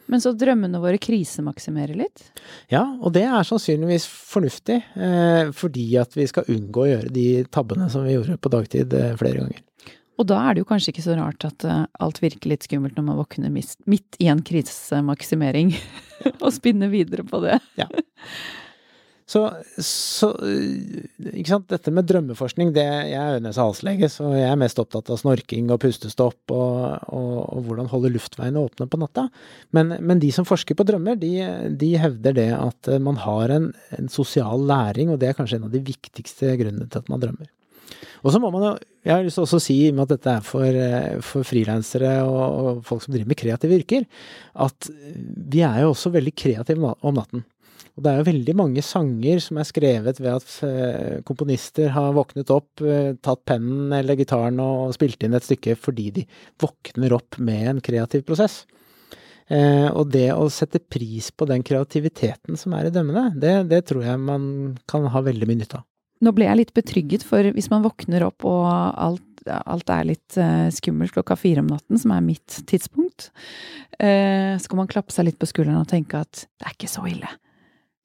Men 0.08 0.22
så 0.24 0.32
drømmene 0.36 0.80
våre 0.80 0.98
krisemaksimerer 1.00 1.98
litt? 1.98 2.24
Ja, 2.72 2.84
og 3.00 3.12
det 3.16 3.26
er 3.28 3.46
sannsynligvis 3.46 4.06
fornuftig, 4.08 4.80
eh, 4.96 5.50
fordi 5.56 5.88
at 6.00 6.16
vi 6.16 6.26
skal 6.30 6.48
unngå 6.48 6.84
å 6.84 6.90
gjøre 6.90 7.12
de 7.12 7.26
tabbene 7.52 7.90
som 7.92 8.06
vi 8.06 8.16
gjorde 8.16 8.38
på 8.40 8.52
dagtid 8.52 8.96
eh, 8.96 9.16
flere 9.20 9.42
ganger. 9.42 9.64
Og 10.18 10.26
da 10.26 10.40
er 10.42 10.56
det 10.56 10.64
jo 10.64 10.68
kanskje 10.72 10.90
ikke 10.90 11.04
så 11.04 11.14
rart 11.14 11.44
at 11.46 11.62
uh, 11.68 11.84
alt 12.02 12.18
virker 12.18 12.50
litt 12.50 12.64
skummelt 12.66 12.96
når 12.98 13.04
man 13.06 13.20
våkner 13.20 13.52
midt 13.54 14.16
i 14.18 14.26
en 14.26 14.40
krisemaksimering, 14.42 15.70
og 16.42 16.48
spinner 16.56 16.90
videre 16.90 17.26
på 17.28 17.44
det. 17.44 17.60
ja. 17.78 17.86
Så, 19.28 19.42
så, 19.84 20.30
ikke 21.20 21.50
sant, 21.50 21.66
dette 21.68 21.92
med 21.92 22.06
drømmeforskning, 22.08 22.70
det 22.72 22.84
Jeg 22.86 23.18
er 23.20 23.34
ørnes- 23.36 23.58
og 23.60 23.74
halslege, 23.74 24.08
så 24.08 24.30
jeg 24.32 24.46
er 24.48 24.56
mest 24.56 24.78
opptatt 24.80 25.10
av 25.12 25.18
snorking 25.20 25.68
og 25.74 25.82
pustestopp 25.82 26.54
og, 26.56 26.78
og, 27.12 27.34
og 27.42 27.66
hvordan 27.66 27.90
holde 27.92 28.14
luftveiene 28.14 28.62
åpne 28.62 28.86
på 28.88 29.00
natta. 29.02 29.26
Men, 29.76 29.98
men, 30.00 30.22
de 30.22 30.32
som 30.32 30.48
forsker 30.48 30.78
på 30.78 30.86
drømmer, 30.88 31.20
de, 31.20 31.34
de 31.76 31.90
hevder 32.00 32.38
det 32.40 32.48
at 32.56 32.88
man 33.04 33.20
har 33.20 33.52
en, 33.52 33.68
en, 33.98 34.08
sosial 34.08 34.64
læring, 34.64 35.12
og 35.12 35.20
det 35.20 35.28
er 35.28 35.36
kanskje 35.36 35.60
en 35.60 35.68
av 35.68 35.76
de 35.76 35.84
viktigste 35.84 36.56
grunnene 36.62 36.88
til 36.88 37.04
at 37.04 37.12
man 37.12 37.20
drømmer. 37.26 37.52
Og 38.24 38.32
så 38.32 38.40
må 38.40 38.48
man 38.54 38.64
jo, 38.64 38.72
jeg 39.04 39.12
har 39.12 39.28
lyst 39.28 39.36
til 39.36 39.44
også 39.44 39.60
å 39.60 39.66
si, 39.66 39.78
i 39.84 39.92
og 39.92 39.98
med 39.98 40.06
at 40.08 40.16
dette 40.16 40.38
er 40.38 40.48
for, 40.54 40.80
for 41.34 41.46
frilansere 41.46 42.16
og, 42.24 42.40
og 42.40 42.82
folk 42.88 43.04
som 43.04 43.12
driver 43.12 43.28
med 43.28 43.42
kreative 43.44 43.76
yrker, 43.76 44.08
at 44.64 44.88
vi 45.52 45.62
er 45.68 45.84
jo 45.84 45.92
også 45.92 46.16
veldig 46.16 46.32
kreative 46.32 46.96
om 46.96 47.20
natten. 47.20 47.44
Og 47.98 48.04
det 48.04 48.12
er 48.12 48.20
jo 48.20 48.28
veldig 48.28 48.54
mange 48.54 48.82
sanger 48.86 49.40
som 49.42 49.58
er 49.58 49.66
skrevet 49.66 50.20
ved 50.22 50.30
at 50.30 50.50
eh, 50.62 51.14
komponister 51.26 51.90
har 51.96 52.12
våknet 52.14 52.52
opp, 52.54 52.78
eh, 52.86 53.16
tatt 53.18 53.40
pennen 53.50 53.90
eller 53.96 54.14
gitaren 54.20 54.60
og 54.62 54.92
spilt 54.94 55.24
inn 55.26 55.34
et 55.34 55.42
stykke 55.42 55.74
fordi 55.74 56.04
de 56.20 56.22
våkner 56.62 57.16
opp 57.16 57.40
med 57.42 57.72
en 57.72 57.80
kreativ 57.82 58.22
prosess. 58.28 58.60
Eh, 59.50 59.88
og 59.90 60.12
det 60.14 60.28
å 60.30 60.46
sette 60.46 60.78
pris 60.78 61.32
på 61.34 61.48
den 61.50 61.64
kreativiteten 61.66 62.60
som 62.60 62.76
er 62.78 62.86
i 62.86 62.92
dømmene, 62.94 63.32
det, 63.34 63.56
det 63.72 63.82
tror 63.90 64.06
jeg 64.06 64.22
man 64.22 64.46
kan 64.86 65.10
ha 65.10 65.24
veldig 65.26 65.50
mye 65.50 65.64
nytte 65.64 65.80
av. 65.80 65.88
Nå 66.22 66.34
ble 66.36 66.46
jeg 66.46 66.60
litt 66.60 66.72
betrygget, 66.78 67.26
for 67.26 67.50
hvis 67.56 67.70
man 67.74 67.82
våkner 67.82 68.28
opp 68.28 68.46
og 68.46 68.62
alt, 68.68 69.42
alt 69.58 69.90
er 69.94 70.06
litt 70.06 70.38
skummelt 70.74 71.14
klokka 71.14 71.38
fire 71.38 71.62
om 71.62 71.70
natten, 71.70 71.98
som 71.98 72.14
er 72.14 72.22
mitt 72.26 72.58
tidspunkt, 72.68 73.30
så 73.94 74.70
kan 74.70 74.82
man 74.82 74.90
klappe 74.90 75.14
seg 75.14 75.30
litt 75.30 75.38
på 75.38 75.46
skulderen 75.46 75.78
og 75.78 75.90
tenke 75.90 76.18
at 76.26 76.42
det 76.58 76.66
er 76.66 76.74
ikke 76.74 76.90
så 76.90 77.06
ille 77.06 77.30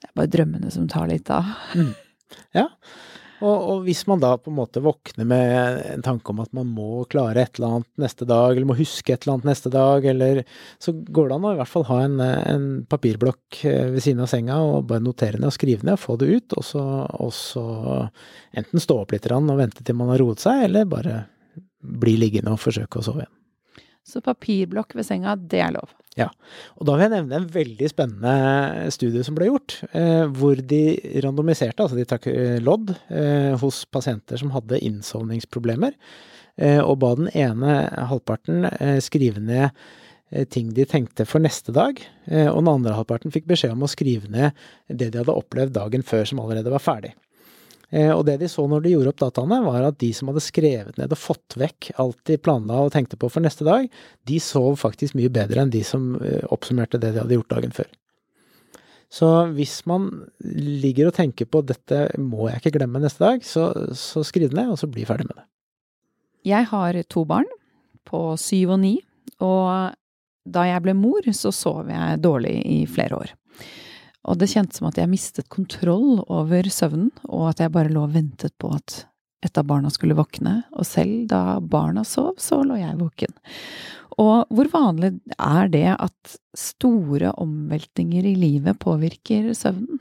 det 0.04 0.12
er 0.12 0.20
bare 0.20 0.34
drømmene 0.36 0.70
som 0.74 0.88
tar 0.92 1.10
litt 1.10 1.32
av. 1.34 1.50
Mm. 1.80 1.94
Ja. 2.58 2.68
Og, 3.44 3.56
og, 3.58 3.80
hvis 3.84 4.06
man 4.08 4.22
da 4.24 4.36
på 4.40 4.52
en 4.52 4.56
måte 4.56 4.82
våkner 4.84 5.28
med 5.28 5.82
en 5.90 6.04
tanke 6.06 6.32
om 6.32 6.40
at 6.40 6.52
man 6.56 6.70
må 6.72 7.04
klare 7.12 7.44
et 7.44 7.58
eller 7.58 7.80
annet 7.80 7.90
neste 8.06 8.28
dag, 8.30 8.54
eller 8.54 8.70
må 8.70 8.78
huske 8.78 9.12
et 9.12 9.26
eller 9.26 9.36
annet 9.36 9.50
neste 9.50 9.72
dag, 9.74 10.06
eller 10.14 10.44
så 10.80 10.94
går 10.96 11.28
det 11.28 11.36
an 11.36 11.48
å 11.50 11.54
i 11.56 11.60
hvert 11.60 11.72
fall 11.74 11.88
ha 11.90 12.00
en, 12.06 12.16
en 12.24 12.70
papirblokk 12.88 13.60
eh, 13.68 13.90
ved 13.96 14.06
siden 14.06 14.24
av 14.24 14.32
senga 14.32 14.62
og 14.64 14.88
bare 14.92 15.04
notere 15.04 15.42
ned 15.42 15.50
og 15.52 15.58
skrive 15.58 15.84
ned, 15.84 15.98
og 15.98 16.04
få 16.06 16.16
det 16.22 16.32
ut, 16.32 16.56
og 16.56 16.68
så, 16.70 16.86
og 17.20 17.36
så 17.36 17.66
enten 18.56 18.84
stå 18.84 19.02
opp 19.04 19.16
litt 19.16 19.28
og 19.34 19.56
vente 19.60 19.84
til 19.84 20.00
man 20.00 20.14
har 20.14 20.24
roet 20.24 20.44
seg, 20.44 20.70
eller 20.70 20.88
bare 20.88 21.24
bli 21.84 22.16
liggende 22.22 22.54
og 22.54 22.64
forsøke 22.64 23.02
å 23.02 23.08
sove 23.10 23.26
igjen. 23.26 23.40
Så 24.04 24.20
papirblokk 24.24 24.98
ved 24.98 25.08
senga, 25.08 25.36
det 25.40 25.62
er 25.64 25.72
lov? 25.78 25.94
Ja. 26.20 26.28
Og 26.78 26.86
da 26.88 26.98
vil 26.98 27.08
jeg 27.08 27.14
nevne 27.16 27.40
en 27.40 27.50
veldig 27.54 27.90
spennende 27.90 28.92
studie 28.94 29.24
som 29.26 29.38
ble 29.38 29.48
gjort, 29.50 29.80
eh, 29.96 30.26
hvor 30.36 30.60
de 30.60 30.84
randomiserte, 31.24 31.80
altså 31.82 31.98
de 31.98 32.06
trakk 32.10 32.28
eh, 32.30 32.60
lodd 32.62 32.94
eh, 33.08 33.56
hos 33.62 33.84
pasienter 33.90 34.42
som 34.42 34.54
hadde 34.54 34.82
innsovningsproblemer, 34.84 35.96
eh, 36.60 36.82
og 36.84 37.00
ba 37.02 37.14
den 37.18 37.32
ene 37.32 37.80
halvparten 38.12 38.68
eh, 38.76 39.00
skrive 39.04 39.42
ned 39.42 39.70
eh, 39.72 40.46
ting 40.52 40.76
de 40.76 40.86
tenkte 40.90 41.26
for 41.30 41.42
neste 41.42 41.74
dag, 41.74 42.04
og 42.28 42.60
den 42.62 42.72
andre 42.72 42.94
halvparten 42.96 43.34
fikk 43.34 43.50
beskjed 43.50 43.74
om 43.76 43.84
å 43.84 43.92
skrive 43.92 44.30
ned 44.32 44.54
det 44.88 45.10
de 45.12 45.20
hadde 45.20 45.36
opplevd 45.36 45.76
dagen 45.76 46.06
før 46.08 46.28
som 46.30 46.40
allerede 46.44 46.72
var 46.72 46.84
ferdig. 46.84 47.12
Eh, 47.94 48.10
og 48.10 48.24
det 48.26 48.40
de 48.42 48.50
så 48.50 48.66
når 48.70 48.86
de 48.86 48.94
gjorde 48.96 49.12
opp 49.14 49.22
dataene, 49.22 49.60
var 49.66 49.86
at 49.86 50.00
de 50.02 50.10
som 50.18 50.32
hadde 50.32 50.42
skrevet 50.42 50.98
ned 50.98 51.14
og 51.14 51.20
fått 51.20 51.58
vekk 51.62 51.92
alt 52.02 52.20
de 52.26 52.40
planla 52.42 52.80
og 52.82 52.94
tenkte 52.96 53.20
på 53.22 53.30
for 53.30 53.46
neste 53.46 53.68
dag, 53.68 53.86
de 54.26 54.40
sov 54.42 54.80
faktisk 54.82 55.18
mye 55.20 55.30
bedre 55.34 55.62
enn 55.62 55.74
de 55.74 55.84
som 55.86 56.16
eh, 56.24 56.42
oppsummerte 56.54 57.02
det 57.02 57.14
de 57.14 57.22
hadde 57.22 57.38
gjort 57.38 57.54
dagen 57.54 57.76
før. 57.76 57.92
Så 59.14 59.30
hvis 59.54 59.84
man 59.86 60.08
ligger 60.42 61.12
og 61.12 61.18
tenker 61.20 61.46
på 61.46 61.62
'dette 61.62 62.08
må 62.18 62.48
jeg 62.50 62.64
ikke 62.64 62.80
glemme 62.80 63.02
neste 63.04 63.22
dag', 63.22 63.46
så, 63.46 63.70
så 63.94 64.24
skriv 64.26 64.50
det 64.50 64.58
ned, 64.58 64.72
og 64.74 64.80
så 64.82 64.90
bli 64.90 65.06
ferdig 65.06 65.28
med 65.30 65.38
det. 65.38 65.46
Jeg 66.50 66.66
har 66.74 66.98
to 67.14 67.22
barn 67.30 67.46
på 68.10 68.34
syv 68.42 68.74
og 68.74 68.80
ni, 68.82 68.96
og 69.38 69.94
da 70.50 70.66
jeg 70.66 70.82
ble 70.82 70.98
mor, 70.98 71.30
så 71.30 71.54
sov 71.54 71.94
jeg 71.94 72.24
dårlig 72.26 72.58
i 72.66 72.80
flere 72.90 73.22
år. 73.22 73.36
Og 74.24 74.40
det 74.40 74.52
kjentes 74.54 74.80
som 74.80 74.88
at 74.88 75.00
jeg 75.00 75.12
mistet 75.12 75.50
kontroll 75.52 76.22
over 76.32 76.70
søvnen, 76.72 77.12
og 77.28 77.50
at 77.52 77.64
jeg 77.64 77.74
bare 77.74 77.92
lå 77.92 78.06
og 78.08 78.14
ventet 78.16 78.56
på 78.62 78.72
at 78.76 79.04
et 79.44 79.60
av 79.60 79.68
barna 79.68 79.92
skulle 79.92 80.16
våkne, 80.16 80.62
og 80.72 80.88
selv 80.88 81.26
da 81.32 81.60
barna 81.60 82.06
sov, 82.08 82.38
så 82.40 82.62
lå 82.64 82.80
jeg 82.80 82.96
våken. 83.02 83.36
Og 84.22 84.48
hvor 84.54 84.70
vanlig 84.72 85.18
er 85.36 85.70
det 85.74 85.88
at 85.92 86.36
store 86.56 87.34
omveltninger 87.42 88.24
i 88.30 88.36
livet 88.40 88.80
påvirker 88.80 89.52
søvnen? 89.58 90.00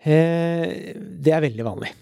Eh, 0.00 0.96
det 0.96 1.34
er 1.36 1.44
veldig 1.44 1.66
vanlig. 1.66 1.92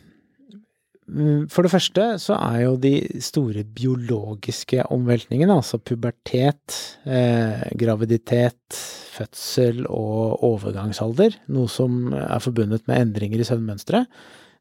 Mm, 1.09 1.47
for 1.49 1.65
det 1.65 1.73
første 1.73 2.05
så 2.21 2.37
er 2.37 2.63
jo 2.67 2.75
de 2.81 2.95
store 3.25 3.65
biologiske 3.65 4.85
omveltningene, 4.93 5.57
altså 5.57 5.81
pubertet, 5.81 6.75
eh, 7.09 7.65
graviditet, 7.81 8.77
fødsel 9.17 9.87
og 9.89 10.45
overgangsalder, 10.45 11.39
noe 11.55 11.71
som 11.73 12.13
er 12.13 12.43
forbundet 12.45 12.85
med 12.87 13.01
endringer 13.01 13.41
i 13.41 13.49
søvnmønsteret. 13.49 14.07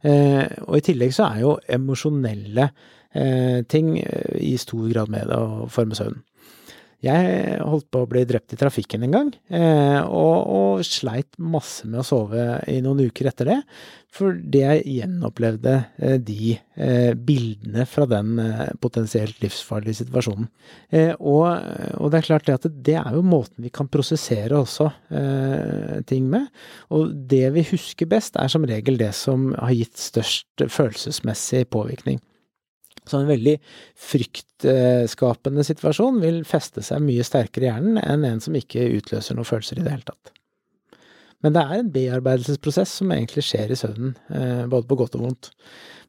Eh, 0.05 0.45
og 0.67 0.77
i 0.77 0.85
tillegg 0.85 1.13
så 1.15 1.27
er 1.27 1.41
jo 1.41 1.57
emosjonelle 1.73 2.69
eh, 3.17 3.63
ting 3.69 3.97
eh, 3.99 4.37
i 4.45 4.55
stor 4.61 4.87
grad 4.91 5.11
med 5.11 5.33
å 5.33 5.67
forme 5.73 5.97
søvnen. 5.97 6.23
Jeg 7.05 7.59
holdt 7.61 7.91
på 7.93 7.99
å 8.01 8.07
bli 8.09 8.23
drept 8.25 8.55
i 8.55 8.57
trafikken 8.57 9.03
en 9.05 9.13
gang, 9.13 9.27
eh, 9.53 9.99
og, 10.01 10.37
og, 10.49 10.85
sleit 10.85 11.35
masse 11.37 11.85
med 11.85 12.01
å 12.01 12.05
sove 12.05 12.45
i 12.73 12.79
noen 12.81 13.03
uker 13.05 13.29
etter 13.29 13.51
det. 13.51 13.57
Fordi 14.17 14.63
jeg 14.63 14.95
gjenopplevde 14.95 15.75
eh, 16.01 16.15
de 16.17 16.55
eh, 16.55 17.11
bildene 17.13 17.85
fra 17.85 18.07
den 18.09 18.39
potensielt 18.81 19.37
livsfarlige 19.43 19.99
situasjonen. 19.99 20.47
Og, 21.19 21.45
og, 21.99 22.07
det 22.09 22.17
er 22.17 22.27
klart 22.31 22.47
det 22.47 22.55
at 22.57 22.65
det 22.87 22.95
er 22.97 23.13
jo 23.13 23.21
måten 23.21 23.67
vi 23.67 23.73
kan 23.73 23.89
prosessere 23.91 24.57
også 24.57 24.89
ting 26.09 26.25
med. 26.31 26.47
Og 26.89 27.13
det 27.29 27.45
vi 27.53 27.65
husker 27.75 28.09
best, 28.09 28.39
er 28.41 28.49
som 28.49 28.65
regel 28.65 28.97
det 28.97 29.11
som 29.17 29.51
har 29.53 29.75
gitt 29.75 30.01
størst 30.01 30.65
følelsesmessig 30.65 31.67
påvirkning. 31.73 32.17
Så 33.07 33.21
en 33.21 33.29
veldig 33.29 33.57
fryktskapende 34.07 35.63
situasjon 35.67 36.21
vil 36.23 36.41
feste 36.47 36.83
seg 36.85 37.03
mye 37.05 37.25
sterkere 37.27 37.67
i 37.67 37.71
hjernen 37.71 38.01
enn 38.03 38.25
en 38.27 38.43
som 38.43 38.57
ikke 38.57 38.89
utløser 38.99 39.37
noen 39.37 39.47
følelser 39.47 39.79
i 39.79 39.85
det 39.85 39.95
hele 39.95 40.09
tatt. 40.09 40.33
Men 41.45 41.53
det 41.53 41.63
er 41.63 41.81
en 41.81 41.91
bearbeidelsesprosess 41.93 42.97
som 42.99 43.11
egentlig 43.13 43.43
skjer 43.45 43.71
i 43.71 43.77
søvnen, 43.77 44.15
eh, 44.33 44.65
både 44.69 44.89
på 44.89 44.97
godt 44.97 45.17
og 45.19 45.27
vondt. 45.27 45.51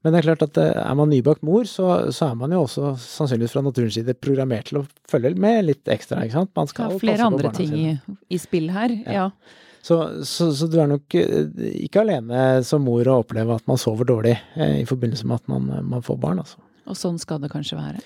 Men 0.02 0.14
det 0.14 0.20
er 0.20 0.28
klart 0.30 0.44
at 0.46 0.60
eh, 0.62 0.80
er 0.80 0.96
man 0.96 1.10
nybakt 1.12 1.44
mor, 1.44 1.66
så, 1.68 2.08
så, 2.14 2.30
er 2.30 2.38
man 2.38 2.54
jo 2.54 2.62
også 2.64 2.94
sannsynligvis 3.02 3.56
fra 3.56 3.64
naturens 3.66 3.98
side 3.98 4.14
programmert 4.16 4.70
til 4.70 4.80
å 4.80 4.84
følge 5.10 5.34
med 5.36 5.66
litt 5.66 5.90
ekstra, 5.92 6.22
ikke 6.24 6.38
sant. 6.38 6.52
Man 6.56 6.70
skal 6.70 6.94
ja, 6.94 7.00
flere 7.02 7.26
andre 7.28 7.52
ting 7.56 7.74
i, 7.76 7.88
i, 8.30 8.40
spill 8.40 8.70
her, 8.72 8.94
ja. 9.04 9.26
ja. 9.26 9.66
Så, 9.84 9.98
så, 10.26 10.48
så, 10.56 10.66
du 10.68 10.78
er 10.80 10.88
nok 10.90 11.18
eh, 11.18 11.50
ikke 11.84 12.06
alene 12.06 12.64
som 12.66 12.86
mor 12.86 13.08
å 13.08 13.20
oppleve 13.20 13.60
at 13.60 13.68
man 13.68 13.80
sover 13.80 14.08
dårlig 14.08 14.34
i 14.56 14.86
forbindelse 14.88 15.28
med 15.28 15.42
at 15.42 15.52
man, 15.52 15.68
man 15.92 16.04
får 16.04 16.18
barn, 16.24 16.40
altså. 16.44 16.62
Og 16.88 16.96
sånn 16.96 17.18
skal 17.20 17.40
det 17.42 17.50
kanskje 17.52 17.78
være? 17.78 18.02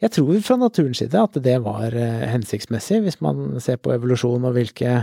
Jeg 0.00 0.14
tror 0.14 0.36
fra 0.46 0.56
naturens 0.60 1.00
side 1.02 1.18
at 1.18 1.38
det 1.44 1.56
var 1.64 1.94
eh, 1.98 2.26
hensiktsmessig. 2.30 3.02
Hvis 3.04 3.18
man 3.24 3.58
ser 3.62 3.80
på 3.82 3.92
evolusjon 3.94 4.46
og 4.48 4.54
hvilke, 4.56 5.00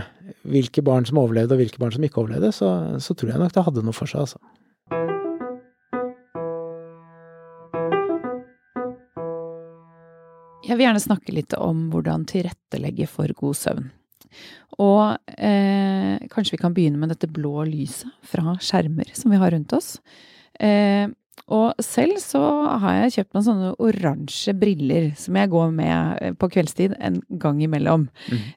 hvilke, 0.48 0.82
barn 0.84 1.06
som 1.08 1.20
overlevde 1.20 1.54
og 1.54 1.62
hvilke 1.62 1.82
barn 1.82 1.94
som 1.94 2.06
ikke 2.06 2.24
overlevde, 2.24 2.50
så, 2.56 2.72
så 3.02 3.14
tror 3.14 3.34
jeg 3.34 3.42
nok 3.42 3.54
det 3.54 3.66
hadde 3.68 3.84
noe 3.86 3.96
for 3.96 4.10
seg, 4.10 4.24
altså. 4.24 4.40
Jeg 10.68 10.76
vil 10.76 10.84
gjerne 10.84 11.00
snakke 11.00 11.32
litt 11.32 11.54
om 11.56 11.86
hvordan 11.92 12.26
tilrettelegge 12.28 13.06
for 13.08 13.32
god 13.38 13.56
søvn. 13.56 13.86
Og 14.78 15.16
eh, 15.38 16.18
kanskje 16.30 16.56
vi 16.56 16.60
kan 16.60 16.74
begynne 16.76 17.00
med 17.00 17.14
dette 17.14 17.30
blå 17.32 17.64
lyset 17.70 18.10
fra 18.26 18.58
skjermer 18.62 19.08
som 19.16 19.32
vi 19.32 19.40
har 19.40 19.54
rundt 19.54 19.72
oss. 19.74 19.96
Eh, 20.60 21.08
Og 21.46 21.74
selv 21.84 22.18
så 22.22 22.40
har 22.82 22.94
jeg 23.02 23.12
kjøpt 23.18 23.34
meg 23.36 23.44
sånne 23.46 23.70
oransje 23.78 24.54
briller 24.58 25.10
som 25.16 25.36
jeg 25.38 25.50
går 25.52 25.70
med 25.72 26.38
på 26.40 26.50
kveldstid 26.52 26.96
en 27.00 27.20
gang 27.40 27.62
imellom. 27.64 28.08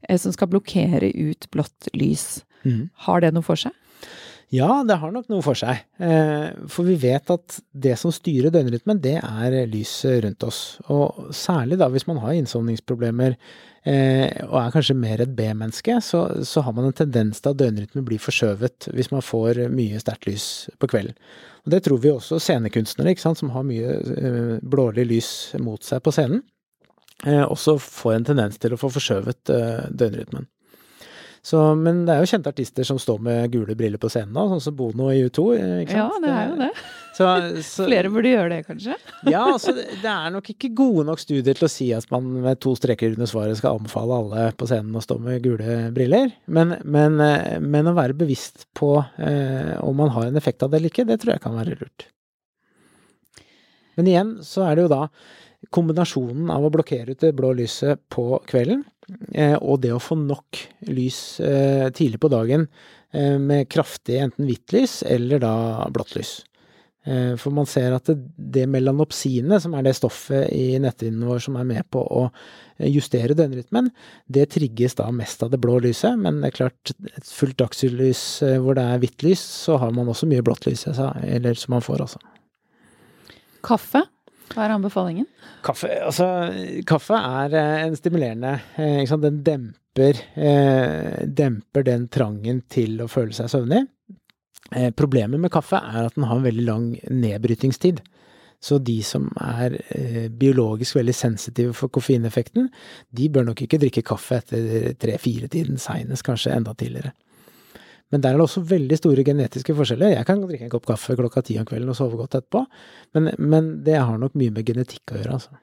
Eh, 0.09 0.17
Som 0.17 0.33
skal 0.35 0.49
blokkere 0.51 1.11
ut 1.13 1.47
blått 1.51 1.87
lys. 1.93 2.43
Mm. 2.65 2.89
Har 3.07 3.21
det 3.21 3.33
noe 3.33 3.45
for 3.45 3.55
seg? 3.55 3.71
Ja, 4.51 4.81
det 4.83 4.97
har 4.99 5.13
nok 5.15 5.29
noe 5.31 5.43
for 5.45 5.55
seg. 5.55 5.85
Eh, 6.03 6.49
For 6.67 6.83
vi 6.83 6.97
vet 6.99 7.29
at 7.31 7.61
det 7.71 7.93
som 7.99 8.11
styrer 8.11 8.51
døgnrytmen, 8.51 8.99
det 8.99 9.15
er 9.23 9.55
lyset 9.71 10.25
rundt 10.25 10.43
oss. 10.43 10.59
Og 10.91 11.29
særlig 11.35 11.77
da 11.79 11.87
hvis 11.91 12.03
man 12.09 12.19
har 12.19 12.35
innsovningsproblemer 12.35 13.37
eh, 13.87 14.27
og 14.49 14.57
er 14.59 14.75
kanskje 14.75 14.97
mer 14.99 15.23
et 15.23 15.31
B-menneske, 15.37 15.95
så, 16.03 16.25
så 16.43 16.65
har 16.67 16.75
man 16.75 16.89
en 16.89 16.99
tendens 16.99 17.39
til 17.39 17.53
at 17.53 17.61
døgnrytmen 17.63 18.03
blir 18.07 18.19
forskjøvet 18.19 18.91
hvis 18.91 19.11
man 19.15 19.23
får 19.23 19.63
mye 19.71 20.03
sterkt 20.03 20.27
lys 20.27 20.49
på 20.83 20.91
kvelden. 20.91 21.15
Og 21.63 21.71
det 21.71 21.85
tror 21.87 22.03
vi 22.03 22.11
også 22.11 22.41
scenekunstnere, 22.43 23.15
ikke 23.15 23.23
sant, 23.23 23.39
som 23.39 23.55
har 23.55 23.63
mye 23.63 23.99
eh, 24.03 24.55
blålig 24.67 25.07
lys 25.13 25.31
mot 25.63 25.79
seg 25.85 26.03
på 26.03 26.11
scenen, 26.17 26.43
også 27.21 27.75
får 27.77 28.15
en 28.15 28.23
tendens 28.25 28.55
til 28.57 28.73
å 28.73 28.77
få 28.81 28.89
forskjøvet 28.89 29.51
døgnrytmen. 29.93 30.47
Så, 31.41 31.59
men 31.73 32.03
det 32.05 32.13
er 32.13 32.21
jo 32.21 32.29
kjente 32.29 32.51
artister 32.53 32.85
som 32.85 32.99
står 33.01 33.21
med 33.25 33.53
gule 33.53 33.73
briller 33.77 33.97
på 34.01 34.11
scenen 34.13 34.35
nå, 34.35 34.43
sånn 34.51 34.61
som 34.61 34.75
Bono 34.77 35.07
i 35.09 35.23
U2. 35.25 35.45
Ikke 35.81 35.95
sant? 35.95 35.97
Ja, 35.97 36.19
det 36.21 36.33
er 36.35 36.51
jo 36.51 36.57
det. 36.59 36.69
Så, 37.17 37.29
så, 37.71 37.87
Flere 37.87 38.11
burde 38.13 38.33
gjøre 38.35 38.51
det, 38.53 38.59
kanskje? 38.67 38.97
ja, 39.25 39.41
altså 39.47 39.73
det 39.73 40.11
er 40.11 40.35
nok 40.35 40.51
ikke 40.53 40.69
gode 40.77 41.07
nok 41.09 41.23
studier 41.23 41.57
til 41.57 41.65
å 41.65 41.71
si 41.73 41.89
at 41.97 42.05
man 42.13 42.29
med 42.45 42.61
to 42.61 42.75
streker 42.77 43.17
under 43.17 43.29
svaret 43.29 43.57
skal 43.57 43.81
anbefale 43.81 44.21
alle 44.21 44.45
på 44.53 44.69
scenen 44.69 44.95
å 44.97 45.03
stå 45.03 45.17
med 45.23 45.41
gule 45.45 45.79
briller. 45.95 46.29
Men, 46.45 46.77
men, 46.85 47.17
eh, 47.25 47.57
men 47.57 47.89
å 47.89 47.97
være 47.97 48.19
bevisst 48.21 48.67
på 48.77 48.93
eh, 49.01 49.75
om 49.81 49.97
man 49.97 50.13
har 50.13 50.29
en 50.29 50.37
effekt 50.37 50.61
av 50.61 50.69
det 50.69 50.77
eller 50.77 50.93
ikke, 50.93 51.09
det 51.09 51.23
tror 51.23 51.35
jeg 51.35 51.45
kan 51.47 51.57
være 51.57 51.79
lurt. 51.81 52.11
Men 53.97 54.13
igjen 54.13 54.35
så 54.45 54.69
er 54.69 54.77
det 54.77 54.85
jo 54.85 54.93
da 54.93 55.05
kombinasjonen 55.73 56.49
av 56.53 56.63
å 56.65 56.71
blokkere 56.73 57.13
ut 57.13 57.21
det 57.21 57.35
blå 57.37 57.51
lyset 57.57 58.01
på 58.13 58.39
kvelden, 58.49 58.85
og 59.59 59.81
det 59.83 59.91
å 59.95 60.01
få 60.01 60.15
nok 60.19 60.61
lys 60.91 61.39
eh, 61.43 61.89
tidlig 61.95 62.21
på 62.21 62.31
dagen 62.31 62.67
eh, 63.11 63.37
med 63.41 63.69
kraftig 63.71 64.21
enten 64.21 64.47
hvitt 64.47 64.73
lys 64.75 65.01
eller 65.07 65.41
da 65.43 65.53
blått 65.93 66.15
lys. 66.15 66.39
Eh, 67.03 67.33
For 67.41 67.53
man 67.53 67.65
ser 67.65 67.95
at 67.95 68.05
det, 68.09 68.17
det 68.35 68.67
melanopsinet, 68.69 69.63
som 69.63 69.73
er 69.73 69.87
det 69.87 69.95
stoffet 69.97 70.51
i 70.53 70.77
netthinnen 70.81 71.25
vår 71.25 71.41
som 71.47 71.57
er 71.57 71.65
med 71.65 71.87
på 71.93 72.03
å 72.03 72.27
eh, 72.29 72.89
justere 72.91 73.37
døgnrytmen, 73.37 73.89
det 74.29 74.51
trigges 74.53 74.99
da 74.99 75.07
mest 75.15 75.41
av 75.41 75.49
det 75.53 75.61
blå 75.63 75.79
lyset. 75.81 76.19
Men 76.21 76.43
det 76.43 76.51
er 76.51 76.57
klart, 76.59 76.93
et 77.09 77.33
fullt 77.33 77.57
dagslys 77.61 78.23
eh, 78.45 78.59
hvor 78.61 78.77
det 78.77 78.85
er 78.85 79.01
hvitt 79.01 79.25
lys, 79.25 79.41
så 79.41 79.79
har 79.81 79.95
man 79.97 80.11
også 80.13 80.29
mye 80.29 80.45
blått 80.45 80.69
lys, 80.69 80.85
eller 80.91 81.57
som 81.57 81.77
man 81.77 81.85
får, 81.85 82.05
altså. 82.05 82.21
Kaffe? 83.65 84.05
Hva 84.51 84.65
er 84.65 84.75
anbefalingen? 84.75 85.27
Kaffe, 85.65 85.89
altså, 86.07 86.27
kaffe 86.89 87.17
er 87.17 87.55
eh, 87.57 87.85
en 87.87 87.97
stimulerende, 87.97 88.55
eh. 88.81 89.15
Den 89.25 89.41
demper, 89.45 90.21
eh, 90.35 91.25
demper 91.27 91.87
den 91.87 92.07
trangen 92.13 92.63
til 92.71 93.01
å 93.03 93.09
føle 93.11 93.35
seg 93.37 93.51
søvnig. 93.53 93.85
Eh, 94.71 94.91
problemet 94.95 95.41
med 95.41 95.51
kaffe 95.51 95.81
er 95.81 96.07
at 96.07 96.15
den 96.15 96.27
har 96.29 96.39
en 96.39 96.47
veldig 96.47 96.65
lang 96.67 96.87
nedbrytingstid. 97.09 98.01
Så 98.61 98.77
de 98.77 98.99
som 99.03 99.25
er 99.41 99.79
eh, 99.89 100.27
biologisk 100.29 100.99
veldig 100.99 101.15
sensitive 101.17 101.73
for 101.73 101.89
koffeineffekten, 101.89 102.69
de 103.09 103.29
bør 103.33 103.47
nok 103.49 103.63
ikke 103.65 103.79
drikke 103.81 104.05
kaffe 104.05 104.37
etter 104.37 104.93
tre-fire-tiden, 105.01 105.81
seinest 105.81 106.25
kanskje 106.27 106.53
enda 106.53 106.75
tidligere. 106.77 107.15
Men 108.11 108.23
der 108.23 108.33
er 108.33 108.39
det 108.39 108.45
også 108.45 108.63
veldig 108.67 108.97
store 108.99 109.23
genetiske 109.25 109.75
forskjeller. 109.75 110.15
Jeg 110.17 110.27
kan 110.27 110.41
drikke 110.43 110.67
en 110.67 110.73
kopp 110.73 110.87
kaffe 110.89 111.15
klokka 111.15 111.43
ti 111.47 111.55
om 111.61 111.67
kvelden 111.67 111.93
og 111.93 111.97
sove 111.97 112.19
godt 112.19 112.35
etterpå, 112.41 112.65
men, 113.15 113.29
men 113.39 113.69
det 113.85 113.99
har 113.99 114.17
nok 114.19 114.35
mye 114.39 114.53
med 114.53 114.67
genetikk 114.67 115.13
å 115.13 115.21
gjøre, 115.21 115.37
altså. 115.39 115.61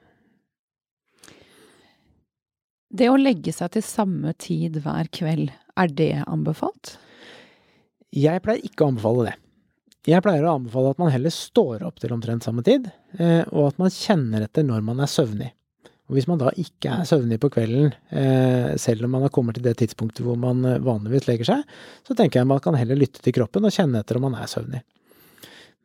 Det 2.89 3.05
å 3.05 3.19
legge 3.21 3.53
seg 3.53 3.69
til 3.75 3.85
samme 3.85 4.33
tid 4.41 4.79
hver 4.81 5.11
kveld, 5.13 5.51
er 5.77 5.91
det 5.93 6.15
anbefalt? 6.25 6.95
Jeg 8.09 8.41
pleier 8.41 8.65
ikke 8.65 8.87
å 8.87 8.89
anbefale 8.89 9.27
det. 9.27 9.35
Jeg 10.09 10.23
pleier 10.25 10.47
å 10.47 10.55
anbefale 10.57 10.95
at 10.95 11.01
man 11.01 11.11
heller 11.13 11.33
står 11.33 11.83
opp 11.85 11.99
til 12.01 12.15
omtrent 12.15 12.47
samme 12.47 12.63
tid, 12.65 12.87
eh, 13.19 13.43
og 13.51 13.69
at 13.69 13.81
man 13.81 13.93
kjenner 13.93 14.47
etter 14.47 14.65
når 14.65 14.81
man 14.87 15.03
er 15.05 15.11
søvnig. 15.11 15.51
Og 16.09 16.17
hvis 16.17 16.25
man 16.29 16.39
da 16.41 16.49
ikke 16.57 16.89
er 16.89 17.05
søvnig 17.05 17.37
på 17.41 17.51
kvelden, 17.53 17.91
eh, 18.09 18.71
selv 18.81 19.05
om 19.05 19.11
man 19.13 19.27
har 19.27 19.33
kommet 19.33 19.59
til 19.59 19.65
det 19.67 19.75
tidspunktet 19.77 20.23
hvor 20.25 20.39
man 20.41 20.65
eh, 20.65 20.81
vanligvis 20.81 21.27
legger 21.29 21.51
seg, 21.51 21.75
så 22.07 22.17
tenker 22.17 22.41
jeg 22.41 22.49
man 22.49 22.63
kan 22.65 22.77
heller 22.77 22.97
lytte 22.97 23.21
til 23.21 23.35
kroppen 23.37 23.69
og 23.69 23.75
kjenne 23.75 24.01
etter 24.01 24.17
om 24.17 24.25
man 24.25 24.39
er 24.41 24.49
søvnig. 24.49 24.81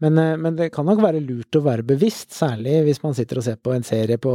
Men, 0.01 0.16
eh, 0.18 0.33
men 0.41 0.57
det 0.57 0.70
kan 0.72 0.89
nok 0.89 1.05
være 1.05 1.20
lurt 1.20 1.61
å 1.61 1.62
være 1.66 1.85
bevisst, 1.93 2.33
særlig 2.33 2.81
hvis 2.89 3.03
man 3.05 3.18
sitter 3.20 3.43
og 3.43 3.47
ser 3.51 3.61
på 3.61 3.77
en 3.77 3.85
serie 3.85 4.16
på, 4.16 4.35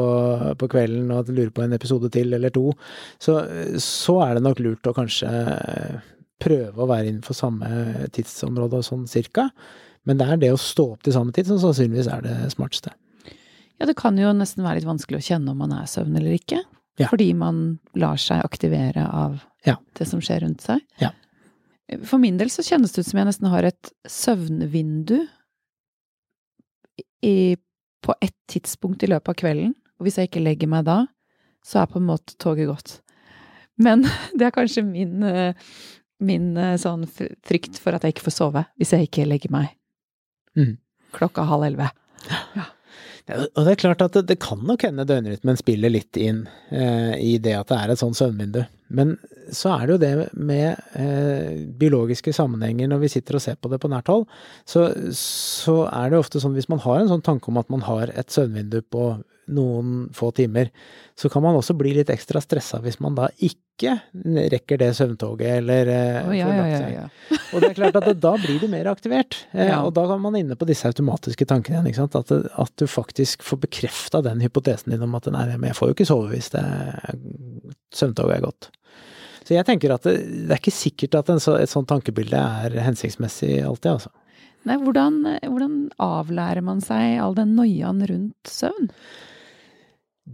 på 0.62 0.72
kvelden 0.76 1.10
og 1.18 1.34
lurer 1.34 1.52
på 1.58 1.66
en 1.66 1.74
episode 1.80 2.14
til 2.14 2.38
eller 2.38 2.54
to. 2.54 2.70
Så, 3.18 3.42
så 3.82 4.20
er 4.28 4.38
det 4.38 4.46
nok 4.46 4.62
lurt 4.62 4.94
å 4.94 4.96
kanskje 4.96 5.34
prøve 6.40 6.86
å 6.86 6.88
være 6.88 7.10
innenfor 7.10 7.36
samme 7.36 8.08
tidsområde 8.14 8.78
og 8.78 8.86
sånn 8.86 9.10
cirka. 9.10 9.50
Men 10.06 10.22
det 10.22 10.30
er 10.30 10.42
det 10.46 10.54
å 10.54 10.62
stå 10.62 10.92
opp 10.94 11.02
til 11.04 11.18
samme 11.18 11.34
tid 11.34 11.50
som 11.50 11.58
sannsynligvis 11.66 12.14
er 12.14 12.24
det 12.30 12.38
smarteste. 12.54 12.94
Ja, 13.80 13.88
det 13.88 13.96
kan 14.00 14.18
jo 14.20 14.34
nesten 14.36 14.66
være 14.66 14.82
litt 14.82 14.90
vanskelig 14.90 15.22
å 15.22 15.28
kjenne 15.30 15.54
om 15.54 15.62
man 15.64 15.74
er 15.76 15.88
søvn 15.88 16.18
eller 16.20 16.36
ikke. 16.36 16.62
Ja. 17.00 17.08
Fordi 17.08 17.30
man 17.38 17.80
lar 17.96 18.20
seg 18.20 18.44
aktivere 18.44 19.06
av 19.08 19.40
Ja. 19.66 19.78
det 19.96 20.08
som 20.08 20.20
skjer 20.20 20.44
rundt 20.44 20.62
seg. 20.62 20.84
Ja. 21.00 21.14
For 22.04 22.20
min 22.20 22.38
del 22.38 22.52
så 22.52 22.62
kjennes 22.62 22.92
det 22.92 23.02
ut 23.02 23.08
som 23.08 23.18
jeg 23.22 23.30
nesten 23.30 23.48
har 23.50 23.64
et 23.64 23.92
søvnvindu 24.06 25.28
i, 27.24 27.58
på 28.04 28.16
ett 28.22 28.36
tidspunkt 28.48 29.04
i 29.04 29.08
løpet 29.08 29.32
av 29.32 29.40
kvelden. 29.40 29.74
Og 30.00 30.08
hvis 30.08 30.20
jeg 30.20 30.30
ikke 30.30 30.44
legger 30.44 30.70
meg 30.72 30.86
da, 30.88 31.06
så 31.66 31.82
er 31.82 31.90
på 31.92 32.00
en 32.00 32.08
måte 32.08 32.36
toget 32.40 32.70
gått. 32.70 33.00
Men 33.80 34.04
det 34.38 34.50
er 34.50 34.56
kanskje 34.56 34.84
min, 34.86 35.24
eh, 35.24 35.56
min 36.20 36.52
eh, 36.58 36.78
sånn 36.80 37.08
frykt 37.08 37.80
for 37.80 37.96
at 37.96 38.04
jeg 38.04 38.16
ikke 38.16 38.28
får 38.28 38.38
sove 38.38 38.66
hvis 38.80 38.94
jeg 38.96 39.08
ikke 39.08 39.28
legger 39.28 39.52
meg 39.56 39.72
mm. 40.60 40.76
klokka 41.16 41.48
halv 41.48 41.70
elleve. 41.72 41.90
Ja, 42.60 42.68
og 43.30 43.66
det 43.66 43.74
er 43.74 43.82
klart 43.82 44.02
at 44.02 44.16
det, 44.18 44.26
det 44.32 44.40
kan 44.42 44.62
nok 44.66 44.84
hende 44.88 45.06
døgnrytmen 45.08 45.60
spiller 45.60 45.92
litt 45.94 46.18
inn 46.18 46.46
eh, 46.74 47.14
i 47.22 47.38
det 47.42 47.56
at 47.60 47.70
det 47.70 47.78
er 47.78 47.94
et 47.94 48.02
sånt 48.02 48.18
søvnvindu. 48.18 48.64
Men 48.96 49.18
så 49.54 49.76
er 49.76 49.86
det 49.86 49.96
jo 49.96 50.02
det 50.02 50.14
med 50.34 50.80
eh, 50.98 51.66
biologiske 51.80 52.34
sammenhenger 52.34 52.90
når 52.90 53.04
vi 53.04 53.12
sitter 53.14 53.38
og 53.38 53.44
ser 53.44 53.60
på 53.62 53.70
det 53.72 53.82
på 53.82 53.92
nært 53.92 54.10
hold, 54.10 54.26
så, 54.66 54.90
så 55.16 55.84
er 55.92 56.10
det 56.10 56.22
ofte 56.22 56.42
sånn 56.42 56.58
hvis 56.58 56.70
man 56.72 56.82
har 56.86 57.02
en 57.04 57.12
sånn 57.12 57.26
tanke 57.26 57.52
om 57.52 57.62
at 57.62 57.70
man 57.74 57.86
har 57.86 58.14
et 58.18 58.34
søvnvindu 58.34 58.82
på 58.90 59.12
noen 59.56 60.08
få 60.16 60.32
timer, 60.36 60.70
så 61.18 61.30
kan 61.32 61.44
man 61.44 61.58
også 61.60 61.76
bli 61.78 61.94
litt 61.98 62.12
ekstra 62.14 62.42
stressa 62.44 62.80
hvis 62.84 63.00
man 63.04 63.18
da 63.18 63.28
ikke 63.36 63.98
rekker 64.52 64.80
det 64.82 64.90
søvntoget 64.98 65.62
eller 65.62 65.90
oh, 66.28 66.34
ja, 66.36 66.50
ja, 66.52 66.80
ja. 66.92 67.06
Og 67.54 67.62
det 67.64 67.70
er 67.70 67.78
klart 67.78 68.00
at 68.02 68.10
det, 68.10 68.18
da 68.24 68.34
blir 68.40 68.60
du 68.60 68.68
mer 68.72 68.90
aktivert. 68.92 69.38
Eh. 69.52 69.72
Og 69.80 69.94
da 69.96 70.04
er 70.04 70.20
man 70.22 70.36
inne 70.40 70.58
på 70.60 70.68
disse 70.68 70.90
automatiske 70.90 71.48
tankene 71.48 71.80
igjen. 71.80 71.92
ikke 71.92 72.02
sant? 72.02 72.18
At, 72.20 72.34
det, 72.34 72.52
at 72.60 72.74
du 72.82 72.86
faktisk 72.92 73.46
får 73.46 73.64
bekrefta 73.64 74.24
den 74.26 74.44
hypotesen 74.44 74.92
din 74.94 75.06
om 75.06 75.16
at 75.18 75.32
nei, 75.32 75.48
men 75.56 75.72
jeg 75.72 75.80
får 75.80 75.92
jo 75.92 75.98
ikke 75.98 76.10
sove 76.12 76.34
hvis 76.34 76.52
det 76.56 76.66
søvntoget 77.96 78.38
er 78.38 78.46
gått. 78.50 78.70
Så 79.48 79.56
jeg 79.56 79.66
tenker 79.66 79.96
at 79.96 80.04
det, 80.06 80.18
det 80.46 80.54
er 80.54 80.60
ikke 80.62 80.76
sikkert 80.76 81.16
at 81.24 81.32
en 81.34 81.40
så, 81.42 81.56
et 81.58 81.72
sånt 81.72 81.90
tankebilde 81.90 82.38
er 82.38 82.76
hensiktsmessig 82.86 83.64
alltid, 83.66 83.96
altså. 83.96 84.12
Nei, 84.68 84.76
hvordan, 84.84 85.24
hvordan 85.48 85.76
avlærer 86.04 86.62
man 86.66 86.84
seg 86.84 87.16
all 87.24 87.34
den 87.38 87.56
noiaen 87.58 88.04
rundt 88.12 88.52
søvn? 88.52 88.92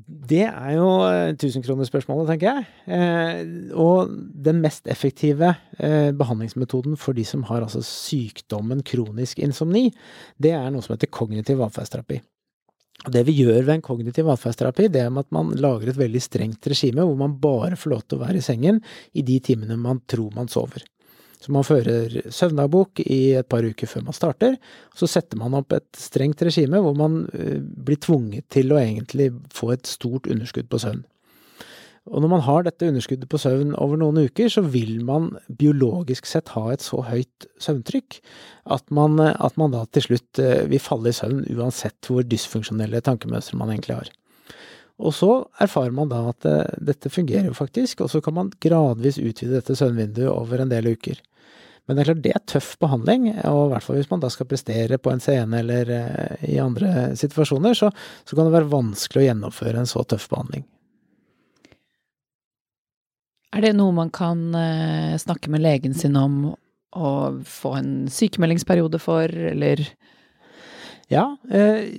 Det 0.05 0.43
er 0.43 0.71
jo 0.75 0.87
eh, 1.07 1.33
tusenkronerspørsmålet, 1.39 2.27
tenker 2.33 2.49
jeg. 2.49 2.65
Eh, 2.91 3.75
og 3.79 4.11
den 4.43 4.59
mest 4.63 4.89
effektive 4.91 5.53
eh, 5.79 6.11
behandlingsmetoden 6.11 6.97
for 6.99 7.15
de 7.15 7.23
som 7.27 7.45
har 7.47 7.63
altså 7.63 7.79
sykdommen 7.85 8.83
kronisk 8.83 9.39
insomni, 9.39 9.87
det 10.35 10.51
er 10.57 10.67
noe 10.73 10.83
som 10.83 10.97
heter 10.97 11.13
kognitiv 11.15 11.63
atferdsterapi. 11.63 12.19
Det 13.11 13.21
vi 13.27 13.37
gjør 13.37 13.61
ved 13.61 13.73
en 13.77 13.85
kognitiv 13.85 14.27
atferdsterapi, 14.33 14.89
det 14.91 15.05
er 15.05 15.21
at 15.21 15.31
man 15.35 15.53
lager 15.61 15.91
et 15.91 15.99
veldig 15.99 16.23
strengt 16.23 16.67
regime 16.71 17.05
hvor 17.05 17.15
man 17.19 17.39
bare 17.39 17.79
får 17.79 17.93
lov 17.93 18.03
til 18.03 18.17
å 18.19 18.25
være 18.25 18.41
i 18.41 18.45
sengen 18.45 18.81
i 19.15 19.23
de 19.23 19.39
timene 19.43 19.79
man 19.79 20.03
tror 20.09 20.35
man 20.35 20.51
sover. 20.51 20.83
Så 21.45 21.53
man 21.53 21.65
fører 21.67 22.09
søvndagbok 22.33 23.03
i 23.05 23.35
et 23.37 23.45
par 23.51 23.61
uker 23.61 23.89
før 23.89 24.07
man 24.07 24.15
starter, 24.17 24.55
så 24.97 25.05
setter 25.09 25.37
man 25.37 25.53
opp 25.53 25.75
et 25.77 25.85
strengt 25.99 26.41
regime 26.41 26.79
hvor 26.81 26.95
man 26.97 27.27
eh, 27.37 27.59
blir 27.61 27.99
tvunget 28.01 28.47
til 28.49 28.73
å 28.73 28.79
egentlig 28.81 29.29
få 29.53 29.75
et 29.75 29.85
stort 29.85 30.25
underskudd 30.25 30.71
på 30.71 30.81
søvn. 30.81 31.03
Og 32.05 32.21
når 32.21 32.31
man 32.35 32.43
har 32.45 32.65
dette 32.65 32.85
underskuddet 32.89 33.29
på 33.29 33.39
søvn 33.41 33.75
over 33.81 33.97
noen 33.97 34.25
uker, 34.25 34.49
så 34.49 34.61
vil 34.61 34.99
man 35.05 35.31
biologisk 35.61 36.25
sett 36.29 36.51
ha 36.53 36.67
et 36.73 36.85
så 36.85 37.03
høyt 37.05 37.47
søvntrykk 37.61 38.19
at 38.73 38.89
man, 38.93 39.21
at 39.21 39.57
man 39.61 39.73
da 39.73 39.83
til 39.93 40.07
slutt 40.09 40.41
eh, 40.41 40.65
vil 40.69 40.81
falle 40.81 41.13
i 41.13 41.17
søvn 41.17 41.45
uansett 41.53 42.09
hvor 42.09 42.25
dysfunksjonelle 42.25 43.05
tankemønstre 43.05 43.61
man 43.61 43.73
egentlig 43.73 43.99
har. 43.99 44.11
Og 45.05 45.13
så 45.13 45.31
erfarer 45.61 45.93
man 45.93 46.09
da 46.09 46.23
at 46.31 46.49
eh, 46.49 46.75
dette 46.89 47.13
fungerer 47.13 47.51
jo 47.51 47.57
faktisk, 47.57 48.01
og 48.01 48.09
så 48.13 48.21
kan 48.25 48.37
man 48.37 48.53
gradvis 48.65 49.21
utvide 49.21 49.59
dette 49.59 49.77
søvnvinduet 49.77 50.33
over 50.33 50.65
en 50.65 50.73
del 50.73 50.93
uker. 50.93 51.21
Men 51.85 51.95
det 51.95 52.01
er 52.01 52.09
klart 52.09 52.23
det 52.25 52.33
er 52.33 52.45
tøff 52.49 52.71
behandling, 52.81 53.27
og 53.45 53.59
i 53.67 53.71
hvert 53.73 53.85
fall 53.85 53.99
hvis 53.99 54.09
man 54.09 54.23
da 54.23 54.29
skal 54.33 54.47
prestere 54.49 54.97
på 54.97 55.11
en 55.13 55.21
scene 55.21 55.59
eller 55.61 55.91
eh, 55.93 56.45
i 56.55 56.57
andre 56.61 57.11
situasjoner, 57.17 57.77
så, 57.77 57.91
så 58.25 58.37
kan 58.37 58.47
det 58.47 58.55
være 58.55 58.71
vanskelig 58.71 59.21
å 59.21 59.27
gjennomføre 59.27 59.83
en 59.83 59.89
så 59.89 60.01
tøff 60.09 60.25
behandling. 60.31 60.65
Er 63.55 63.63
det 63.63 63.75
noe 63.77 63.93
man 63.95 64.09
kan 64.11 64.49
eh, 64.57 65.13
snakke 65.21 65.53
med 65.53 65.63
legen 65.63 65.93
sin 65.95 66.17
om 66.19 66.55
og 66.95 67.41
få 67.49 67.73
en 67.75 67.91
sykemeldingsperiode 68.11 68.99
for, 69.03 69.27
eller 69.27 69.81
Ja, 71.11 71.35
eh, 71.53 71.91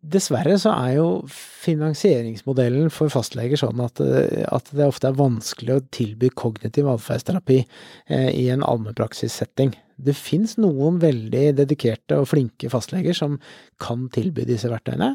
dessverre 0.00 0.54
så 0.56 0.72
er 0.72 0.94
jo 0.96 1.08
finansieringsmodellen 1.28 2.88
for 2.94 3.12
fastleger 3.12 3.60
sånn 3.60 3.82
at, 3.84 4.00
eh, 4.00 4.46
at 4.48 4.70
det 4.72 4.86
ofte 4.86 5.10
er 5.10 5.18
vanskelig 5.18 5.74
å 5.74 5.84
tilby 5.92 6.30
kognitiv 6.32 6.88
atferdsterapi 6.88 7.58
eh, 7.60 8.30
i 8.32 8.46
en 8.54 8.64
allmennpraksissetting. 8.64 9.74
Det 9.96 10.16
fins 10.16 10.56
noen 10.60 11.00
veldig 11.00 11.44
dedikerte 11.60 12.20
og 12.20 12.30
flinke 12.32 12.72
fastleger 12.72 13.16
som 13.16 13.38
kan 13.82 14.08
tilby 14.12 14.44
disse 14.48 14.72
verktøyene, 14.72 15.14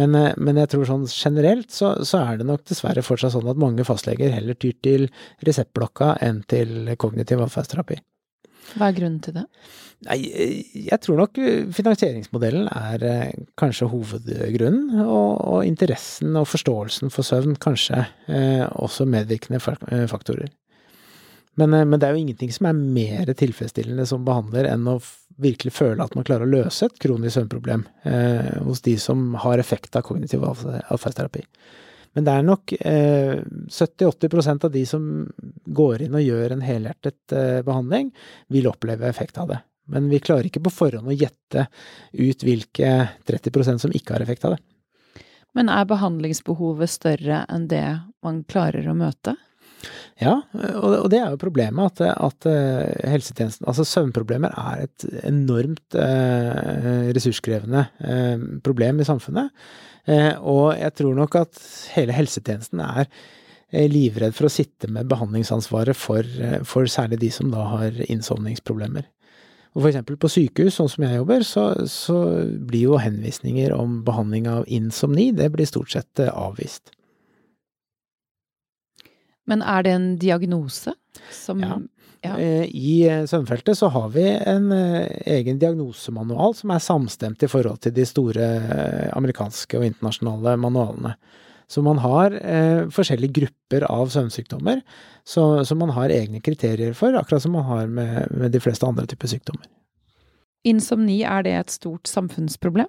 men, 0.00 0.16
eh, 0.16 0.32
men 0.40 0.60
jeg 0.62 0.72
tror 0.72 0.88
sånn 0.88 1.08
generelt 1.12 1.74
så, 1.74 1.98
så, 2.08 2.22
er 2.24 2.40
det 2.40 2.48
nok 2.48 2.64
dessverre 2.68 3.04
fortsatt 3.04 3.36
sånn 3.36 3.52
at 3.52 3.60
mange 3.60 3.84
fastleger 3.84 4.32
heller 4.32 4.56
tyr 4.56 4.80
til 4.80 5.10
reseptblokka 5.44 6.14
enn 6.24 6.40
til 6.48 6.94
kognitiv 6.96 7.44
atferdsterapi. 7.44 8.00
Hva 8.76 8.90
er 8.90 8.96
grunnen 8.98 9.20
til 9.24 9.36
det? 9.38 9.44
Nei, 10.06 10.18
jeg 10.86 10.98
tror 11.02 11.18
nok 11.18 11.40
finansieringsmodellen 11.74 12.68
er 12.70 13.04
eh, 13.08 13.40
kanskje 13.58 13.88
hovedgrunnen, 13.90 15.00
og, 15.02 15.40
og 15.42 15.66
interessen 15.66 16.36
og 16.38 16.46
forståelsen 16.52 17.10
for 17.10 17.26
søvn 17.26 17.56
kanskje 17.58 18.04
eh, 18.30 18.64
også 18.78 19.08
medvirkende 19.10 19.58
eh, 19.90 20.06
faktorer. 20.10 20.52
Men, 21.58 21.74
eh, 21.74 21.84
men, 21.84 21.98
det 21.98 22.06
er 22.06 22.14
jo 22.14 22.22
ingenting 22.22 22.52
som 22.54 22.70
er 22.70 22.78
mer 22.78 23.32
tilfredsstillende 23.34 24.06
som 24.06 24.26
behandler 24.26 24.70
enn 24.70 24.86
å 24.86 25.00
virkelig 25.42 25.74
føle 25.74 26.02
at 26.02 26.14
man 26.18 26.26
klarer 26.26 26.46
å 26.46 26.52
løse 26.52 26.86
et 26.86 26.98
kronisk 27.02 27.36
søvnproblem 27.36 27.84
eh, 28.10 28.54
hos 28.66 28.82
de 28.86 28.96
som 29.02 29.32
har 29.42 29.62
effekt 29.62 29.98
av 29.98 30.06
kognitiv 30.06 30.46
atferdsterapi. 30.46 31.44
Men 32.16 32.26
det 32.26 32.34
er 32.34 32.46
nok 32.46 32.74
eh, 32.78 33.40
70-80% 33.68 34.66
av 34.68 34.72
de 34.74 34.84
som 34.88 35.08
går 35.64 36.06
inn 36.06 36.16
og 36.18 36.24
gjør 36.24 36.54
en 36.54 36.64
helhjertet 36.64 37.36
eh, 37.36 37.58
behandling, 37.66 38.12
vil 38.52 38.70
oppleve 38.70 39.08
effekt 39.10 39.40
av 39.40 39.52
det. 39.52 39.60
Men 39.88 40.08
vi 40.12 40.20
klarer 40.20 40.48
ikke 40.48 40.62
på 40.66 40.72
forhånd 40.72 41.08
å 41.08 41.16
gjette 41.16 41.68
ut 42.12 42.44
hvilke 42.44 42.94
30% 43.28 43.84
som 43.84 43.94
ikke 43.94 44.16
har 44.16 44.24
effekt 44.24 44.44
av 44.44 44.56
det. 44.56 44.62
Men 45.56 45.70
er 45.72 45.88
behandlingsbehovet 45.88 46.92
større 46.92 47.42
enn 47.48 47.68
det 47.70 47.86
man 48.24 48.42
klarer 48.48 48.84
å 48.90 48.96
møte? 48.96 49.34
Ja, 50.18 50.34
og 50.82 51.06
det 51.12 51.20
er 51.20 51.30
jo 51.30 51.38
problemet 51.38 52.00
at, 52.00 52.16
at 52.18 52.46
eh, 52.50 53.06
helsetjenesten 53.06 53.68
Altså 53.70 53.84
søvnproblemer 53.86 54.50
er 54.58 54.88
et 54.88 55.04
enormt 55.28 55.94
eh, 55.94 57.12
ressurskrevende 57.14 57.84
eh, 58.02 58.42
problem 58.66 58.98
i 58.98 59.06
samfunnet. 59.06 59.54
Eh, 60.08 60.34
og 60.40 60.72
jeg 60.78 60.94
tror 60.96 61.16
nok 61.18 61.36
at 61.42 61.60
hele 61.92 62.16
helsetjenesten 62.16 62.80
er 62.80 63.04
eh, 63.04 63.88
livredd 63.90 64.36
for 64.36 64.48
å 64.48 64.52
sitte 64.52 64.88
med 64.92 65.10
behandlingsansvaret 65.10 65.98
for, 65.98 66.24
eh, 66.24 66.60
for 66.64 66.88
særlig 66.88 67.20
de 67.24 67.30
som 67.34 67.52
da 67.52 67.66
har 67.74 67.98
innsovningsproblemer. 68.08 69.08
Og 69.76 69.82
for 69.82 69.90
eksempel 69.90 70.16
på 70.18 70.30
sykehus, 70.32 70.78
sånn 70.78 70.88
som 70.90 71.04
jeg 71.04 71.20
jobber, 71.20 71.44
så, 71.46 71.64
så 71.92 72.16
blir 72.70 72.88
jo 72.88 73.02
henvisninger 73.02 73.74
om 73.76 74.00
behandling 74.06 74.48
av 74.50 74.64
insomni, 74.66 75.28
det 75.36 75.50
blir 75.54 75.68
stort 75.68 75.92
sett 75.92 76.24
avvist. 76.32 76.94
Men 79.48 79.62
er 79.64 79.84
det 79.84 79.92
en 79.92 80.08
diagnose 80.20 80.96
som 81.32 81.60
ja. 81.62 81.76
Ja. 82.24 82.34
Eh, 82.34 82.64
I 82.74 82.94
eh, 83.06 83.24
søvnfeltet 83.30 83.78
så 83.78 83.90
har 83.94 84.08
vi 84.14 84.24
en 84.26 84.72
eh, 84.74 85.06
egen 85.38 85.60
diagnosemanual 85.62 86.56
som 86.58 86.72
er 86.74 86.82
samstemt 86.82 87.44
i 87.46 87.50
forhold 87.50 87.78
til 87.84 87.94
de 87.94 88.06
store 88.08 88.48
amerikanske 89.14 89.78
og 89.78 89.86
internasjonale 89.86 90.56
manualene. 90.58 91.14
Så 91.68 91.82
man 91.84 92.00
har 92.00 92.32
eh, 92.32 92.86
forskjellige 92.90 93.36
grupper 93.42 93.84
av 93.92 94.08
søvnsykdommer 94.10 94.80
som 95.28 95.82
man 95.82 95.92
har 95.92 96.14
egne 96.14 96.40
kriterier 96.40 96.94
for, 96.96 97.12
akkurat 97.12 97.44
som 97.44 97.52
man 97.58 97.66
har 97.68 97.90
med, 97.92 98.32
med 98.32 98.54
de 98.54 98.62
fleste 98.64 98.88
andre 98.88 99.04
typer 99.06 99.28
sykdommer. 99.28 99.68
Insomni, 100.66 101.20
er 101.28 101.44
det 101.44 101.54
et 101.54 101.74
stort 101.76 102.08
samfunnsproblem? 102.08 102.88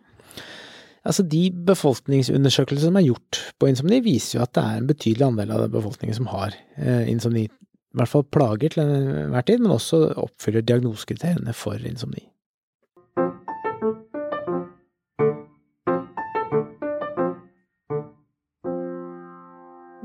Altså, 1.04 1.24
De 1.28 1.50
befolkningsundersøkelser 1.68 2.88
som 2.88 2.98
er 3.00 3.08
gjort 3.10 3.42
på 3.60 3.70
insomni, 3.70 4.00
viser 4.04 4.40
jo 4.40 4.46
at 4.46 4.56
det 4.56 4.64
er 4.64 4.80
en 4.80 4.90
betydelig 4.90 5.28
andel 5.28 5.54
av 5.56 5.68
befolkningen 5.76 6.18
som 6.18 6.32
har 6.32 6.56
eh, 6.80 7.06
insomni 7.12 7.48
i 7.90 7.98
hvert 7.98 8.12
fall 8.12 8.26
plager 8.30 8.76
til 8.76 8.84
enhver 8.86 9.46
tid, 9.48 9.64
men 9.64 9.74
også 9.74 10.04
oppfyller 10.22 10.62
diagnosekriteriene 10.62 11.56
for 11.58 11.80
insomni. 11.90 12.28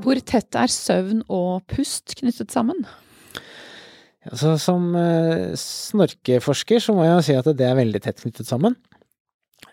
Hvor 0.05 0.21
tett 0.21 0.57
er 0.57 0.69
søvn 0.69 1.23
og 1.33 1.65
pust 1.69 2.13
knyttet 2.17 2.53
sammen? 2.53 2.85
Altså, 4.25 4.55
som 4.57 4.89
eh, 4.97 5.53
snorkeforsker 5.57 6.81
så 6.81 6.93
må 6.97 7.05
jeg 7.05 7.25
si 7.27 7.37
at 7.37 7.49
det 7.57 7.65
er 7.65 7.77
veldig 7.77 8.01
tett 8.01 8.21
knyttet 8.21 8.49
sammen. 8.49 8.77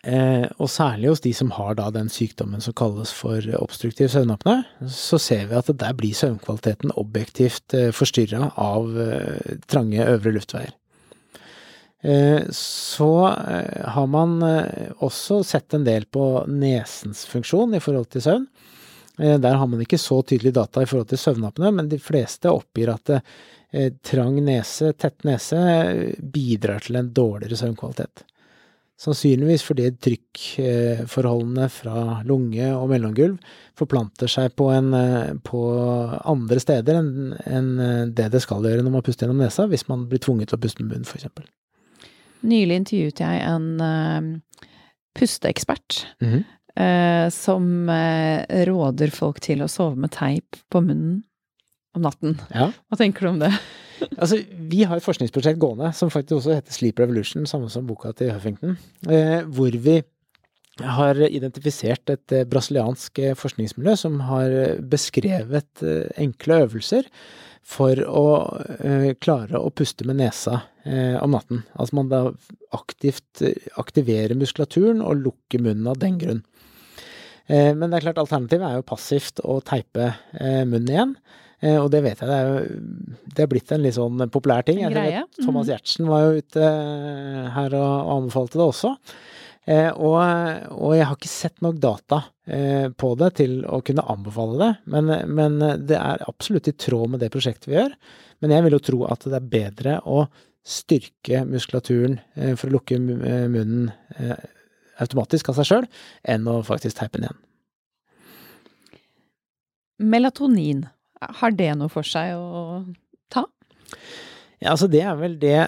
Eh, 0.03 0.49
og 0.59 0.67
særlig 0.67 1.13
hos 1.13 1.21
de 1.23 1.31
som 1.31 1.53
har 1.55 1.77
da 1.79 1.87
den 1.95 2.09
sykdommen 2.11 2.63
som 2.63 2.75
kalles 2.75 3.13
for 3.15 3.45
obstruktiv 3.61 4.09
søvnapné, 4.11 4.57
så 4.91 5.19
ser 5.23 5.47
vi 5.47 5.55
at 5.61 5.71
der 5.79 5.95
blir 5.95 6.17
søvnkvaliteten 6.19 6.91
objektivt 6.99 7.77
eh, 7.79 7.93
forstyrra 7.95 8.49
av 8.59 8.99
eh, 8.99 9.61
trange 9.71 10.03
øvre 10.03 10.35
luftveier. 10.39 10.75
Så 12.03 13.09
har 13.95 14.07
man 14.11 14.33
også 15.07 15.37
sett 15.47 15.77
en 15.77 15.85
del 15.87 16.03
på 16.11 16.25
nesens 16.51 17.21
funksjon 17.31 17.77
i 17.79 17.81
forhold 17.85 18.09
til 18.11 18.25
søvn. 18.25 18.49
Der 19.23 19.55
har 19.61 19.71
man 19.71 19.85
ikke 19.85 20.01
så 20.03 20.19
tydelig 20.27 20.51
data 20.57 20.83
i 20.83 20.89
forhold 20.91 21.13
til 21.13 21.23
søvnapné, 21.23 21.71
men 21.71 21.93
de 21.93 22.01
fleste 22.03 22.51
oppgir 22.51 22.91
at 22.91 23.15
trang 24.03 24.43
nese, 24.43 24.91
tett 24.99 25.23
nese, 25.23 25.63
bidrar 26.19 26.83
til 26.83 26.99
en 26.99 27.15
dårligere 27.15 27.61
søvnkvalitet. 27.63 28.27
Sannsynligvis 29.01 29.65
fordi 29.67 29.89
trykkforholdene 30.05 31.67
fra 31.73 32.21
lunge 32.29 32.69
og 32.77 32.91
mellomgulv 32.93 33.39
forplanter 33.79 34.31
seg 34.31 34.53
på, 34.59 34.69
en, 34.71 34.93
eh, 34.95 35.33
på 35.43 35.63
andre 36.29 36.61
steder 36.63 37.01
enn 37.01 37.33
en 37.49 37.73
det 38.15 38.29
det 38.35 38.43
skal 38.45 38.63
gjøre 38.63 38.85
når 38.85 38.95
man 38.95 39.05
puster 39.07 39.27
gjennom 39.27 39.43
nesa, 39.43 39.67
hvis 39.67 39.89
man 39.89 40.07
blir 40.11 40.23
tvunget 40.23 40.53
til 40.53 40.61
å 40.61 40.63
puste 40.63 40.85
med 40.85 40.93
munnen, 40.93 41.09
f.eks. 41.09 41.27
Nylig 42.47 42.79
intervjuet 42.83 43.23
jeg 43.23 43.43
en 43.47 43.69
uh, 43.81 44.69
pusteekspert 45.19 46.07
mm 46.21 46.31
-hmm. 46.31 46.45
uh, 46.83 47.31
som 47.31 47.89
uh, 47.89 48.43
råder 48.67 49.11
folk 49.11 49.41
til 49.41 49.63
å 49.63 49.69
sove 49.69 49.97
med 49.97 50.11
teip 50.11 50.57
på 50.71 50.81
munnen 50.81 51.23
om 51.95 52.03
natten. 52.03 52.41
Ja. 52.55 52.73
Hva 52.89 52.99
tenker 52.99 53.21
du 53.21 53.29
om 53.29 53.39
det? 53.39 53.53
Altså, 54.17 54.39
vi 54.71 54.83
har 54.89 54.99
et 54.99 55.05
forskningsprosjekt 55.05 55.61
gående 55.63 55.93
som 55.97 56.11
faktisk 56.13 56.41
også 56.41 56.57
heter 56.59 56.75
Sleep 56.75 57.01
Revolution, 57.03 57.47
samme 57.49 57.71
som 57.73 57.87
boka 57.89 58.13
til 58.17 58.33
Huffington, 58.35 58.77
eh, 59.09 59.43
hvor 59.47 59.75
vi 59.85 60.01
har 60.83 61.21
identifisert 61.29 62.11
et 62.13 62.35
eh, 62.35 62.47
brasiliansk 62.49 63.21
eh, 63.23 63.37
forskningsmiljø 63.39 63.97
som 64.01 64.21
har 64.29 64.55
beskrevet 64.93 65.85
enkle 66.21 66.63
øvelser 66.67 67.09
for 67.63 67.99
å 68.09 68.27
klare 69.23 69.59
å 69.61 69.71
puste 69.71 70.03
med 70.09 70.19
nesa 70.19 70.65
om 71.23 71.31
natten. 71.31 71.61
Altså 71.79 71.95
man 71.95 72.09
da 72.11 72.25
aktivt 72.75 73.39
aktiverer 73.79 74.35
muskulaturen 74.35 74.99
og 74.99 75.21
lukker 75.21 75.63
munnen 75.63 75.87
av 75.93 76.01
den 76.03 76.17
grunn. 76.19 76.41
men 77.47 77.85
det 77.85 78.01
er 78.01 78.07
klart 78.09 78.19
alternativet 78.19 78.67
er 78.67 78.81
jo 78.81 78.89
passivt 78.91 79.39
å 79.47 79.61
teipe 79.63 80.09
munnen 80.67 80.91
igjen. 80.91 81.15
Eh, 81.63 81.79
og 81.79 81.93
det 81.95 82.03
vet 82.05 82.23
jeg, 82.23 82.29
det 82.29 82.39
er, 82.39 82.49
jo, 82.51 83.21
det 83.37 83.45
er 83.45 83.51
blitt 83.53 83.71
en 83.75 83.85
litt 83.85 83.97
sånn 83.99 84.27
populær 84.35 84.67
ting. 84.67 84.83
Greie. 84.91 85.23
Thomas 85.39 85.69
mm. 85.69 85.71
Giertsen 85.71 86.11
var 86.11 86.27
jo 86.27 86.43
ute 86.43 86.67
eh, 86.67 87.47
her 87.55 87.79
og 87.79 88.13
anbefalte 88.19 88.59
det 88.59 88.67
også. 88.67 88.97
Eh, 89.71 89.91
og, 89.95 90.17
og, 90.75 90.93
jeg 90.97 91.07
har 91.07 91.15
ikke 91.15 91.31
sett 91.31 91.61
nok 91.63 91.77
data 91.83 92.19
eh, 92.51 92.89
på 92.91 93.13
det 93.21 93.29
til 93.39 93.61
å 93.63 93.79
kunne 93.87 94.03
anbefale 94.11 94.57
det, 94.59 94.71
men, 94.91 95.13
men, 95.31 95.61
det 95.87 96.01
er 96.01 96.25
absolutt 96.27 96.67
i 96.67 96.75
tråd 96.75 97.13
med 97.13 97.23
det 97.23 97.31
prosjektet 97.31 97.71
vi 97.71 97.79
gjør. 97.79 97.95
Men 98.43 98.57
jeg 98.57 98.67
vil 98.67 98.75
jo 98.75 98.83
tro 98.89 99.05
at 99.07 99.29
det 99.29 99.39
er 99.39 99.53
bedre 99.53 100.01
å 100.03 100.25
styrke 100.67 101.45
muskulaturen 101.47 102.19
eh, 102.35 102.57
for 102.59 102.71
å 102.71 102.75
lukke 102.75 102.99
eh, 102.99 103.47
munnen 103.51 103.93
automatisk 105.03 105.51
av 105.51 105.61
seg 105.61 105.69
sjøl, 105.69 105.87
enn 106.27 106.51
å 106.51 106.59
faktisk 106.67 106.99
teipe 106.99 107.21
den 107.21 107.29
igjen. 107.29 107.41
Melatonin 110.03 110.83
har 111.41 111.57
det 111.57 111.71
noe 111.79 111.93
for 111.93 112.07
seg 112.07 112.35
å 112.37 112.83
ta? 113.33 113.47
Ja, 114.63 114.73
altså 114.75 114.89
det 114.91 115.03
er 115.05 115.19
vel 115.19 115.39
det 115.43 115.59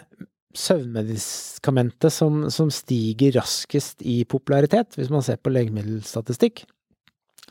søvnmedikamentet 0.55 2.15
som, 2.15 2.45
som 2.55 2.71
stiger 2.71 3.35
raskest 3.41 4.05
i 4.07 4.23
popularitet, 4.29 4.95
hvis 4.99 5.11
man 5.11 5.25
ser 5.27 5.41
på 5.43 5.53
legemiddelstatistikk. 5.53 6.65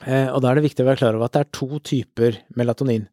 Eh, 0.08 0.30
og 0.30 0.39
da 0.43 0.51
er 0.51 0.60
det 0.60 0.68
viktig 0.70 0.86
å 0.86 0.89
være 0.89 1.01
klar 1.01 1.18
over 1.18 1.28
at 1.28 1.36
det 1.36 1.43
er 1.43 1.51
to 1.60 1.82
typer 1.84 2.39
melatonin. 2.58 3.10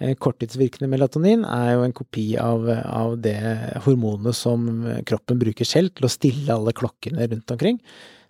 Eh, 0.00 0.14
korttidsvirkende 0.20 0.90
melatonin 0.92 1.46
er 1.48 1.74
jo 1.76 1.86
en 1.86 1.96
kopi 1.96 2.26
av, 2.40 2.68
av 2.68 3.16
det 3.24 3.38
hormonet 3.86 4.36
som 4.36 4.68
kroppen 5.08 5.40
bruker 5.40 5.68
selv 5.68 5.94
til 5.96 6.08
å 6.08 6.12
stille 6.12 6.52
alle 6.52 6.76
klokkene 6.76 7.28
rundt 7.32 7.56
omkring. 7.56 7.80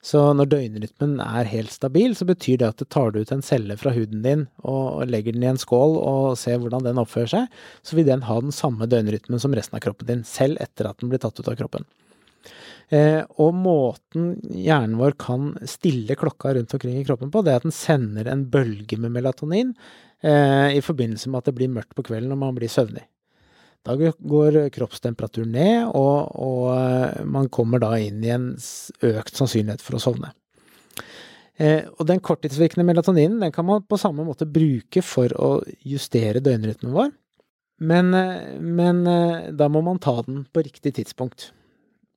Så 0.03 0.21
når 0.35 0.49
døgnrytmen 0.51 1.21
er 1.23 1.47
helt 1.47 1.71
stabil, 1.71 2.17
så 2.19 2.27
betyr 2.27 2.59
det 2.59 2.71
at 2.73 2.81
du 2.83 2.87
tar 2.91 3.15
ut 3.15 3.31
en 3.31 3.45
celle 3.47 3.77
fra 3.79 3.93
huden 3.95 4.25
din 4.25 4.49
og 4.67 5.05
legger 5.07 5.37
den 5.37 5.45
i 5.47 5.51
en 5.53 5.61
skål 5.63 5.95
og 6.01 6.39
ser 6.41 6.59
hvordan 6.59 6.83
den 6.89 6.99
oppfører 6.99 7.31
seg, 7.31 7.61
så 7.87 7.95
vil 7.95 8.09
den 8.11 8.25
ha 8.27 8.41
den 8.43 8.55
samme 8.55 8.89
døgnrytmen 8.91 9.43
som 9.43 9.55
resten 9.55 9.79
av 9.79 9.85
kroppen 9.85 10.11
din, 10.11 10.25
selv 10.27 10.59
etter 10.65 10.91
at 10.91 10.99
den 10.99 11.13
blir 11.13 11.23
tatt 11.23 11.39
ut 11.39 11.47
av 11.47 11.55
kroppen. 11.61 11.87
Eh, 12.93 13.23
og 13.41 13.55
måten 13.57 14.35
hjernen 14.51 14.99
vår 15.01 15.15
kan 15.23 15.53
stille 15.71 16.19
klokka 16.19 16.57
rundt 16.59 16.75
omkring 16.75 16.99
i 16.99 17.07
kroppen 17.07 17.31
på, 17.33 17.45
det 17.47 17.55
er 17.55 17.63
at 17.63 17.69
den 17.69 17.77
sender 17.77 18.27
en 18.29 18.43
bølge 18.53 18.99
med 18.99 19.15
melatonin 19.15 19.71
eh, 20.21 20.75
i 20.75 20.83
forbindelse 20.83 21.31
med 21.31 21.41
at 21.41 21.53
det 21.53 21.57
blir 21.63 21.73
mørkt 21.73 21.95
på 21.95 22.05
kvelden 22.11 22.35
og 22.35 22.43
man 22.43 22.59
blir 22.59 22.73
søvnig. 22.73 23.07
Da 23.83 23.97
går 23.99 24.69
kroppstemperaturen 24.75 25.57
ned, 25.57 25.89
og, 25.99 26.37
og, 26.39 26.67
eh, 26.77 27.25
man 27.27 27.49
kommer 27.51 27.83
da 27.83 27.97
inn 27.99 28.23
i 28.23 28.31
en 28.31 28.53
økt 28.55 29.35
sannsynlighet 29.35 29.83
for 29.83 29.99
å 29.99 30.03
sovne. 30.03 30.31
Eh, 31.61 31.89
og 31.99 32.07
den 32.09 32.23
korttidsvirkende 32.25 32.87
melatoninen 32.89 33.43
den 33.43 33.53
kan 33.53 33.67
man 33.69 33.83
på 33.85 33.99
samme 34.01 34.25
måte 34.25 34.49
bruke 34.49 35.03
for 35.05 35.35
å 35.37 35.51
justere 35.87 36.41
døgnrytmen 36.45 36.95
vår, 36.95 37.11
men, 37.83 38.15
eh, 38.15 38.61
men 38.61 39.07
eh, 39.07 39.51
da 39.53 39.69
må 39.69 39.83
man 39.85 40.01
ta 40.03 40.15
den 40.23 40.45
på 40.53 40.65
riktig 40.65 40.95
tidspunkt. 41.01 41.51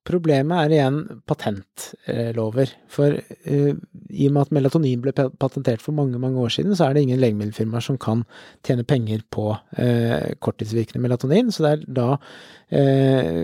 Problemet 0.06 0.68
er 0.68 0.74
igjen 0.76 0.97
patentlover. 1.26 2.70
For 2.93 3.16
uh, 3.18 3.72
i 3.74 4.28
og 4.28 4.36
med 4.36 4.41
at 4.43 4.53
melatonin 4.53 5.01
ble 5.01 5.14
patentert 5.41 5.82
for 5.82 5.97
mange 5.97 6.20
mange 6.22 6.41
år 6.43 6.53
siden, 6.53 6.76
så 6.78 6.88
er 6.88 6.95
det 6.95 7.06
ingen 7.08 7.22
legemiddelfirmaer 7.24 7.88
som 7.88 7.97
kan 8.01 8.22
tjene 8.68 8.86
penger 8.86 9.24
på 9.34 9.47
uh, 9.56 10.28
korttidsvirkende 10.45 11.01
melatonin. 11.01 11.49
Så 11.49 11.66
det 11.66 11.74
er 11.74 11.88
da 11.97 12.08
uh, 12.20 13.41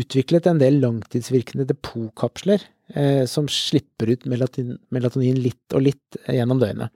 utviklet 0.00 0.50
en 0.50 0.62
del 0.62 0.82
langtidsvirkende 0.82 1.68
depotkapsler 1.70 2.66
som 3.30 3.44
slipper 3.46 4.10
ut 4.10 4.24
melatonin, 4.26 4.74
melatonin 4.90 5.36
litt 5.38 5.74
og 5.78 5.84
litt 5.86 6.16
gjennom 6.26 6.58
døgnet. 6.58 6.90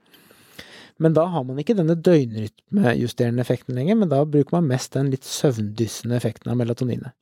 Men 0.99 1.15
da 1.15 1.23
har 1.31 1.45
man 1.47 1.61
ikke 1.61 1.77
denne 1.77 1.95
døgnrytmejusterende 1.95 3.39
effekten 3.39 3.79
lenger, 3.79 4.01
men 4.01 4.11
da 4.11 4.19
bruker 4.27 4.57
man 4.57 4.67
mest 4.73 4.91
den 4.97 5.13
litt 5.13 5.23
søvndyssende 5.23 6.19
effekten 6.19 6.51
av 6.51 6.59
melatoninet. 6.59 7.15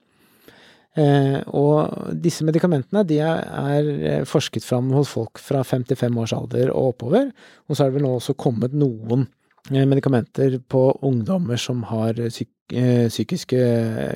Eh, 0.93 1.39
og 1.57 2.11
disse 2.21 2.45
medikamentene 2.45 3.01
de 3.09 3.15
er 3.25 3.87
eh, 3.89 4.25
forsket 4.29 4.65
fram 4.65 4.91
hos 4.93 5.09
folk 5.09 5.41
fra 5.41 5.63
55 5.65 6.19
års 6.21 6.33
alder 6.37 6.69
og 6.73 6.93
oppover. 6.93 7.31
Og 7.67 7.75
så 7.75 7.85
er 7.85 7.89
det 7.89 7.97
vel 7.97 8.05
nå 8.05 8.11
også 8.19 8.35
kommet 8.37 8.75
noen 8.77 9.25
eh, 9.71 9.87
medikamenter 9.89 10.59
på 10.69 10.85
ungdommer 11.01 11.61
som 11.61 11.85
har 11.89 12.17
psyk 12.29 12.49
psykiske 12.73 13.57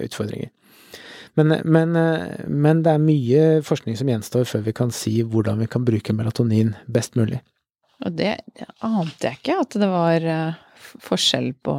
utfordringer. 0.05 0.47
Men, 1.37 1.51
men, 1.67 1.91
men, 2.47 2.79
det 2.81 2.93
er 2.93 3.03
mye 3.03 3.41
forskning 3.61 3.97
som 3.99 4.07
gjenstår 4.09 4.47
før 4.49 4.63
vi 4.65 4.73
kan 4.73 4.93
si 4.95 5.11
hvordan 5.21 5.59
vi 5.61 5.67
kan 5.69 5.83
bruke 5.85 6.15
melatonin 6.15 6.71
best 6.89 7.19
mulig. 7.19 7.41
Og 8.07 8.15
det 8.17 8.31
ante 8.87 9.27
jeg 9.27 9.37
ikke, 9.37 9.59
at 9.61 9.77
det 9.83 9.89
var 9.91 10.25
forskjell 11.03 11.51
på 11.67 11.75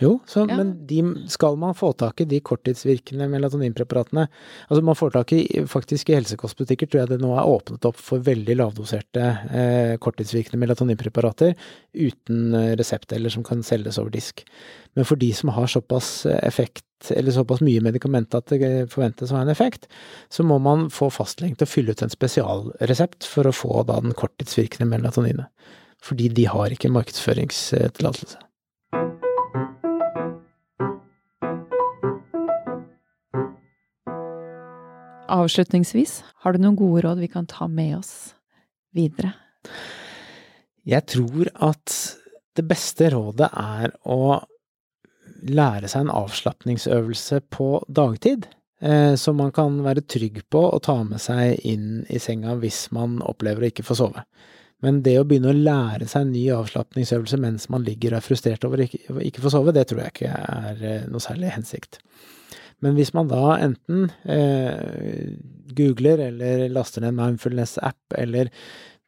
jo, 0.00 0.18
så, 0.26 0.46
ja. 0.48 0.56
men 0.56 0.72
de, 0.86 1.00
skal 1.32 1.56
man 1.60 1.74
få 1.76 1.92
tak 1.98 2.22
i 2.22 2.28
de 2.28 2.40
korttidsvirkende 2.44 3.28
melatoninpreparatene 3.32 4.26
Altså 4.68 4.82
man 4.84 4.98
får 4.98 5.14
tak 5.16 5.32
i 5.36 5.42
faktisk 5.68 6.10
i 6.10 6.16
helsekostbutikker 6.16 6.88
tror 6.88 7.02
jeg 7.02 7.12
det 7.12 7.20
nå 7.22 7.32
er 7.36 7.48
åpnet 7.48 7.88
opp 7.88 7.98
for 8.00 8.22
veldig 8.24 8.56
lavdoserte 8.60 9.26
eh, 9.50 9.94
korttidsvirkende 10.02 10.60
melatoninpreparater 10.62 11.56
uten 11.92 12.54
eh, 12.58 12.72
resept, 12.78 13.12
eller 13.12 13.32
som 13.32 13.44
kan 13.46 13.62
selges 13.66 13.98
over 14.00 14.12
disk. 14.14 14.44
Men 14.96 15.08
for 15.08 15.20
de 15.20 15.32
som 15.36 15.52
har 15.56 15.70
såpass 15.70 16.26
effekt, 16.42 16.86
eller 17.10 17.34
såpass 17.34 17.62
mye 17.64 17.82
medikament 17.84 18.34
at 18.36 18.52
det 18.52 18.90
forventes 18.92 19.32
å 19.32 19.38
ha 19.38 19.44
en 19.46 19.52
effekt, 19.52 19.88
så 20.32 20.44
må 20.46 20.58
man 20.62 20.88
få 20.92 21.10
fastlegen 21.12 21.56
til 21.58 21.68
å 21.68 21.72
fylle 21.72 21.96
ut 21.96 22.04
en 22.04 22.12
spesialresept 22.12 23.26
for 23.28 23.48
å 23.48 23.56
få 23.56 23.82
da 23.88 24.00
den 24.04 24.16
korttidsvirkende 24.16 24.88
melatoninet. 24.90 25.48
Fordi 26.02 26.28
de 26.34 26.48
har 26.50 26.74
ikke 26.74 26.90
markedsføringstillatelse. 26.92 28.40
Avslutningsvis, 35.28 36.24
har 36.34 36.52
du 36.52 36.62
noen 36.62 36.76
gode 36.76 37.02
råd 37.06 37.20
vi 37.22 37.28
kan 37.30 37.46
ta 37.46 37.68
med 37.68 37.96
oss 37.98 38.34
videre? 38.94 39.32
Jeg 40.82 41.06
tror 41.06 41.50
at 41.62 41.94
det 42.58 42.64
beste 42.68 43.10
rådet 43.14 43.48
er 43.54 43.94
å 44.02 44.40
lære 45.42 45.90
seg 45.90 46.04
en 46.04 46.14
avslapningsøvelse 46.14 47.40
på 47.54 47.68
dagtid, 47.88 48.48
eh, 48.80 49.14
som 49.14 49.38
man 49.38 49.52
kan 49.54 49.78
være 49.84 50.04
trygg 50.04 50.42
på 50.50 50.64
å 50.70 50.82
ta 50.82 50.98
med 51.06 51.22
seg 51.22 51.62
inn 51.66 52.04
i 52.10 52.18
senga 52.22 52.56
hvis 52.58 52.90
man 52.94 53.20
opplever 53.22 53.62
å 53.62 53.70
ikke 53.70 53.86
få 53.86 53.98
sove. 54.02 54.26
Men 54.82 55.00
det 55.06 55.14
å 55.20 55.24
begynne 55.24 55.52
å 55.52 55.56
lære 55.56 56.08
seg 56.10 56.26
en 56.26 56.34
ny 56.34 56.48
avslapningsøvelse 56.50 57.38
mens 57.38 57.68
man 57.70 57.84
ligger 57.86 58.16
og 58.16 58.18
er 58.18 58.26
frustrert 58.26 58.64
over 58.66 58.82
å 58.82 58.86
ikke, 58.88 59.02
ikke 59.30 59.44
få 59.44 59.54
sove, 59.54 59.74
det 59.74 59.86
tror 59.88 60.02
jeg 60.02 60.16
ikke 60.16 60.32
er 60.34 60.86
eh, 60.88 61.10
noe 61.10 61.22
særlig 61.22 61.54
hensikt. 61.54 62.02
Men 62.82 62.96
hvis 62.98 63.12
man 63.14 63.30
da 63.30 63.56
enten 63.62 64.08
eh, 64.26 65.36
googler 65.76 66.26
eller 66.28 66.66
laster 66.72 67.04
ned 67.04 67.14
mindfulness-app, 67.16 68.16
eller 68.18 68.50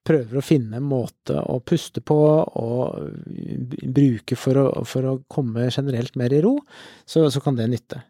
prøver 0.04 0.38
å 0.38 0.44
finne 0.44 0.78
en 0.78 0.86
måte 0.86 1.36
å 1.40 1.58
puste 1.64 2.02
på 2.04 2.18
og 2.60 3.10
bruke 3.96 4.36
for 4.36 4.60
å, 4.60 4.66
for 4.88 5.08
å 5.08 5.14
komme 5.32 5.70
generelt 5.70 6.16
mer 6.20 6.34
i 6.36 6.42
ro, 6.44 6.58
så, 7.08 7.26
så 7.32 7.42
kan 7.44 7.56
det 7.58 7.70
nytte. 7.72 8.02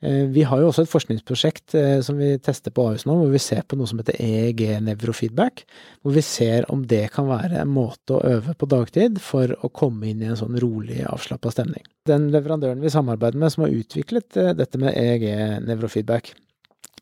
Eh, 0.00 0.24
vi 0.32 0.42
har 0.48 0.62
jo 0.62 0.70
også 0.70 0.86
et 0.86 0.90
forskningsprosjekt 0.90 1.74
eh, 1.76 1.98
som 2.04 2.16
vi 2.16 2.32
tester 2.40 2.72
på 2.72 2.86
Ahus 2.88 3.04
nå, 3.04 3.18
hvor 3.20 3.32
vi 3.32 3.40
ser 3.42 3.66
på 3.68 3.76
noe 3.76 3.88
som 3.88 4.00
heter 4.00 4.16
EEG 4.16 4.62
nevrofeedback. 4.86 5.64
Hvor 6.00 6.14
vi 6.16 6.24
ser 6.24 6.68
om 6.72 6.86
det 6.88 7.10
kan 7.14 7.28
være 7.28 7.60
en 7.60 7.72
måte 7.74 8.16
å 8.16 8.22
øve 8.24 8.56
på 8.56 8.68
dagtid 8.70 9.20
for 9.22 9.52
å 9.60 9.72
komme 9.76 10.08
inn 10.08 10.22
i 10.24 10.30
en 10.30 10.38
sånn 10.40 10.56
rolig, 10.62 11.02
avslappa 11.08 11.52
stemning. 11.52 11.84
Den 12.08 12.30
leverandøren 12.32 12.80
vi 12.80 12.92
samarbeider 12.92 13.40
med 13.40 13.52
som 13.52 13.66
har 13.66 13.74
utviklet 13.76 14.40
eh, 14.40 14.54
dette 14.56 14.80
med 14.80 14.96
EEG 14.96 15.26
nevrofeedback, 15.68 16.32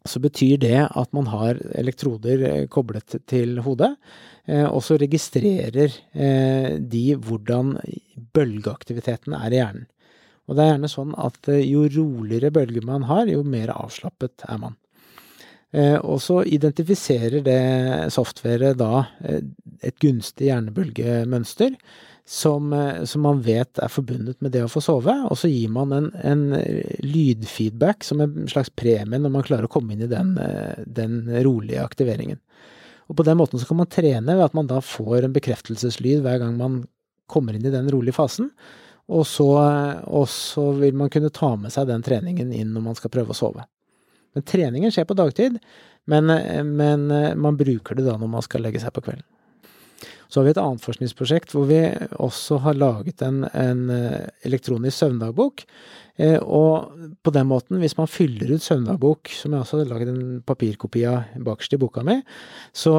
så 0.09 0.23
betyr 0.25 0.59
det 0.63 0.79
at 0.83 1.15
man 1.15 1.29
har 1.31 1.59
elektroder 1.77 2.67
koblet 2.73 3.19
til 3.29 3.59
hodet, 3.61 3.91
og 4.71 4.79
så 4.81 4.97
registrerer 4.97 5.93
de 6.81 7.03
hvordan 7.27 7.75
bølgeaktiviteten 8.33 9.35
er 9.37 9.53
i 9.53 9.59
hjernen. 9.59 9.89
Og 10.49 10.57
det 10.57 10.65
er 10.65 10.71
gjerne 10.73 10.91
sånn 10.91 11.15
at 11.21 11.49
eh, 11.53 11.65
jo 11.69 11.85
roligere 11.93 12.53
bølger 12.55 12.85
man 12.89 13.07
har, 13.09 13.29
jo 13.29 13.45
mer 13.45 13.73
avslappet 13.77 14.47
er 14.49 14.61
man. 14.63 14.77
Eh, 15.77 15.97
og 16.01 16.23
så 16.25 16.41
identifiserer 16.49 17.45
det 17.45 17.63
softwaret 18.15 18.79
da 18.81 19.05
eh, 19.29 19.43
et 19.85 19.99
gunstig 20.01 20.49
hjernebølgemønster 20.49 21.77
som, 22.29 22.73
som, 23.09 23.23
man 23.25 23.39
vet 23.41 23.81
er 23.81 23.89
forbundet 23.89 24.43
med 24.45 24.53
det 24.53 24.61
å 24.67 24.69
få 24.69 24.83
sove, 24.85 25.15
og 25.31 25.37
så 25.41 25.49
gir 25.49 25.71
man 25.73 25.95
en, 25.97 26.09
en 26.29 26.43
lydfeedback 27.01 28.05
som 28.05 28.21
en 28.21 28.51
slags 28.53 28.69
premie 28.77 29.17
når 29.17 29.33
man 29.33 29.47
klarer 29.47 29.65
å 29.65 29.73
komme 29.73 29.95
inn 29.95 30.03
i 30.05 30.11
den, 30.11 30.35
den 30.85 31.23
rolige 31.47 31.81
aktiveringen. 31.81 32.37
Og 33.09 33.17
på 33.17 33.25
den 33.25 33.39
måten 33.41 33.57
så 33.57 33.71
kan 33.71 33.81
man 33.81 33.89
trene 33.89 34.37
ved 34.37 34.45
at 34.45 34.59
man 34.59 34.69
da 34.69 34.83
får 34.85 35.25
en 35.25 35.39
bekreftelseslyd 35.39 36.21
hver 36.27 36.43
gang 36.43 36.61
man 36.61 36.83
kommer 37.33 37.57
inn 37.57 37.65
i 37.65 37.73
den 37.73 37.89
rolige 37.93 38.19
fasen. 38.19 38.51
Og 39.09 39.25
så, 39.27 39.49
og 40.05 40.29
så, 40.29 40.67
vil 40.77 40.97
man 40.99 41.11
kunne 41.13 41.33
ta 41.33 41.55
med 41.57 41.73
seg 41.73 41.89
den 41.89 42.05
treningen 42.05 42.53
inn 42.53 42.75
når 42.75 42.85
man 42.91 42.99
skal 42.99 43.13
prøve 43.15 43.33
å 43.33 43.39
sove. 43.39 43.65
Men 44.37 44.45
treningen 44.45 44.93
skjer 44.93 45.09
på 45.09 45.17
dagtid, 45.17 45.57
men, 46.09 46.29
men 46.77 47.07
man 47.41 47.57
bruker 47.57 47.97
det 47.97 48.05
da 48.05 48.19
når 48.21 48.31
man 48.35 48.45
skal 48.45 48.63
legge 48.65 48.83
seg 48.83 48.93
på 48.93 49.03
kvelden. 49.07 49.25
Så 50.29 50.41
har 50.41 50.45
vi 50.45 50.53
et 50.53 50.61
annet 50.61 50.85
forskningsprosjekt 50.85 51.55
hvor 51.57 51.65
vi 51.71 51.81
også 52.21 52.61
har 52.67 52.77
laget 52.77 53.25
en, 53.25 53.47
en 53.49 53.89
elektronisk 54.45 55.01
søvndagbok. 55.01 55.65
Eh, 56.19 56.37
og 56.43 56.91
på 57.23 57.31
den 57.35 57.47
måten, 57.47 57.79
hvis 57.79 57.95
man 57.99 58.11
fyller 58.11 58.51
ut 58.51 58.65
søvndagbok, 58.65 59.31
som 59.31 59.55
jeg 59.55 59.63
også 59.63 59.81
har 59.81 59.91
laget 59.93 60.11
en 60.11 60.41
papirkopi 60.47 61.05
av 61.07 61.37
bakerst 61.47 61.77
i 61.77 61.79
boka 61.79 62.03
mi, 62.07 62.19
så, 62.75 62.95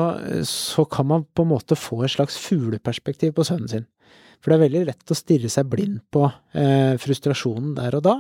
så 0.48 0.86
kan 0.88 1.10
man 1.10 1.26
på 1.36 1.44
en 1.44 1.52
måte 1.52 1.76
få 1.80 2.06
et 2.06 2.16
slags 2.16 2.40
fugleperspektiv 2.40 3.36
på 3.36 3.46
søvnen 3.48 3.72
sin. 3.72 3.88
For 4.40 4.52
det 4.52 4.58
er 4.58 4.66
veldig 4.68 4.86
lett 4.88 5.12
å 5.12 5.18
stirre 5.18 5.52
seg 5.52 5.68
blind 5.72 6.00
på 6.14 6.24
eh, 6.56 6.96
frustrasjonen 7.02 7.74
der 7.78 7.98
og 8.00 8.06
da, 8.06 8.16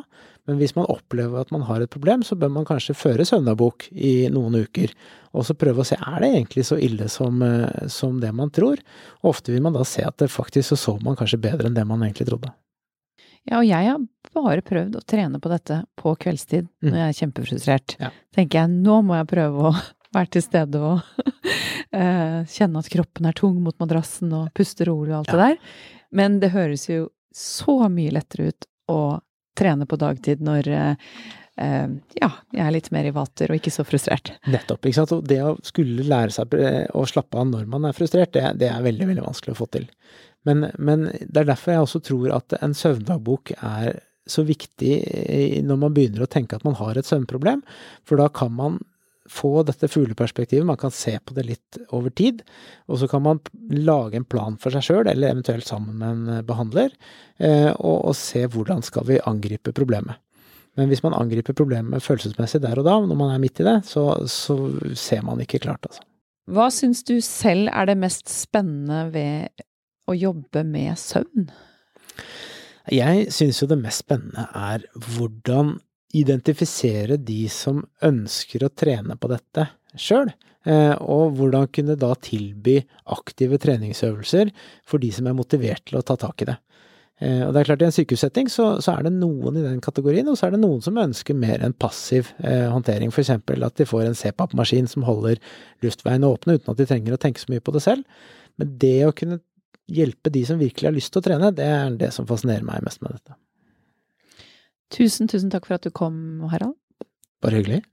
men 0.49 0.57
hvis 0.57 0.73
man 0.73 0.87
opplever 0.89 1.43
at 1.43 1.51
man 1.53 1.61
har 1.67 1.83
et 1.83 1.91
problem, 1.93 2.23
så 2.25 2.33
bør 2.39 2.49
man 2.55 2.65
kanskje 2.65 2.95
føre 2.97 3.25
søvndagbok 3.27 3.85
i 3.93 4.13
noen 4.33 4.63
uker, 4.63 4.95
og 5.37 5.45
så 5.45 5.53
prøve 5.53 5.83
å 5.83 5.87
se 5.87 5.99
er 5.99 6.23
det 6.23 6.31
egentlig 6.33 6.65
så 6.65 6.79
ille 6.81 7.05
som, 7.13 7.43
eh, 7.45 7.85
som 7.93 8.17
det 8.19 8.31
man 8.33 8.49
tror. 8.49 8.81
Og 9.21 9.35
ofte 9.35 9.53
vil 9.53 9.61
man 9.61 9.77
da 9.77 9.85
se 9.85 10.01
at 10.05 10.17
det 10.17 10.31
faktisk 10.33 10.71
så 10.71 10.79
sov 10.79 11.05
man 11.05 11.19
kanskje 11.19 11.41
bedre 11.43 11.69
enn 11.69 11.77
det 11.77 11.85
man 11.85 12.01
egentlig 12.01 12.31
trodde. 12.31 12.49
Ja, 13.45 13.59
og 13.59 13.67
jeg 13.69 13.91
har 13.91 14.01
bare 14.35 14.65
prøvd 14.65 14.97
å 14.97 15.05
trene 15.05 15.39
på 15.41 15.51
dette 15.53 15.83
på 15.97 16.15
kveldstid 16.19 16.67
mm. 16.67 16.89
når 16.89 16.99
jeg 16.99 17.07
er 17.07 17.19
kjempefrustrert. 17.21 17.95
Ja. 18.01 18.11
Tenker 18.35 18.63
jeg 18.63 18.73
nå 18.73 18.99
må 19.05 19.19
jeg 19.19 19.29
prøve 19.29 19.69
å 19.69 19.75
være 20.17 20.33
til 20.33 20.45
stede 20.45 20.81
og 20.81 21.05
uh, 21.21 22.41
kjenne 22.57 22.81
at 22.81 22.91
kroppen 22.91 23.29
er 23.29 23.37
tung 23.37 23.61
mot 23.63 23.77
madrassen 23.81 24.33
og 24.33 24.49
puste 24.57 24.89
rolig 24.89 25.13
og 25.13 25.21
alt 25.21 25.33
ja. 25.33 25.37
det 25.37 25.47
der. 25.47 25.87
Men 26.15 26.39
det 26.41 26.53
høres 26.55 26.87
jo 26.89 27.09
så 27.35 27.81
mye 27.91 28.13
lettere 28.15 28.49
ut 28.49 28.67
å 28.89 29.01
trene 29.59 29.85
på 29.89 29.99
dagtid 29.99 30.41
når 30.45 30.69
eh, 30.71 30.95
ja, 32.21 32.29
jeg 32.55 32.63
er 32.63 32.73
litt 32.73 32.89
mer 32.95 33.09
i 33.09 33.13
vater 33.13 33.51
og 33.51 33.59
ikke 33.59 33.73
så 33.73 33.85
frustrert. 33.87 34.33
Nettopp. 34.49 34.85
ikke 34.85 35.01
sant? 35.01 35.13
Og 35.17 35.27
det 35.29 35.39
å 35.43 35.55
skulle 35.65 36.07
lære 36.07 36.33
seg 36.33 36.55
eh, 36.57 36.85
å 36.95 37.05
slappe 37.09 37.39
av 37.39 37.49
når 37.51 37.69
man 37.71 37.89
er 37.89 37.97
frustrert, 37.97 38.33
det, 38.35 38.45
det 38.61 38.71
er 38.71 38.85
veldig, 38.85 39.09
veldig 39.11 39.25
vanskelig 39.27 39.55
å 39.55 39.61
få 39.61 39.69
til. 39.75 39.89
Men, 40.47 40.69
men, 40.79 41.09
det 41.19 41.41
er 41.41 41.49
derfor 41.51 41.75
jeg 41.75 41.85
også 41.85 42.03
tror 42.09 42.37
at 42.37 42.55
en 42.61 42.75
søvndagbok 42.77 43.53
er 43.57 43.99
så 44.29 44.45
viktig 44.45 44.93
når 45.65 45.79
man 45.81 45.93
begynner 45.95 46.23
å 46.23 46.29
tenke 46.29 46.55
at 46.55 46.63
man 46.63 46.77
har 46.77 46.99
et 46.99 47.07
søvnproblem, 47.07 47.63
for 48.07 48.21
da 48.21 48.27
kan 48.31 48.53
man 48.55 48.77
få 49.31 49.63
dette 49.67 49.89
fugleperspektivet, 49.91 50.67
man 50.67 50.79
kan 50.79 50.93
se 50.93 51.15
på 51.23 51.35
det 51.37 51.45
litt 51.47 51.79
over 51.95 52.13
tid, 52.13 52.41
og 52.89 53.01
så 53.01 53.09
kan 53.11 53.23
man 53.25 53.41
lage 53.73 54.19
en 54.19 54.27
plan 54.27 54.57
for 54.61 54.73
seg 54.75 54.85
sjøl, 54.85 55.05
eller 55.07 55.33
eventuelt 55.33 55.67
sammen 55.67 55.99
med 56.01 56.09
en 56.09 56.47
behandler, 56.47 56.95
og, 57.77 57.95
og 58.09 58.15
se 58.17 58.43
hvordan 58.49 58.83
skal 58.85 59.07
vi 59.07 59.21
angripe 59.29 59.73
problemet. 59.75 60.19
Men 60.77 60.91
hvis 60.91 61.01
man 61.03 61.15
angriper 61.17 61.55
problemet 61.57 62.03
følelsesmessig 62.05 62.61
der 62.63 62.79
og 62.79 62.85
da, 62.87 62.99
når 63.03 63.17
man 63.19 63.33
er 63.33 63.41
midt 63.41 63.59
i 63.59 63.67
det, 63.67 63.79
så, 63.89 64.05
så 64.31 64.55
ser 64.95 65.25
man 65.27 65.41
ikke 65.43 65.61
klart, 65.65 65.89
altså. 65.89 66.05
Hva 66.49 66.69
syns 66.73 67.03
du 67.05 67.19
selv 67.21 67.69
er 67.69 67.89
det 67.91 67.97
mest 68.01 68.31
spennende 68.31 69.03
ved 69.13 69.65
å 70.09 70.15
jobbe 70.17 70.63
med 70.65 70.97
søvn? 70.97 71.49
Jeg 72.89 73.27
syns 73.33 73.59
jo 73.61 73.67
det 73.69 73.77
mest 73.83 74.01
spennende 74.01 74.47
er 74.57 74.87
hvordan 74.95 75.75
identifisere 76.17 77.19
de 77.21 77.43
som 77.53 77.83
ønsker 78.05 78.65
å 78.65 78.71
trene 78.73 79.17
på 79.19 79.29
dette 79.31 79.67
sjøl, 79.99 80.31
og 80.99 81.37
hvordan 81.37 81.69
kunne 81.71 81.95
da 81.97 82.11
tilby 82.19 82.75
aktive 83.13 83.57
treningsøvelser 83.61 84.51
for 84.85 85.01
de 85.01 85.11
som 85.15 85.29
er 85.29 85.37
motivert 85.37 85.85
til 85.87 85.99
å 85.99 86.03
ta 86.05 86.17
tak 86.19 86.43
i 86.43 86.49
det. 86.49 86.57
Og 87.19 87.51
det 87.51 87.61
er 87.61 87.67
klart, 87.67 87.81
i 87.83 87.87
en 87.87 87.95
sykehussetting 87.95 88.47
så, 88.51 88.65
så, 88.83 88.93
er 88.93 89.07
det 89.07 89.13
noen 89.17 89.57
i 89.59 89.63
den 89.65 89.81
kategorien, 89.83 90.27
og 90.31 90.37
så 90.39 90.47
er 90.47 90.55
det 90.55 90.61
noen 90.61 90.83
som 90.83 90.99
ønsker 90.99 91.35
mer 91.35 91.59
en 91.65 91.75
passiv 91.75 92.29
eh, 92.39 92.67
håndtering, 92.71 93.11
f.eks. 93.11 93.33
at 93.35 93.81
de 93.81 93.87
får 93.87 94.05
en 94.05 94.15
CPAP-maskin 94.15 94.87
som 94.87 95.03
holder 95.07 95.41
luftveiene 95.83 96.29
åpne 96.29 96.55
uten 96.59 96.71
at 96.71 96.79
de 96.79 96.87
trenger 96.87 97.17
å 97.17 97.19
tenke 97.19 97.43
så 97.43 97.51
mye 97.51 97.63
på 97.63 97.75
det 97.75 97.83
selv. 97.83 98.23
Men 98.59 98.71
det 98.79 98.97
å 99.07 99.15
kunne 99.15 99.41
hjelpe 99.91 100.31
de 100.31 100.45
som 100.47 100.61
virkelig 100.61 100.87
har 100.87 100.95
lyst 100.95 101.11
til 101.11 101.19
å 101.19 101.27
trene, 101.27 101.51
det 101.55 101.67
er 101.67 101.99
det 101.99 102.13
som 102.15 102.27
fascinerer 102.29 102.63
meg 102.67 102.87
mest 102.87 103.03
med 103.03 103.17
dette. 103.17 103.35
Tusen, 104.89 105.29
tusen 105.29 105.51
takk 105.53 105.67
for 105.69 105.77
at 105.77 105.85
du 105.85 105.93
kom, 105.93 106.41
Harald. 106.49 106.77
Bare 107.43 107.61
hyggelig. 107.61 107.83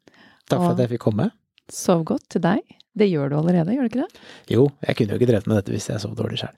Takk 0.48 0.62
for 0.62 0.72
at 0.72 0.82
jeg 0.84 0.94
fikk 0.94 1.04
komme. 1.08 1.30
Sov 1.72 2.04
godt 2.08 2.28
til 2.32 2.42
deg. 2.44 2.76
Det 2.96 3.08
gjør 3.10 3.32
du 3.32 3.38
allerede, 3.40 3.74
gjør 3.74 3.84
du 3.84 3.90
ikke 3.90 4.04
det? 4.04 4.20
Jo, 4.54 4.68
jeg 4.86 4.96
kunne 4.96 5.12
jo 5.12 5.20
ikke 5.20 5.28
drevet 5.28 5.48
med 5.50 5.58
dette 5.60 5.74
hvis 5.74 5.90
jeg 5.90 6.00
sov 6.00 6.14
dårlig 6.16 6.40
sjøl. 6.40 6.54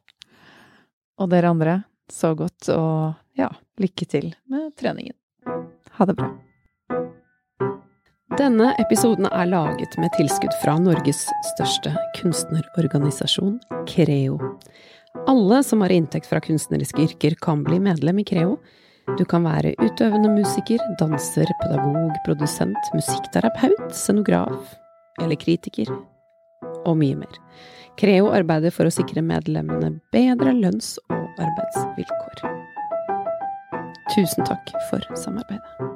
Og 1.19 1.31
dere 1.33 1.51
andre, 1.51 1.79
sov 2.13 2.37
godt, 2.39 2.69
og 2.71 3.17
ja, 3.39 3.49
lykke 3.83 4.07
til 4.07 4.31
med 4.53 4.71
treningen. 4.79 5.17
Ha 5.99 6.07
det 6.07 6.15
bra. 6.21 6.31
Denne 8.39 8.71
episoden 8.79 9.27
er 9.27 9.49
laget 9.51 9.97
med 9.99 10.13
tilskudd 10.15 10.55
fra 10.63 10.77
Norges 10.79 11.25
største 11.57 11.91
kunstnerorganisasjon, 12.21 13.57
Creo. 13.91 14.39
Alle 15.27 15.59
som 15.67 15.83
har 15.83 15.91
inntekt 15.91 16.29
fra 16.31 16.39
kunstneriske 16.45 17.03
yrker, 17.03 17.35
kan 17.43 17.65
bli 17.67 17.81
medlem 17.83 18.23
i 18.23 18.27
Creo. 18.29 18.61
Du 19.17 19.25
kan 19.25 19.45
være 19.47 19.73
utøvende 19.81 20.29
musiker, 20.29 20.83
danser, 21.01 21.49
pedagog, 21.63 22.13
produsent, 22.27 22.91
musikkterapeut, 22.95 23.89
scenograf 23.97 24.75
eller 25.23 25.39
kritiker, 25.41 25.89
og 26.85 26.99
mye 27.01 27.17
mer. 27.17 27.41
Creo 27.99 28.29
arbeider 28.37 28.75
for 28.75 28.87
å 28.87 28.95
sikre 28.95 29.25
medlemmene 29.25 29.97
bedre 30.15 30.53
lønns- 30.55 30.99
og 31.09 31.41
arbeidsvilkår. 31.41 32.45
Tusen 34.13 34.45
takk 34.47 34.75
for 34.91 35.03
samarbeidet. 35.17 35.88